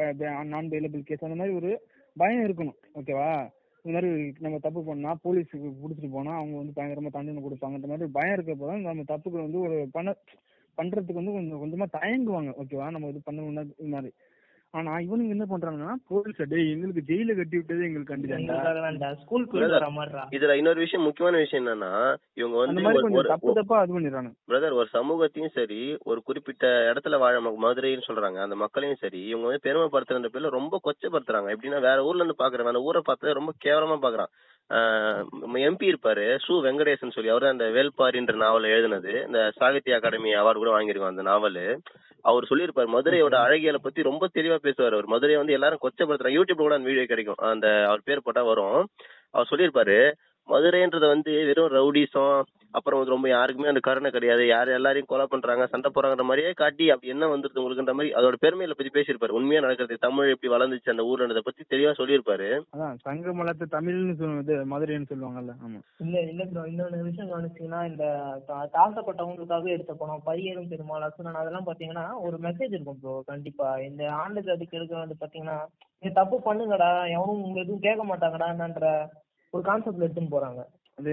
[0.49, 1.71] நான் பெயிலபிள் கேஸ் அந்த மாதிரி ஒரு
[2.17, 2.77] பயம் இருக்கணும்.
[2.95, 3.31] ஓகேவா
[3.89, 4.11] இந்த மாதிரி
[4.41, 8.81] நம்ம தப்பு பண்ணா போலீஸுக்கு பிடிச்சிட்டு போனா அவங்க வந்து பயங்கரமா தண்டனை கொடுப்பாங்கன்ற மாதிரி பயம் இருக்கப்போ தான்
[8.81, 10.11] நம்ம தப்புக்கு வந்து ஒரு பண்ண
[10.79, 12.51] பண்றதுக்கு வந்து கொஞ்சம் கொஞ்சமா தயங்குவாங்க.
[12.61, 12.89] ஓகேவா?
[12.91, 14.11] நம்ம இது பண்ணணும்னா இது மாதிரி.
[14.75, 19.47] ஆனா இவனுங்க என்ன பண்றாங்கன்னா போலீஸ் டேய் எங்களுக்கு ஜெயில கட்டி விட்டது எங்களுக்கு ஸ்கூல்
[19.91, 20.25] மாதிரிடா.
[20.31, 21.93] இதுல இன்னொரு விஷயம் முக்கியமான விஷயம் என்னன்னா
[22.37, 22.83] இவங்க வந்து
[23.31, 28.57] தப்பு தப்பா அது பண்ணிடுறாங்க பிரதர் ஒரு சமூகத்தையும் சரி ஒரு குறிப்பிட்ட இடத்துல வாழ மதுரைன்னு சொல்றாங்க அந்த
[28.57, 31.55] மக்களையும் சரி இவங்க வந்து பெருமைப்படுத்துற பேர்ல ரொம்ப கொச்சப்படுத்துறாங்க.
[31.55, 34.33] எப்படின்னா வேற ஊர்ல இருந்து பாக்குறவன் அந்த ஊரை பார்த்து ரொம்ப கேவலமா பாக்குறான்.
[34.71, 36.39] எம்பி இருப்பாரு.
[36.49, 39.27] சு வெங்கடேசன் சொல்லி அவர் அந்த வேல்பாரின்ற நாவல் எழுதினது.
[39.27, 41.81] இந்த சாகித்ய அகாடமி அவார்டு கூட வாங்கியிருக்கோம் அந்த நாவல்.
[42.23, 45.05] அவர் சொல்லியிருப்பாரு மதுரையோட அழகியலை பத்தி ரொம்ப தெளிவா பேசுவார் அவர்.
[45.05, 46.37] மதுரையை வந்து எல்லாரும் கொச்சப்படுத்துறாங்க.
[46.39, 47.47] யூடியூப்ல கூட அந்த வீடியோ கிடைக்கும்.
[47.53, 48.89] அந்த அவர் பேர் போட்டா வரும்.
[49.31, 50.13] அவர் சொல்லியிருப்பாரு
[50.49, 52.39] மதுரைன்றது வந்து வெறும் ரவுடிசம்
[52.75, 54.43] அப்புறம் வந்து ரொம்ப யாருக்குமே அந்த கருணை கிடையாது.
[54.47, 58.75] யார் எல்லாரையும் கொலை பண்றாங்க சண்டை போறாங்கன்ற மாதிரியே காட்டி அப்படி என்ன வந்துருது உங்களுக்குன்ற மாதிரி அதோட பெருமையில
[58.77, 59.37] பத்தி பேசியிருப்பாரு.
[59.39, 62.49] உண்மையா நடக்கிறது தமிழ் எப்படி வளர்ந்துச்சு அந்த ஊர்ன்றதை பத்தி தெளிவா சொல்லியிருப்பாரு.
[62.75, 65.81] அதான் சங்க மலத்து தமிழ்னு சொல்லுவது மதுரைன்னு சொல்லுவாங்கல்ல ஆமா.
[66.05, 68.05] இல்ல இல்ல ப்ரோ இன்னொரு விஷயம் கவனிச்சீங்கன்னா இந்த
[68.77, 73.71] தாழ்த்தப்பட்டவங்களுக்காக எடுத்த படம் பரியரும் பெருமாள் அசுரன் அதெல்லாம் பாத்தீங்கன்னா ஒரு மெசேஜ் இருக்கும் ப்ரோ கண்டிப்பா.
[73.89, 75.59] இந்த ஆண்டு ஜாதிக்கு எடுக்க வந்து பாத்தீங்கன்னா
[76.03, 78.91] நீ தப்பு பண்ணுங்கடா எவனும் உங்க எதுவும் கேட்க மாட்டாங்கடான்ற
[79.55, 80.61] ஒரு கான்செப்ட்ல எடுத்துன்னு போறாங்க.
[80.99, 81.13] அது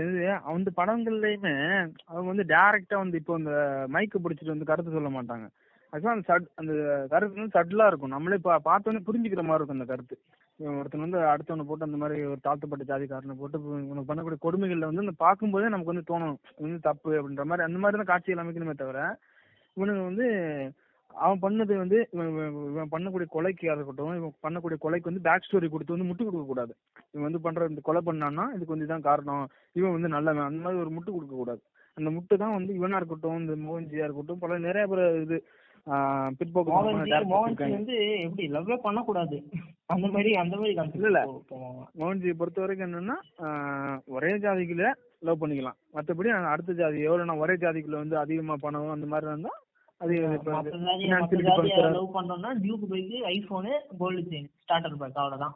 [0.52, 1.54] அந்த படங்கள்லயுமே
[2.12, 3.52] அவங்க வந்து டைரக்டா வந்து இப்போ அந்த
[3.96, 5.46] மைக்கை பிடிச்சிட்டு வந்து கருத்து சொல்ல மாட்டாங்க.
[5.94, 6.72] ஆக்சுவலா அந்த சட் அந்த
[7.12, 8.14] கருத்து வந்து சட்டிலா இருக்கும்.
[8.16, 10.16] நம்மளே பா பார்த்தோன்னே புரிஞ்சுக்கிற மாதிரி இருக்கும் அந்த கருத்து.
[10.80, 13.58] ஒருத்தன் வந்து அடுத்தவனை போட்டு அந்த மாதிரி ஒரு தாழ்த்தப்பட்ட ஜாதிக்காரனை போட்டு
[13.92, 17.80] உனக்கு பண்ணக்கூடிய கொடுமைகள்ல வந்து அந்த பார்க்கும்போதே நமக்கு வந்து தோணும் இது வந்து தப்பு அப்படின்ற மாதிரி அந்த
[17.84, 19.00] மாதிரி தான் காட்சிகள் அமைக்கணுமே தவிர
[19.78, 20.28] இவனுங்க வந்து
[21.24, 26.10] அவன் பண்ணது வந்து இவன் பண்ணக்கூடிய கொலைக்கு இருக்கட்டும் இவன் பண்ணக்கூடிய கொலைக்கு வந்து பேக் ஸ்டோரி கொடுத்து வந்து
[26.10, 26.74] முட்டு கொடுக்க கூடாது.
[27.14, 29.46] இவன் வந்து பண்ற இந்த கொலை பண்ணான்னா இதுக்கு வந்து இதான் காரணம்.
[29.80, 30.50] இவன் வந்து நல்லவன்.
[30.50, 31.62] அந்த மாதிரி ஒரு முட்டு கொடுக்க கூடாது.
[31.98, 35.38] அந்த முட்டு தான் வந்து இவனா இருக்கட்டும் இந்த மோகன்ஜியா இருக்கட்டும் பல நிறைய பேர் இது
[37.76, 37.96] வந்து
[38.26, 39.38] எப்படி லவ்வே பண்ணக்கூடாது?
[39.94, 40.74] அந்த மாதிரி அந்த மாதிரி
[41.10, 41.20] இல்ல,
[42.00, 43.18] மோகன்ஜியை பொறுத்த வரைக்கும் என்னன்னா
[44.16, 44.88] ஒரே ஜாதிக்குள்ள
[45.28, 45.78] லவ் பண்ணிக்கலாம்.
[45.96, 49.54] மற்றபடி அடுத்த ஜாதி எவ்வளவு ஒரே ஜாதிக்குள்ள வந்து அதிகமா பணம் அந்த மாதிரி இருந்தா
[49.98, 54.22] அது இப்ப மத்த ஜாதி finance மத்த க்கு ஜாதியை கொடுக்குற- லவ் பண்றோம்னா Duke bike iPhone gold
[54.22, 55.56] chain starter pack அவ்வளவுதான்.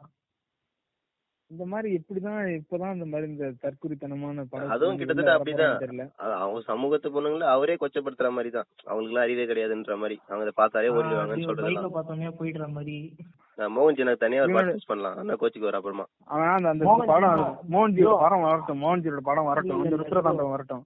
[1.50, 6.08] இந்த மாதிரி இப்படிதான் இப்பதான் இந்த மாதிரி இந்த தற்குறித்தனமான படம் அதுவும் கிட்டத்தட்ட அப்படிதான்.
[6.16, 10.20] அவங்க சமூகத்து பொண்ணுங்கள அவரே கொச்சப்படுத்துற மாதிரி தான் அவங்களுக்கு அறிவே கிடையாதுன்ற மாதிரி.
[10.28, 13.16] அவங்க அதை பார்த்தாலே ஓடிடுவாங்கன்னு பார்த்தோன்னே போயிடுற மாதிரி.
[13.56, 15.16] நான் மோகன்ஜி எனக்கு தனியா ஒரு பர்ச்சேஸ் பண்ணலாம்.
[15.18, 16.04] ஆனா கோச்சிக்கு வர அப்புறமா.
[16.24, 17.58] அவன் அந்த அந்த படம்.
[17.70, 18.82] மோகன்ஜியோட படம் வரட்டும்.
[18.82, 19.84] மோகன்ஜியோட படம் வரட்டும்.
[19.84, 20.84] ருத்ரதாண்டவம் வரட்டும்.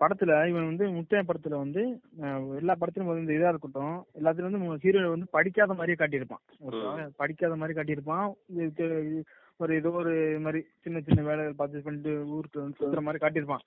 [0.00, 1.82] படத்துல இவன் வந்து முத்தைய படத்துல வந்து
[2.56, 6.42] எல்லா படத்திலும் வந்து இதா இருக்கட்டும் எல்லாத்துலயும் வந்து ஹீரோ வந்து படிக்காத மாதிரியே காட்டியிருப்பான்?
[7.16, 8.26] படிக்காத மாதிரி காட்டியிருப்பான்.
[9.56, 13.64] ஒரு ஏதோ ஒரு மாதிரி சின்ன சின்ன வேலைகள் பர்ச்சேஸ் பண்ணிட்டு ஊருக்கு வந்து சுத்துற மாதிரி காட்டியிருப்பான்.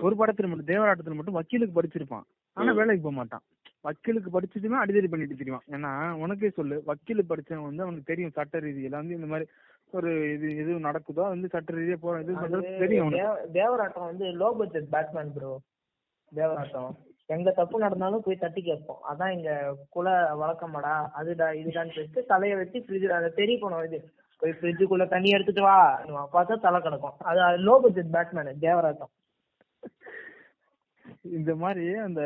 [0.00, 2.26] ஒரு படத்துல மட்டும் தேவராட்டத்துல மட்டும் வக்கீலுக்கு படிச்சிருப்பான்.
[2.56, 2.72] ஆனா.
[2.72, 3.42] வேலைக்கு போக மாட்டான்.
[3.80, 8.88] வக்கீலுக்கு படிச்சதுமே அடிதடி பண்ணிட்டு தெரியும் ஏன்னா உனக்கே சொல்லு வக்கீல் படிச்சவன் வந்து அவனுக்கு தெரியும் சட்ட ரீதியில
[8.88, 9.46] வந்து இந்த மாதிரி
[9.98, 13.14] ஒரு இது எது நடக்குதோ வந்து சட்ட ரீதியா போற இது தெரியும்
[13.58, 15.52] தேவராட்டம் வந்து low budget Batman bro
[16.32, 16.90] Devarattam.
[17.34, 19.00] எங்க தப்பு நடந்தாலும் போய் தட்டி கேட்போம்.
[19.10, 19.50] அதான் எங்க
[19.96, 20.08] குல
[20.40, 23.98] வழக்கமாடா அதுடா இதுடான்னு சொல்லிட்டு தலையை வச்சு ஃப்ரிட்ஜ் அதை தெரிய போனோம் இது.
[24.42, 25.78] போய் ஃப்ரிட்ஜுக்குள்ள தண்ணி எடுத்துட்டு வா
[26.36, 27.16] பார்த்தா தலை கிடக்கும்.
[27.30, 29.12] அது லோ பட்ஜெட் பேட்மேன் தேவராட்டம்.
[31.38, 32.22] இந்த மாதிரி அந்த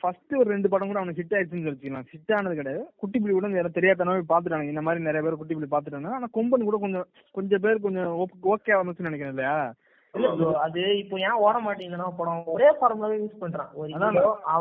[0.00, 2.88] ஃபர்ஸ்ட் ஒரு ரெண்டு படம் கூட அவனுக்கு ஹிட் ஆயிடுச்சுன்னு வச்சுக்கலாம் ஹிட் ஆனது கிடையாது.
[2.96, 6.64] குட்டி புலி கூட யாரும் தெரியாதனவே பாத்துட்டாங்க இந்த மாதிரி நிறைய பேர் குட்டி புலி பாத்துட்டாங்க ஆனா கொம்பன்
[6.64, 9.74] கூட கொஞ்சம் கொஞ்சம் பேர் கொஞ்சம் ஓகே ஆரம்பிச்சுன்னு நினைக்கிறேன் இல்லையா?
[10.60, 13.68] அது இப்போ ஏன் ஓட மாட்டேங்குதுன்னா படம் ஒரே ஃபார்முலாவே யூஸ் பண்றான்.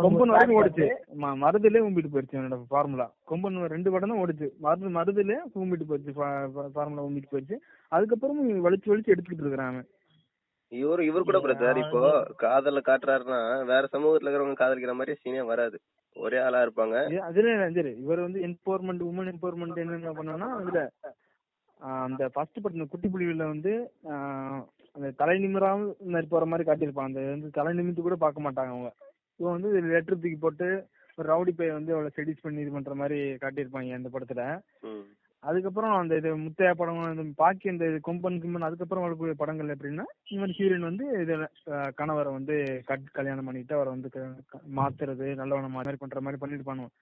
[0.01, 0.91] கொம்பன் வரைக்கும் ஓடிச்சு.
[1.03, 4.49] பண்ணிட்டு, ம- மருதுலயே கும்பிட்டு போயிருச்சு என்னோட ஃபார்முலா கொம்பன் ரெண்டு படம் தான் ஓடிச்சு.
[4.63, 6.11] மருது மருதுல கும்பிட்டு போயிருச்சு
[6.73, 7.55] ஃபார்முலா கும்பிட்டு போயிருச்சு.
[7.87, 9.87] அதுக்கப்புறம் வலிச்சு வலிச்சு எடுத்துக்கிட்டு இருக்கிறான் அவன்.
[10.71, 12.01] இவரு இவர் கூட பிரதர் இப்போ
[12.43, 13.39] காதல காட்டுறாருன்னா
[13.71, 15.77] வேற சமூகத்துல இருக்கிறவங்க காதலிக்கிற மாதிரி சீனே வராது.
[16.15, 16.95] ஒரே ஆளா இருப்பாங்க.
[17.27, 20.81] அதுல சரி இவர் வந்து எம்பவர்மெண்ட் உமன் எம்பவர்மெண்ட் என்னென்ன பண்ணோம்னா அதுல
[21.99, 23.71] அந்த ஃபர்ஸ்ட் பட் குட்டி புலிவில வந்து
[24.95, 27.09] அந்த தலை நிமிராம போற மாதிரி காட்டியிருப்பாங்க.
[27.09, 28.91] அந்த வந்து தலை நிமித்து கூட பார்க்க மாட்டாங்க அவங்க.
[29.39, 30.67] இவன் வந்து லெட்டர் தூக்கி போட்டு
[31.17, 34.43] ஒரு ரவுடி பைய வந்து அவளை செடிஸ் பண்ணி இது பண்ற மாதிரி காட்டியிருப்பாங்க அந்த படத்துல.
[35.43, 40.05] அதுக்கப்புறம் அந்த இது முத்தையா படம் இந்த பாக்கி இந்த இது கொம்பன் கிம்பன் அதுக்கப்புறம் வரக்கூடிய படங்கள் எப்படின்னா
[40.27, 41.35] இவன் ஹீரோயின் வந்து இது
[41.97, 44.11] கணவரை வந்து கட் கல்யாணம் பண்ணிட்டு அவரை வந்து
[44.75, 46.93] மாத்துறது நல்லவன மாதிரி பண்ற மாதிரி பண்ணிட்டு பண்ணுவோம்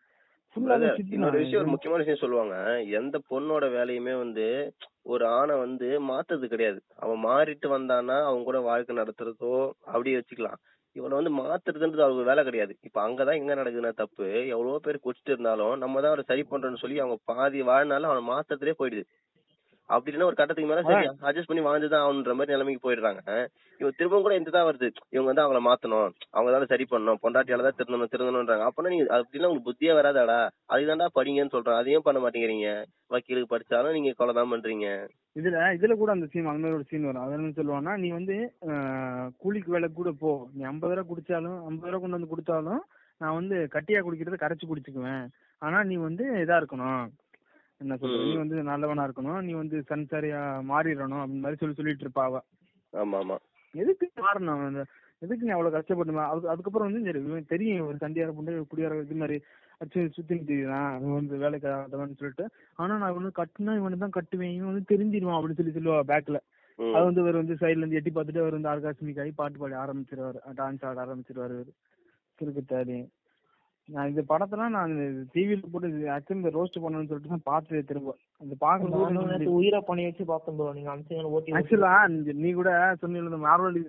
[0.56, 2.56] Brother, இன்னொரு விஷயம் ஒரு முக்கியமான விஷயம் சொல்லுவாங்க.
[3.00, 4.46] எந்த பொண்ணோட வேலையுமே வந்து
[5.04, 6.80] ஒரு ஆணை வந்து மாத்துறது கிடையாது.
[6.96, 9.52] அவன் மாறிட்டு வந்தானா அவங்க கூட வாழ்க்கை நடத்துறதோ
[9.86, 10.60] அப்படியே வச்சுக்கலாம்.
[11.00, 12.74] இவனை வந்து மாத்துறதுன்றது அவங்க வேலை கிடையாது.
[12.82, 14.26] இப்ப அங்கதான் எங்க நடக்குதுன்னா தப்பு.
[14.48, 18.74] எவ்வளவோ பேர் குடிச்சிட்டு இருந்தாலும் நம்ம தான் அவரை சரி பண்றோம்னு சொல்லி அவங்க பாதி வாழ்நாளும் அவனை மாத்துறதுலே
[18.80, 19.04] போயிடுது.
[19.96, 23.22] அப்படின்னா ஒரு கட்டத்துக்கு மேல சரி அட்ஜஸ்ட் பண்ணி வாழ்ந்துதான் ஆகணுன்ற மாதிரி நிலைமைக்கு போயிடுறாங்க.
[23.82, 24.88] இவன் திரும்ப கூட இந்த தான் வருது.
[25.14, 26.10] இவங்க வந்து அவங்கள மாத்தணும்.
[26.36, 27.20] அவங்க தான் சரி பண்ணணும்.
[27.24, 28.66] பொண்டாட்டியால தான் திருந்தணும் திருந்தணும்ன்றாங்க.
[28.70, 30.40] அப்பனா நீங்க அப்படின்னா உங்களுக்கு புத்தியே வராதாடா?
[30.74, 32.70] அதுதான்டா படிங்கன்னு சொல்றேன் அதையும் பண்ண மாட்டேங்கிறீங்க.
[33.14, 34.88] வக்கீலுக்கு படிச்சாலும் நீங்க கொலை தான் பண்றீங்க.
[35.40, 37.24] இதுல இதுல கூட அந்த சீன் அந்த மாதிரி ஒரு சீன் வரும்.
[37.26, 38.38] அது என்ன சொல்லுவான்னா நீ வந்து
[39.44, 40.34] கூலிக்கு வேலை கூட போ.
[40.56, 42.84] நீ ஐம்பது ரூபா குடிச்சாலும் ஐம்பது ரூபா கொண்டு வந்து கொடுத்தாலும்
[43.22, 45.26] நான் வந்து கட்டியா குடிக்கிறத கரைச்சு குடிச்சுக்குவேன்.
[45.62, 47.02] ஆனா நீ வந்து இதா இருக்கணும்.
[47.82, 49.42] என்ன சொல்ற நீ வந்து நல்லவனா இருக்கணும்.
[49.42, 52.40] நீ வந்து சன்சாரியா மாறிடணும் அப்படின்னு மாதிரி சொல்லி சொல்லிட்டு இருப்பா அவ.
[52.94, 53.38] ஆமா ஆமா
[53.74, 54.84] எதுக்கு மாறணும் அந்த
[55.22, 59.38] எதுக்கு நீ அவ்வளவு கஷ்டப்பட்டு அதுக்கு அதுக்கப்புறம் வந்து சரி தெரியும் ஒரு சண்டியார பொண்ணு குடியார இது மாதிரி
[59.82, 62.46] அச்சு சுத்தின்னு தெரியுதான் இவன் வந்து வேலைக்கு ஆகாதவன்னு சொல்லிட்டு
[62.80, 64.56] ஆனா நான் இவனு கட்டுனா இவனை தான் கட்டுவேன்.
[64.56, 66.40] இவன் வந்து தெரிஞ்சிருவான் அப்படின்னு சொல்லி சொல்லுவா பேக்ல.
[66.80, 70.40] அது வந்து இவர் வந்து சைடுல இருந்து எட்டி பார்த்துட்டு அவர் வந்து ஆர்காஸ்மிக் ஆகி பாட்டு பாடி ஆரம்பிச்சிருவாரு.
[70.60, 71.72] டான்ஸ் ஆட ஆரம்பிச்சிருவாரு இவரு.
[72.40, 72.98] கிறுக்குத்தாடி
[73.90, 74.92] நான் இந்த படத்தெல்லாம் நான்
[75.34, 78.56] டிவியில போட்டு ஆக்சுவலி இந்த ரோஸ்ட் பண்ணணும்னு சொல்லிட்டு தான் பார்த்தது திரும்ப அந்த
[79.30, 80.68] நேத்து உயிரை பண்ணி வச்சு பார்த்தேன் bro.
[80.78, 81.56] நீங்க அம்சங்களை ஓட்டி.
[81.58, 81.94] ஆக்சுவலா
[82.44, 82.72] நீ கூட
[83.02, 83.80] சொன்னீங்க இந்த மார்வல்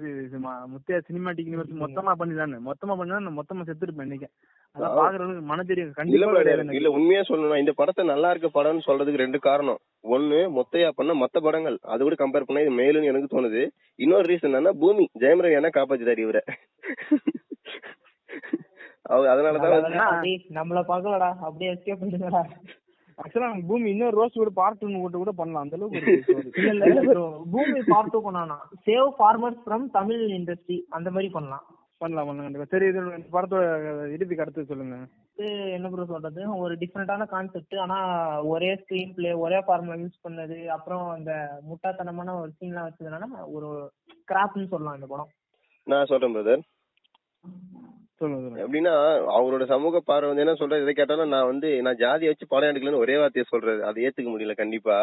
[0.72, 2.58] முத்தையா சினிமாட்டிக் யூனிவர்ஸ் மொத்தமா பண்ணிதானே?
[2.68, 4.28] மொத்தமா பண்ணா நான் மொத்தமா செத்துருப்பேன் இன்னைக்கு
[4.76, 6.74] அதான் பாக்குறவங்களுக்கு மன தெரியும் இல்ல கண்டிப்பா.
[6.78, 9.80] இல்ல உண்மையா சொல்லணும்னா இந்த படத்தை நல்லா இருக்க படம்னு சொல்றதுக்கு ரெண்டு காரணம்.
[10.16, 11.78] ஒண்ணு மொத்தையா பண்ண மத்த படங்கள்.
[11.92, 13.62] அது கூட கம்பேர் பண்ணா இது மேலுன்னு எனக்கு தோணுது.
[13.98, 16.42] இன்னொரு ரீசன் என்னன்னா பூமி ஜெயம் ரவி என்ன காப்பாத்திட்டாரு இவரை.
[20.56, 22.04] நம்மள பாக்கலடா அப்படியே எஸ்கேப்
[23.18, 25.64] ஆக்சுவலா பூமி இன்னொரு ரோஸ் கூட பார்ட் போட்டு கூட பண்ணலாம்.
[25.64, 26.12] அந்த அளவுக்கு.
[26.70, 27.14] இல்ல இல்ல.
[27.52, 28.56] பூமி பார்ட் டூ பண்ணானா.
[28.86, 31.64] Save farmers from Tamil industry அந்த மாதிரி பண்ணலாம்.
[32.00, 32.68] பண்ணலாம் பண்ணலாம் கண்டிப்பா.
[32.72, 33.00] சரி இது
[33.34, 33.64] படத்தோட
[34.14, 34.96] இறுதி கருத்து சொல்லுங்க.
[35.76, 36.40] என்ன ப்ரோ சொல்றது?
[36.62, 37.98] ஒரு டிஃப்ரெண்டான கான்செப்ட் ஆனா
[38.52, 41.32] ஒரே ஸ்கிரீன் பிளே ஒரே ஃபார்முலா யூஸ் பண்ணது அப்புறம் அந்த
[41.68, 43.68] முட்டாத்தனமான ஒரு சீன்லாம் வச்சதுனால ஒரு
[44.28, 45.30] கிராப்னு சொல்லலாம் இந்த படம்.
[45.86, 46.64] நான் சொல்றேன் பிரதர்
[47.44, 48.92] சொல்லுங்க சொல்லுங்க எப்படின்னா
[49.34, 52.96] அவங்களோட சமூக பார்வை வந்து என்ன சொல்றது எதை கேட்டாலும் நான் வந்து நான் ஜாதியை வச்சு படம் எடுக்கலன்னு
[52.96, 53.80] ஒரே வார்த்தையை சொல்றது.
[53.84, 54.96] அதை ஏத்துக்க முடியல கண்டிப்பா.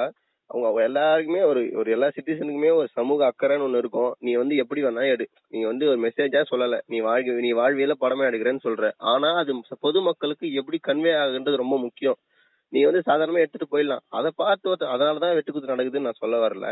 [0.49, 4.11] அவங்க அவங்க எல்லாருக்குமே ஒரு ஒரு எல்லா சிட்டிசனுக்குமே ஒரு சமூக அக்கறைன்னு ஒண்ணு இருக்கும்.
[4.19, 5.25] நீ வந்து எப்படி வேணா எடு.
[5.49, 6.77] நீ வந்து ஒரு மெசேஜா சொல்லல.
[6.87, 8.91] நீ வாழ்க்கை நீ வாழ்வியல படமா எடுக்கிறேன்னு சொல்ற.
[9.11, 12.19] ஆனா அது பொதுமக்களுக்கு எப்படி கன்வே ஆகுன்றது ரொம்ப முக்கியம்.
[12.73, 14.03] நீ வந்து சாதாரணமா எடுத்துட்டு போயிடலாம்.
[14.09, 16.67] அதை பார்த்து அதனாலதான் வெட்டுக்குத்து நடக்குதுன்னு நான் சொல்ல வரல.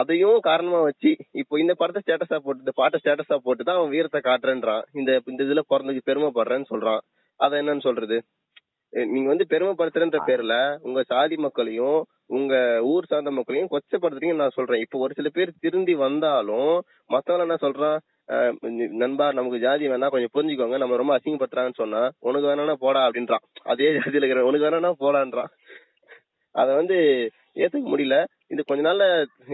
[0.00, 4.20] அதையும் காரணமா வச்சு இப்போ இந்த படத்தை ஸ்டேட்டஸா போட்டு இந்த பாட்டை ஸ்டேட்டஸா போட்டு தான் அவன் வீரத்தை
[4.28, 4.84] காட்டுறேன்றான்.
[4.98, 7.02] இந்த இந்த இதுல பிறந்ததுக்கு பெருமைப்படுறேன்னு சொல்றான்.
[7.40, 8.18] அத என்னன்னு சொல்றது?
[9.12, 10.56] நீங்க வந்து பெருமைப்படுத்துறன்ற பேர்ல
[10.88, 12.00] உங்க சாதி மக்களையும்
[12.36, 12.54] உங்க
[12.90, 14.82] ஊர் சார்ந்த மக்களையும் கொச்சப்படுத்துறீங்கன்னு நான் சொல்றேன்.
[14.84, 16.74] இப்போ ஒரு சில பேர் திருந்தி வந்தாலும்
[17.14, 17.98] மத்தவங்க என்ன சொல்றான்?
[19.02, 23.44] நண்பா நமக்கு ஜாதி வேணா கொஞ்சம் புரிஞ்சுக்கோங்க நம்ம ரொம்ப அசிங்கப்படுத்துறாங்கன்னு சொன்னா உனக்கு வேணானா போடா அப்படின்றான்.
[23.72, 25.50] அதே ஜாதியில இருக்கிற உனக்கு வேணானா போடான்றான்.
[26.54, 26.98] அத வந்து
[27.56, 28.16] ஏத்துக்க முடியல?
[28.52, 29.04] இது கொஞ்ச நாள்ல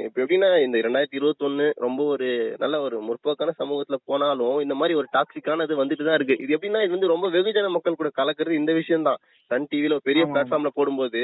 [0.07, 2.29] இப்ப எப்படின்னா இந்த ரெண்டாயிரத்தி இருபத்தி ஒண்ணு ரொம்ப ஒரு
[2.63, 6.37] நல்ல ஒரு முற்போக்கான சமூகத்துல போனாலும் இந்த மாதிரி ஒரு டாக்ஸிக்கான இது வந்துட்டு தான் இருக்கு.
[6.45, 9.21] இது எப்படின்னா இது வந்து ரொம்ப வெகுஜன மக்கள் கூட கலக்குறது இந்த விஷயம் தான்
[9.51, 10.25] சன் டிவில ஒரு பெரிய.
[10.33, 11.23] பிளாட்ஃபார்ம்ல போடும்போது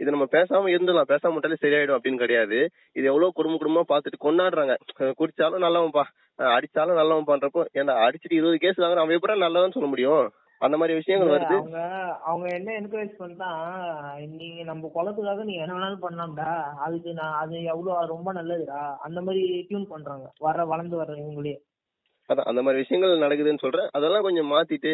[0.00, 1.10] இது நம்ம பேசாம இருந்துடலாம்.
[1.12, 2.58] பேசாம விட்டாலே சரியாயிடும் அப்படின்னு கிடையாது.
[2.98, 4.76] இது எவ்வளவு குடும்ப குடும்பமா பாத்துட்டு கொண்டாடுறாங்க.
[5.20, 6.04] குடிச்சாலும் நல்லவன்பா
[6.56, 10.26] அடிச்சாலும் நல்லவன் பண்றப்போ ஏன்டா அடிச்சிட்டு இருபது கேஸ் வாங்குறான் அவன் எப்படி நல்லவன் சொல்ல முடியும்?
[10.60, 11.56] அந்த மாதிரி விஷயங்கள் வருது.
[11.56, 11.80] அவங்க
[12.22, 13.50] அவங்க என்ன என்கரேஜ் பண்ணா
[14.38, 16.52] நீங்க நம்ம குளத்துக்காக நீ என்ன வேணாலும் பண்ணலாம்டா.
[16.78, 18.96] அதுக்கு நான் அது எவ்வளவு ரொம்ப நல்லதுடா.
[18.98, 20.30] அந்த மாதிரி டியூன் பண்றாங்க.
[20.38, 21.54] வர வளர்ந்து வர்ற இவங்களே.
[22.28, 24.90] அதான் அந்த மாதிரி விஷயங்கள் நடக்குதுன்னு சொல்றேன் அதெல்லாம் கொஞ்சம் மாத்திட்டு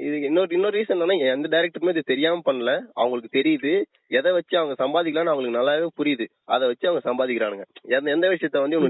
[0.00, 2.80] இது இன்னொரு இன்னொரு ரீசன் என்னன்னா எந்த டைரக்டருமே இது தெரியாம பண்ணல.
[2.92, 3.82] அவங்களுக்கு தெரியுது.
[4.06, 6.26] எதை வச்சு அவங்க சம்பாதிக்கலாம்னு அவங்களுக்கு நல்லாவே புரியுது.
[6.44, 7.62] அதை வச்சு அவங்க சம்பாதிக்கிறானுங்க.
[7.80, 8.80] எந்த எந்த விஷயத்த வந்து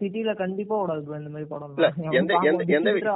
[0.00, 3.14] சிட்டில கண்டிப்பா ஓடாது bro இந்த மாதிரி படம் இல்ல, எந்த- எந்த- எந்த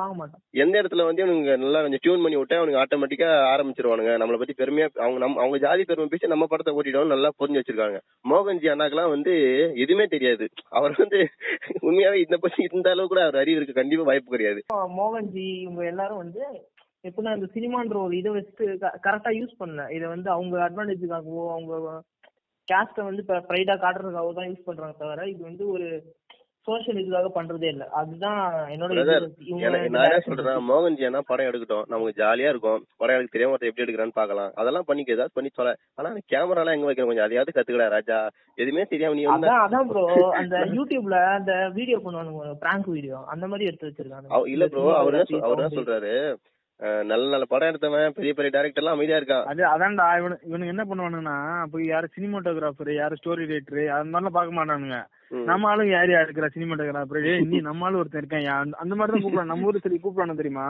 [0.50, 4.10] எந்த இடத்துல வந்து இவனுங்க நல்லா கொஞ்சம் டியூன் பண்ணி விட்டா அவனுக்கு ஆட்டோமேட்டிக்கா ஆரம்பிச்சிருவானுங்க.
[4.10, 8.00] நம்மளை பத்தி பெருமையா அவங்க நம்ம அவங்க ஜாதி பெருமை பேசி நம்ம படத்தை ஓட்டிடுவோம் நல்லா புரிஞ்சு வச்சிருக்காங்க.
[8.30, 9.32] மோகன்ஜி அண்ணாக்கெல்லாம் வந்து
[9.74, 10.48] எதுவுமே தெரியாது.
[10.68, 11.28] அவர் வந்து
[11.82, 13.74] உண்மையாவே இந்த பத்தி இந்த அளவு கூட அவர் அறிவு இருக்கு.
[13.74, 14.64] கண்டிப்பா வாய்ப்பு கிடையாது.
[14.74, 16.42] மோகன்ஜி இவங்க எல்லாரும் வந்து
[17.04, 18.66] எப்படின்னா இந்த சினிமான்ற ஒரு இதை வச்சுட்டு
[19.06, 19.84] கரெக்டா யூஸ் பண்ணல.
[19.96, 21.94] இதை வந்து அவங்க அட்வான்டேஜுக்காகவோ அவங்க
[22.68, 25.86] கேஸ்ட வந்து ப்ரைடா காட்டுறதுக்காகவோ தான் யூஸ் பண்றாங்க தவிர இது வந்து ஒரு
[26.66, 27.84] சோஷியல் இதுக்காக பண்றதே இல்ல.
[28.00, 28.38] அதுதான்
[28.74, 28.92] என்னோட
[29.80, 31.84] என்ன சொல்றேன் மோகன்ஜி அண்ணா படம் எடுக்கட்டும்.
[31.92, 32.80] நமக்கு ஜாலியா இருக்கும்.
[33.00, 36.76] படம் எனக்கு தெரியாம ஒருத்தன் எப்படி எடுக்கிறான்னு பாக்கலாம் அதெல்லாம் பண்ணிக்க ஏதாவது பண்ணி சொல்ல ஆனா கேமரா எல்லாம்
[36.78, 38.18] எங்க வைக்கிற கொஞ்சம் அதையாவது கத்துக்கடா ராஜா.
[38.58, 40.04] எதுவுமே தெரியாம நீ அதான் ப்ரோ
[40.40, 45.42] அந்த யூடியூப்ல அந்த வீடியோ பண்ணுவானுங்க பிராங்க் வீடியோ அந்த மாதிரி எடுத்து வச்சிருக்காங்க இல்ல ப்ரோ அவர் என்ன
[45.46, 46.14] அவர் என்ன சொல்றாரு?
[47.04, 50.84] நல்ல நல்ல படம் எடுத்தவன் பெரிய பெரிய டைரக்டர் எல்லாம் அமைதியா இருக்கான் அது அதான்டா இவனு இவனுங்க என்ன
[50.84, 51.36] பண்ணுவானுங்கன்னா
[51.72, 54.98] போய் யாரு சினிமாட்டோகிராஃபர் யாரு ஸ்டோரி ரைட்டர் அது மாதிரிலாம் பார்க்க மாட்டானுங்க.
[55.46, 59.24] நம்ம ஆளுங்க யார் யார் இருக்கிறா சினிமாட்டோகிராஃபர் நீ நம்ம ஆளு ஒருத்தன் இருக்கான் அந்த- அந்த மாதிரி தான்
[59.24, 60.66] கூப்பிடுறான் நம்ம ஊர் சரி கூப்பிடுறானு தெரியுமா?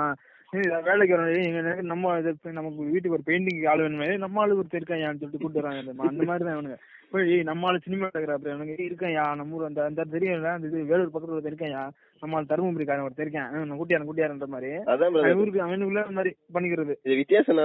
[0.86, 4.08] வேலைக்கு எங்க நம்ம இது நமக்கு வீட்டுக்கு ஒரு பெயிண்டிங் ஆள் வேணுமே?
[4.18, 6.10] நம்ம ஆளு ஒருத்தர் இருக்கான் சொல்லிட்டு கூப்பிட்டு வராங்க தெரியுமா?
[6.10, 6.78] அந்த மாதிரி தான் இவனுங்க.
[7.12, 11.10] போய் நம்ம ஆளு சினிமாட்டோகிராஃபர் எனக்கு இருக்கான் யா நம்ம ஊர் அந்த அந்த தெரியும்ல அந்த இது வேலூர்
[11.10, 11.82] பக்கத்துல ஒருத்தர் இருக்கான் யா.
[12.24, 13.48] நம்ம ஆள் தருமபுரிக்காரன் ஒருத்தர் இருக்கேன்.
[13.48, 14.70] அவன் குட்டியாரன் குட்டியாரன்ற மாதிரி.
[14.92, 16.94] அவன் ஊருக்கு அந்த மாதிரி பண்ணிக்கிறது.
[17.20, 17.60] வித்தியாசம்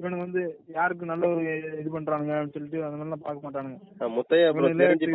[0.00, 0.42] இவனுக்கு வந்து
[0.78, 1.42] யாருக்கு நல்ல ஒரு
[1.80, 3.78] இது பண்றானுங்க அப்படின்னு சொல்லிட்டு அந்த மாதிரிலாம் பார்க்க மாட்டானுங்க.
[4.16, 4.48] முத்தையா
[4.82, 5.10] தெரிஞ்சு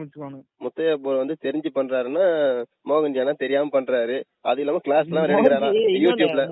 [0.00, 0.44] முடிச்சுக்குவானுங்க.
[0.66, 2.26] முத்தையா ப்ரோ வந்து தெரிஞ்சு பண்றாருன்னா
[2.90, 4.18] மோகன்ஜி அண்ணா தெரியாம பண்றாரு.
[4.50, 5.70] அது இல்லாம கிளாஸ் எல்லாம் எடுக்கிறாரா?
[6.06, 6.44] யூடியூப்ல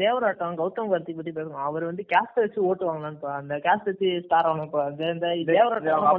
[0.00, 1.62] தேவராட்டம் கௌதம் கார்த்திக் பத்தி பேசணும்.
[1.68, 6.10] அவர் வந்து கேஸ்ட் வச்சு ஓட்டு வாங்கலாம்ப்பா அந்த கேஸ்ட் வச்சு ஸ்டார் ஆகணும்ப்பா இந்த இந்த தேவராட்டம் அவங்க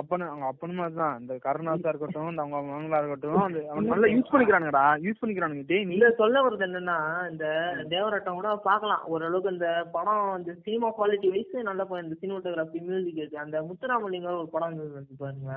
[0.00, 1.14] அப்பனு அவங்க அப்பனு மாதிரி தான்.
[1.20, 4.84] இந்த கருணாசா இருக்கட்டும் இந்த அவங்க அவங்களா இருக்கட்டும் அந்த அவன் நல்லா யூஸ் பண்ணிக்கிறானுங்கடா.
[5.06, 5.64] யூஸ் பண்ணிக்கிறானுங்க.
[5.70, 6.98] டேய் நீ இல்ல சொல்ல வருது என்னன்னா
[7.30, 7.46] இந்த
[7.94, 9.06] தேவராட்டம் கூட பார்க்கலாம்.
[9.14, 14.52] ஓரளவுக்கு இந்த படம் இந்த சினிமா குவாலிட்டி வைஸ் நல்லா இந்த சினிமாட்டோகிராஃபி மியூசிக் இருக்கு அந்த முத்துராமலிங்கம் ஒரு
[14.56, 15.56] படம் வந்து பாருங்க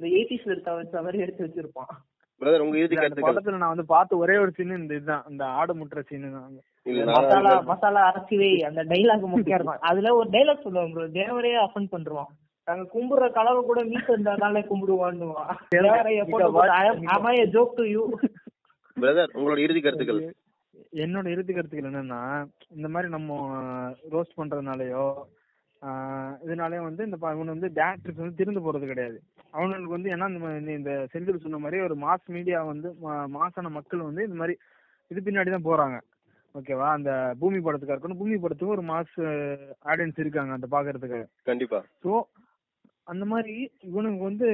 [0.00, 1.94] இந்த எயிட்டிஸ்ல எடுத்த மாதிரி எடுத்து வச்சிருப்பான்.
[2.40, 3.28] பிரதர் உங்க இறுதி கருத்துக்கள்.
[3.28, 6.54] படத்துல நான் வந்து பார்த்த ஒரே ஒரு சீன் இந்த இதுதான் இந்த ஆடு முட்டுற சீன் தான்.
[7.16, 9.84] மசாலா மசாலா அரைச்சிவே அந்த டைலாக் முக்கியம் இருக்கும்.
[9.90, 12.30] அதுல ஒரு டைலாக் சொல்லுவாங்க ப்ரோ தேவரே அஃபன் பண்றோம்
[12.66, 13.80] நாங்க கும்பிடுற கலவை கூட
[15.74, 18.02] தேவரைய போட்டு அமாய ஜோக் டு யூ
[18.96, 20.20] பிரதர் உங்களோட இறுதி கருத்துக்கள்.
[21.04, 22.20] என்னோட இறுதி கருத்துக்கள் என்னன்னா
[22.76, 23.38] இந்த மாதிரி நம்ம
[24.14, 25.06] ரோஸ்ட் பண்றதுனாலயோ
[25.88, 29.18] ஆஹ் இதனாலயே வந்து இந்த இவனு வந்து டேரக்டர்ஸ் வந்து திருந்து போறது கிடையாது.
[29.52, 30.26] அவனுக்கு வந்து ஏன்னா
[30.78, 32.88] இந்த செந்தில் சொன்ன மாதிரி ஒரு மாஸ் மீடியா வந்து
[33.36, 34.54] மாசான மக்கள் வந்து இந்த மாதிரி
[35.10, 35.96] இது பின்னாடி தான் போறாங்க.
[36.54, 37.10] ஓகேவா அந்த
[37.40, 39.14] பூமி படத்துக்கா இருக்கணும் பூமி படத்துக்கு ஒரு மாஸ்
[39.84, 41.20] ஆடியன்ஸ் இருக்காங்க அந்த பாக்குறதுக்கு.
[41.42, 41.80] கண்டிப்பா.
[42.04, 42.10] ஸோ
[43.06, 43.54] அந்த மாதிரி
[43.88, 44.46] இவனுக்கு வந்து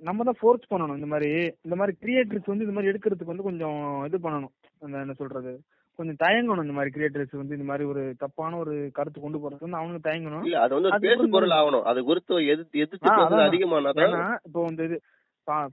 [0.00, 1.30] நம்ம தான் ஃபோர்ஸ் பண்ணணும் இந்த மாதிரி
[1.66, 4.54] இந்த மாதிரி கிரியேட்டர்ஸ் வந்து இந்த மாதிரி எடுக்கிறதுக்கு வந்து கொஞ்சம் இது பண்ணணும்.
[4.82, 5.52] அந்த என்ன சொல்றது?
[5.98, 9.80] கொஞ்சம் தயங்கணும் இந்த மாதிரி கிரியேட்டர்ஸ் வந்து இந்த மாதிரி ஒரு தப்பான ஒரு கருத்து கொண்டு போறதுக்கு வந்து
[9.80, 10.44] அவனுக்கு தயங்கணும்.
[10.46, 11.84] இல்ல அது வந்து பேசு பொருள் ஆகணும்.
[11.90, 13.42] அது குறித்து எதிர்த்து எதிர்த்து.
[13.48, 14.98] அதிகமானாதான் இப்போ வந்து இது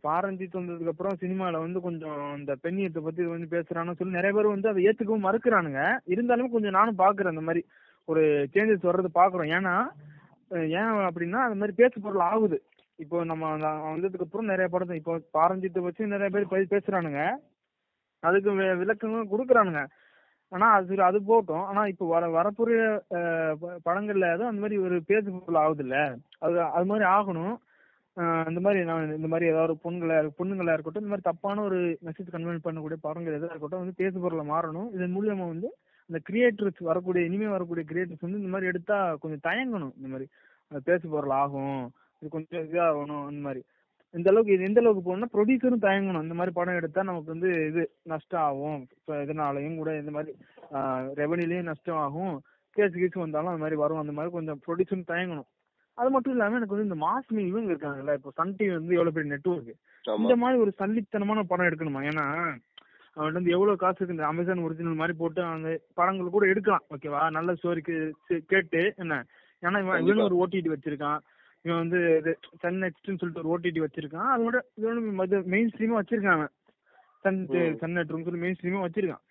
[0.07, 4.71] பாரஞ்சித் வந்ததுக்கு அப்புறம் சினிமால வந்து கொஞ்சம் இந்த பெண்ணியத்தை பத்தி வந்து பேசுறான்னு சொல்லி நிறைய பேர் வந்து
[4.71, 5.81] அதை ஏத்துக்கவும் மறுக்கிறானுங்க.
[6.13, 7.63] இருந்தாலும் கொஞ்சம் நானும் பாக்குறேன் இந்த மாதிரி
[8.07, 9.51] ஒரு சேஞ்சஸ் வர்றது பாக்குறோம்.
[9.57, 9.75] ஏன்னா
[10.79, 12.57] ஏன் அப்படின்னா அந்த மாதிரி பேசு பொருள் ஆகுது.
[12.99, 17.21] இப்போ நம்ம அந்த வந்ததுக்கு அப்புறம் நிறைய படத்தை இப்போ பாரஞ்சித்தை வச்சு நிறைய பேர் பேசுறானுங்க.
[18.23, 18.51] அதுக்கு
[18.81, 19.81] விளக்கங்களும் கொடுக்குறானுங்க.
[20.49, 21.63] ஆனா அது அது போட்டோம்.
[21.63, 22.97] ஆனா இப்போ வர வரப்புற
[23.55, 27.55] ப- படங்கள்ல ஏதோ அந்த மாதிரி ஒரு பேசு பொருள் ஆகுது இல்ல அது அது மாதிரி ஆகணும்.
[28.47, 32.31] இந்த மாதிரி நான் இந்த மாதிரி ஏதாவது ஒரு பொண்ணுங்களா பொண்ணுங்களா இருக்கட்டும் இந்த மாதிரி தப்பான ஒரு மெசேஜ்
[32.31, 34.93] கன்வென்ட் பண்ணக்கூடிய படங்கள் எதாக இருக்கட்டும் வந்து பேசு பொருளை மாறணும்.
[34.93, 35.75] இதன் மூலியமா வந்து
[36.11, 39.93] அந்த கிரியேட்டர்ஸ் வரக்கூடிய இனிமே வரக்கூடிய கிரியேட்டர்ஸ் வந்து இந்த மாதிரி எடுத்தா கொஞ்சம் தயங்கணும்.
[39.95, 40.27] இந்த மாதிரி
[40.69, 41.91] அது பேசு பொருள் ஆகும்.
[42.19, 43.63] இது கொஞ்சம் இதாகணும் அந்த மாதிரி.
[44.13, 46.23] இந்த அளவுக்கு இது எந்த அளவுக்கு போகணும்னா ப்ரொடியூசரும் தயங்கணும்.
[46.25, 47.81] இந்த மாதிரி படம் எடுத்தா நமக்கு வந்து இது
[48.11, 50.31] நஷ்டம் ஆகும் இப்போ இதனாலையும் கூட இந்த மாதிரி
[51.21, 52.33] ரெவன்யூலையும் நஷ்டம் ஆகும்
[52.77, 54.01] கேஸ் கீஸ் வந்தாலும் அந்த மாதிரி வரும்.
[54.03, 55.49] அந்த மாதிரி கொஞ்சம் ப்ரொடியூசரும் தயங்கணும்.
[55.97, 58.13] அது மட்டும் இல்லாம எனக்கு வந்து இந்த மாஸ் இவங்க இருக்காங்கல்ல.
[58.19, 59.71] இப்போ சன் டிவி வந்து எவ்வளவு பெரிய நெட்வொர்க்
[60.05, 60.19] ஆமா.
[60.23, 62.01] இந்த மாதிரி ஒரு சல்லித்தனமான படம் எடுக்கணுமா?
[62.11, 62.25] ஏன்னா
[63.17, 64.15] அவன்கிட்ட வந்து எவ்வளவு காசு இருக்கு?
[64.15, 66.85] இந்த அமேசான் ஒரிஜினல் மாதிரி போட்டு அந்த படங்கள் கூட எடுக்கலாம்.
[66.95, 67.21] ஓகேவா?
[67.37, 67.95] நல்ல ஸ்டோரிக்கு
[68.53, 69.15] கேட்டு என்ன?
[69.63, 69.79] ஏன்னா.
[70.03, 71.19] இவன் ஒரு ஓடிடி வச்சிருக்கான்.
[71.65, 72.31] இவன் வந்து இது
[72.61, 74.29] சன் நெக்ஸ்ட்னு சொல்லிட்டு ஒரு ஓடிடி வச்சிருக்கான்.
[74.35, 76.53] அதோட இதோட மெயின் ஸ்ட்ரீமா வச்சிருக்கான் அவன்.
[77.25, 77.39] சன்.
[77.81, 79.23] சன் நெட்னு சொல்லி மெயின் ஸ்ட்ரீமா வச்சிருக்கான்.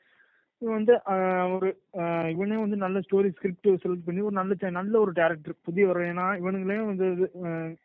[0.63, 0.95] இவன் வந்து
[1.57, 1.69] ஒரு
[2.35, 6.25] இவனே வந்து நல்ல ஸ்டோரி ஸ்கிரிப்ட் செலக்ட் பண்ணி ஒரு நல்ல நல்ல ஒரு டேரக்டர் புதிய வர ஏன்னா
[6.41, 7.07] இவனுங்களே வந்து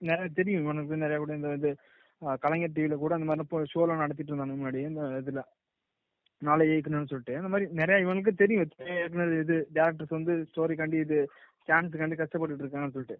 [0.09, 0.63] நிறைய தெரியும்.
[0.65, 1.71] இவனுக்கு நிறைய கூட இந்த இது
[2.43, 5.41] கலைஞர் டிவில கூட அந்த மாதிரி ஷோலாம் நடத்திட்டு இருந்தாங்க முன்னாடி இந்த இதுல.
[6.41, 7.37] நாளை இயக்குனர்னு சொல்லிட்டு.
[7.39, 8.71] அந்த மாதிரி நிறைய இவனுக்கு தெரியும்.
[8.95, 11.19] இயக்குனர் இது டேரக்டர்ஸ் வந்து ஸ்டோரி கண்டி இது
[11.67, 13.17] சான்ஸ் கண்டி கஷ்டப்பட்டுட்டு இருக்காங்கன்னு சொல்லிட்டு.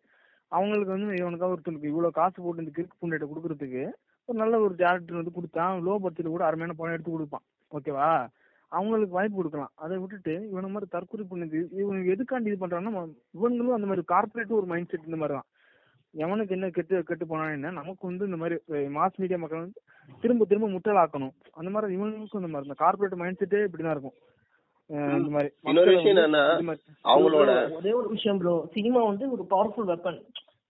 [0.58, 3.84] அவங்களுக்கு வந்து இவனுக்காக ஒருத்தருக்கு இவ்வளவு காசு போட்டு இந்த கிறுக்கு புண்டையிட்ட கொடுக்கறதுக்கு
[4.30, 7.46] ஒரு நல்ல ஒரு டேரக்டர் வந்து கொடுத்தா லோ பட்ஜெட்ல கூட அருமையான படம் எடுத்து கொடுப்பான்.
[7.72, 8.10] ஓகேவா
[8.72, 9.72] அவங்களுக்கு வாய்ப்பு கொடுக்கலாம்.
[9.84, 13.04] அதை விட்டுட்டு இவன மாதிரி தற்கொலை பண்ணுது இவங்க எதுக்காண்டி இது பண்றாங்கன்னா
[13.38, 15.50] இவங்களும் அந்த மாதிரி கார்பரேட் ஒரு மைண்ட் செட் இந்த மாதிரி தான்.
[16.14, 18.56] எவனுக்கு என்ன கெட்டு கெட்டு போனா என்ன நமக்கு வந்து இந்த மாதிரி
[18.98, 19.82] மாஸ் மீடியா மக்கள் வந்து
[20.24, 24.18] திரும்ப திரும்ப முட்டலாக்கணும் அந்த மாதிரி இவங்களுக்கும் இந்த மாதிரி இந்த கார்பரேட் மைண்ட் செட்டே இப்படிதான் இருக்கும்.
[25.62, 30.22] இன்னொரு விஷயம் என்னன்னா அவங்களோட bro, ஒரே ஒரு விஷயம் ப்ரோ சினிமா வந்து ஒரு பவர்ஃபுல் வெப்பன்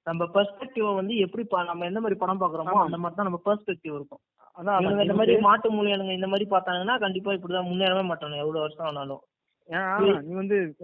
[0.04, 2.82] நம்ம பெர்ஸ்பெக்டிவ் வந்து எப்படி பா- நம்ம எந்த மாதிரி படம் பாக்குறோமோ.
[2.82, 4.20] அந்த மாதிரி தான் நம்ம பெர்ஸ்பெக்டிவ் இருக்கும்.
[4.58, 9.22] அதான் இந்த மாதிரி மாட்டு மூலியானுங்க இந்த மாதிரி பார்த்தாங்கன்னா கண்டிப்பா இப்படிதான் முன்னேறவே மாட்டானு எவ்வளவு வருஷம் ஆனாலும்.
[10.22, 10.76] நீ வந்து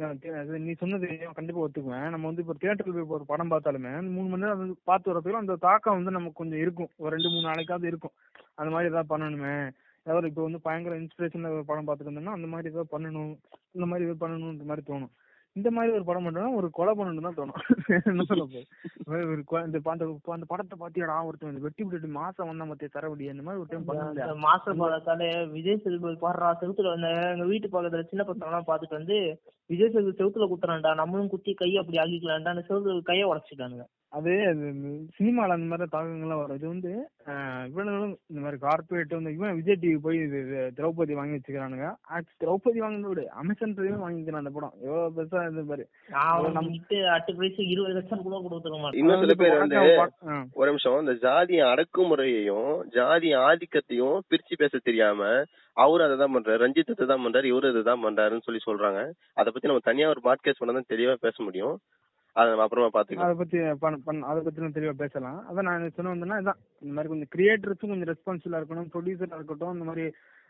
[0.60, 2.10] நீ சொன்னது கண்டிப்பா ஒத்துக்குவேன்.
[2.10, 5.56] நம்ம வந்து இப்போ தியேட்டர்ல போய் ஒரு படம் பார்த்தாலுமே மூணு மணி நேரம் வந்து பார்த்து வரதுக்குள்ள அந்த
[5.56, 6.88] தாக்கம் வந்து நமக்கு கொஞ்சம் இருக்கும்.
[6.98, 8.12] ஒரு ரெண்டு மூணு நாளைக்காவது இருக்கும்.
[8.56, 9.70] அந்த மாதிரி ஏதாவது பண்ணணுமே.
[10.06, 13.34] ஏதாவது இப்போ வந்து பயங்கர இன்ஸ்பிரேஷன்ல ஒரு படம் பார்த்துட்டு இருந்தோம்னா அந்த மாதிரி ஏதாவது பண்ணணும்
[13.78, 15.12] இந்த மாதிரி ஏதாவது பண்ணணுன்ற மாதிரி தோணும்.
[15.56, 17.62] இந்த மாதிரி ஒரு படம் பண்ணோம்னா ஒரு கொலை பண்ணணும் தான் தோணும்.
[18.10, 18.44] என்ன சொல்ல?
[19.10, 19.22] ஒரு
[19.68, 23.62] இந்த அந்த அந்த படத்தை பாத்தியாடா ஒருத்தன் இந்த வெட்டி விட்டுட்டு மாசம் வந்தா மத்திய தரவடி அந்த மாதிரி
[23.62, 24.28] ஒரு டைம் பண்ணல.
[24.46, 29.18] மாஸ்டர் பாடத்தாலே விஜய் சேதுபதி பாடுறா செவுத்துல வந்து எங்க வீட்டு பக்கத்துல சின்ன பசங்க எல்லாம் பாத்துட்டு வந்து
[29.70, 33.88] விஜய் சேது செவுத்துல குத்துறான்டா நம்மளும் குத்தி கையை அப்படி ஆகிக்கலாம்டா அந்த செவுத்துல கையை உடச்சிட்டானுங்க.
[34.18, 34.32] அது
[35.18, 36.58] சினிமால அந்த மாதிரி தாக்கங்கள்லாம் வரும்.
[36.60, 36.92] இது வந்து
[37.72, 40.40] இவனுங்களும் இந்த மாதிரி கார்பரேட் வந்து இவன் விஜய் டிவி போய் இது
[40.78, 41.88] திரௌபதி வாங்கி வச்சுக்கிறானுங்க.
[42.42, 44.74] திரௌபதி வாங்கினத விட அமேசான் பிரைமே வாங்கிக்கிறான் அந்த படம்.
[44.88, 45.86] எவ்வளவு பெருசா இது பாரு.
[46.16, 49.00] நான் நம்மகிட்ட அட்டு பிரைஸ் இருபது லட்சம் கூட கொடுத்துக்க மாட்டேன்.
[49.02, 49.84] இன்னும் சில பேர் வந்து.
[50.60, 55.30] ஒரு நிமிஷம் இந்த ஜாதி அடக்குமுறையையும் ஜாதி ஆதிக்கத்தையும் பிரிச்சு பேச தெரியாம
[55.78, 56.62] அவரு அதை தான் பண்றாரு.
[56.66, 57.48] ரஞ்சித் அதை தான் பண்றாரு.
[57.54, 59.02] இவரு இதை தான் பண்றாருன்னு சொல்லி சொல்றாங்க.
[59.40, 61.78] அதை பத்தி நம்ம தனியா ஒரு பாட்காஸ்ட் பண்ணா தான் தெளிவா பேச முடியும்.
[62.40, 65.40] அதை நம்ம அப்புறமா பாத்துக்கலாம் அதை பத்தி பண்ண- பண்ண- அதை பத்தி நம்ம தெளிவா பேசலாம்.
[65.48, 66.60] அதான் நான் சொன்ன வந்தேன்னா இதான்.
[66.82, 68.92] இந்த மாதிரி கொஞ்சம் கிரியேட்டர்ஸும் கொஞ்சம் ரெஸ்பான்சிபிளா இருக்கணும்.
[68.94, 70.06] ப்ரொடியூசரா இருக்கட்டும் இந்த மாதிரி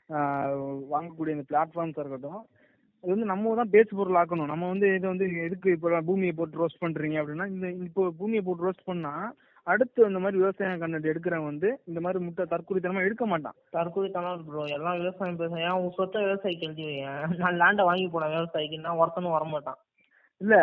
[0.09, 0.53] ஆஹ்,
[0.91, 2.39] வாங்கக்கூடிய இந்த பிளாட்ஃபார்ம்ஸா இருக்கட்டும்.
[3.03, 4.45] இது வந்து நம்ம தான் பேச்சு பொருள் ஆக்கணும்.
[4.45, 8.67] நம்ம வந்து இது வந்து எதுக்கு இப்போ பூமியை போட்டு ரோஸ்ட் பண்றீங்க அப்படின்னா இந்த இப்போ பூமியை போட்டு
[8.67, 9.13] ரோஸ்ட் பண்ணா
[9.67, 13.55] அடுத்து இந்த மாதிரி விவசாயம் கண்டென்ட் எடுக்கிறவன் வந்து இந்த மாதிரி முட்டை தற்கொலைத்தனமா எடுக்க மாட்டான்.
[13.69, 15.63] தற்கொலை தானே ப்ரோ எல்லாம் விவசாயம் பேசுறேன்.
[15.63, 16.85] ஏன் உன் சொத்தை விவசாயிக்கு எழுதி
[17.37, 19.79] நான் லேண்டை வாங்கி போனேன் விவசாயிக்கு நான் ஒருத்தனும் வரமாட்டான்.
[20.41, 20.55] இல்ல.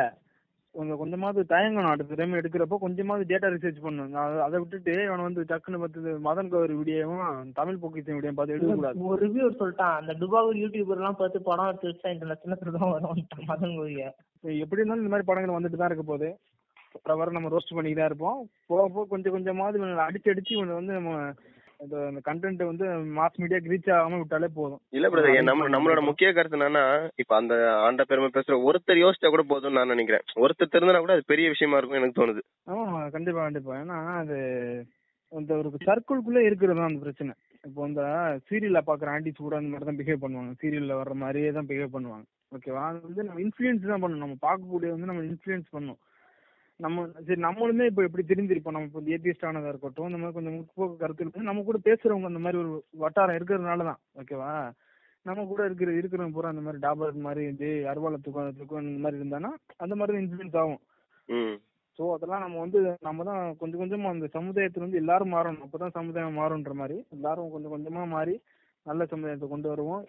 [0.77, 1.91] கொஞ்சம் கொஞ்சமாவது தயங்கணும்.
[1.91, 4.15] அடுத்த டைம் எடுக்கிறப்போ கொஞ்சமாவது டேட்டா ரிசர்ச் பண்ணணும்.
[4.45, 7.23] அதை- விட்டுட்டு அவனை வந்து டக்குன்னு பார்த்து மதன் கௌரி வீடியோவும்
[7.53, 11.89] தமிழ் பொக்கிஷன் வீடியோ பார்த்து எடுக்கக்கூடாது ஒரு ரிவ்யூவர் சொல்லிட்டான் அந்த துபாகூர் யூடியூபர் எல்லாம் பார்த்து படம் எடுத்து
[11.89, 14.05] வச்சா இன்டர்நேஷனல் தான் வரும் மதன் கோரிய
[14.61, 16.31] எப்படி இருந்தாலும் இந்த மாதிரி படங்கள் வந்துட்டு தான் இருக்க போகுது.
[17.03, 18.39] வர வர நம்ம ரோஸ்ட் தான் இருப்போம்.
[18.67, 21.13] போக போக கொஞ்சம் கொஞ்சமாவது இவனை அடிச்சு அடிச்சு இவனை வந்து நம்ம
[21.81, 24.81] இந்த அந்த கண்டென்ட் வந்து மாஸ் மீடியாக்கு ரீச் ஆகாம விட்டாலே போதும்.
[24.97, 26.85] இல்ல பிரதர் நம்ம நம்மளோட முக்கிய கருத்து என்னன்னா
[27.23, 27.55] இப்ப அந்த
[27.87, 30.25] ஆண்ட பெருமை பேசுற ஒருத்தர் யோசிச்சா கூட போதும்னு நான் நினைக்கிறேன்.
[30.45, 32.43] ஒருத்தர் தெரிஞ்சனா கூட அது பெரிய விஷயமா இருக்கும் எனக்கு தோணுது.
[32.75, 33.75] ஆமா கண்டிப்பா கண்டிப்பா.
[33.83, 34.39] ஏன்னா அது
[35.33, 37.33] அந்த ஒரு சர்க்கிள்குள்ள இருக்கிறது தான் அந்த பிரச்சனை.
[37.65, 38.03] இப்போ இந்த
[38.49, 40.53] சீரியல்ல பாக்குற ஆண்டிஸ் கூட அந்த மாதிரி தான் பிஹேவ் பண்ணுவாங்க.
[40.63, 42.27] சீரியல்ல வர்ற மாதிரியே தான் பிஹேவ் பண்ணுவாங்க.
[42.57, 44.25] ஓகேவா அது வந்து நம்ம இன்ஃப்ளூயன்ஸ் தான் பண்ணணும்.
[44.25, 46.01] நம்ம பார்க்கக்கூடிய வந்து நம்ம இன்ஃப்ளூயன்ஸ் பண்ணணும்.
[46.81, 50.97] நம்ம சரி நம்மளுமே இப்போ எப்படி தெரிஞ்சிருப்போம் நம்ம இப்போ ஏத்தியஸ்ட் ஆனதா இருக்கட்டும் இந்த மாதிரி கொஞ்சம் முற்போக்கு
[51.03, 52.73] கருத்து இருக்கு நம்ம கூட பேசுறவங்க அந்த மாதிரி ஒரு
[53.05, 54.51] வட்டாரம் இருக்கிறதுனால தான் ஓகேவா?
[55.27, 59.21] நம்ம கூட இருக்கிற இருக்கிறவங்க பூரா அந்த மாதிரி டாபர் மாதிரி இது அருவாளை தூக்கம் தூக்கம் இந்த மாதிரி
[59.21, 59.51] இருந்தானா
[59.85, 60.83] அந்த மாதிரி தான் இன்ஃப்ளூயன்ஸ் ஆகும்.
[61.99, 65.65] ஸோ அதெல்லாம் நம்ம வந்து நம்ம தான் கொஞ்சம் கொஞ்சமா அந்த சமுதாயத்துல வந்து எல்லாரும் மாறணும்.
[65.67, 66.99] அப்பதான் சமுதாயம் மாறுன்ற மாதிரி.
[67.17, 68.35] எல்லாரும் கொஞ்சம் கொஞ்சமா மாறி
[68.87, 70.05] நல்ல சமுதாயத்தை கொண்டு வருவோம்.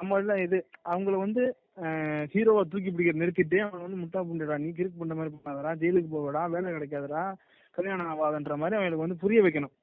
[0.00, 0.58] நம்ம எல்லாம் இது
[0.92, 1.42] அவங்கள வந்து
[2.32, 6.42] ஹீரோவை தூக்கி பிடிக்கிற நிறுத்திட்டு அவன் வந்து முட்டா புண்டடா நீ கிறுக்கு புண்ட மாதிரி பண்ணாதடா ஜெயிலுக்கு போகடா
[6.54, 7.22] வேலை கிடைக்காதடா
[7.76, 9.74] கல்யாணம் ஆகாதன்ற மாதிரி அவங்களுக்கு வந்து புரிய வைக்கணும்.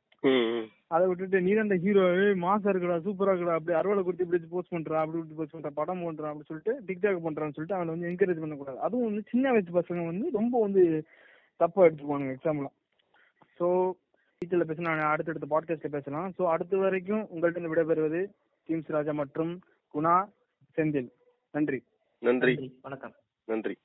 [0.93, 2.03] அதை விட்டுட்டு நீ தான் இந்த ஹீரோ
[2.45, 6.03] மாசா இருக்குடா சூப்பரா இருக்குடா அப்படி அறுவலை கொடுத்து இப்படி போஸ்ட் பண்றா அப்படி இப்படி போஸ்ட் பண்றா படம்
[6.07, 8.79] பண்றான் அப்படி சொல்லிட்டு டிக்டாக் பண்றான்னு சொல்லிட்டு அவனை வந்து என்கரேஜ் பண்ணக்கூடாது.
[8.85, 10.83] அதுவும் வந்து சின்ன வயசு பசங்க வந்து ரொம்ப வந்து
[11.59, 12.69] தப்பா எடுத்துக்குவானுங்க எக்ஸாம்ல
[13.59, 13.67] ஸோ
[14.41, 16.29] டீச்சர்ல பேச நான் அடுத்தடுத்த பாட்காஸ்ட்ல பேசலாம்.
[16.37, 18.21] ஸோ அடுத்த வரைக்கும் உங்கள்ட்ட இருந்து விடைபெறுவது
[18.69, 19.53] டீம்ஸ் ராஜா மற்றும்
[19.93, 20.15] குணா
[20.77, 21.11] செந்தில்.
[21.55, 21.83] நன்றி.
[22.19, 22.79] நன்றி.
[22.81, 23.13] வணக்கம்.
[23.45, 23.77] நன்றி.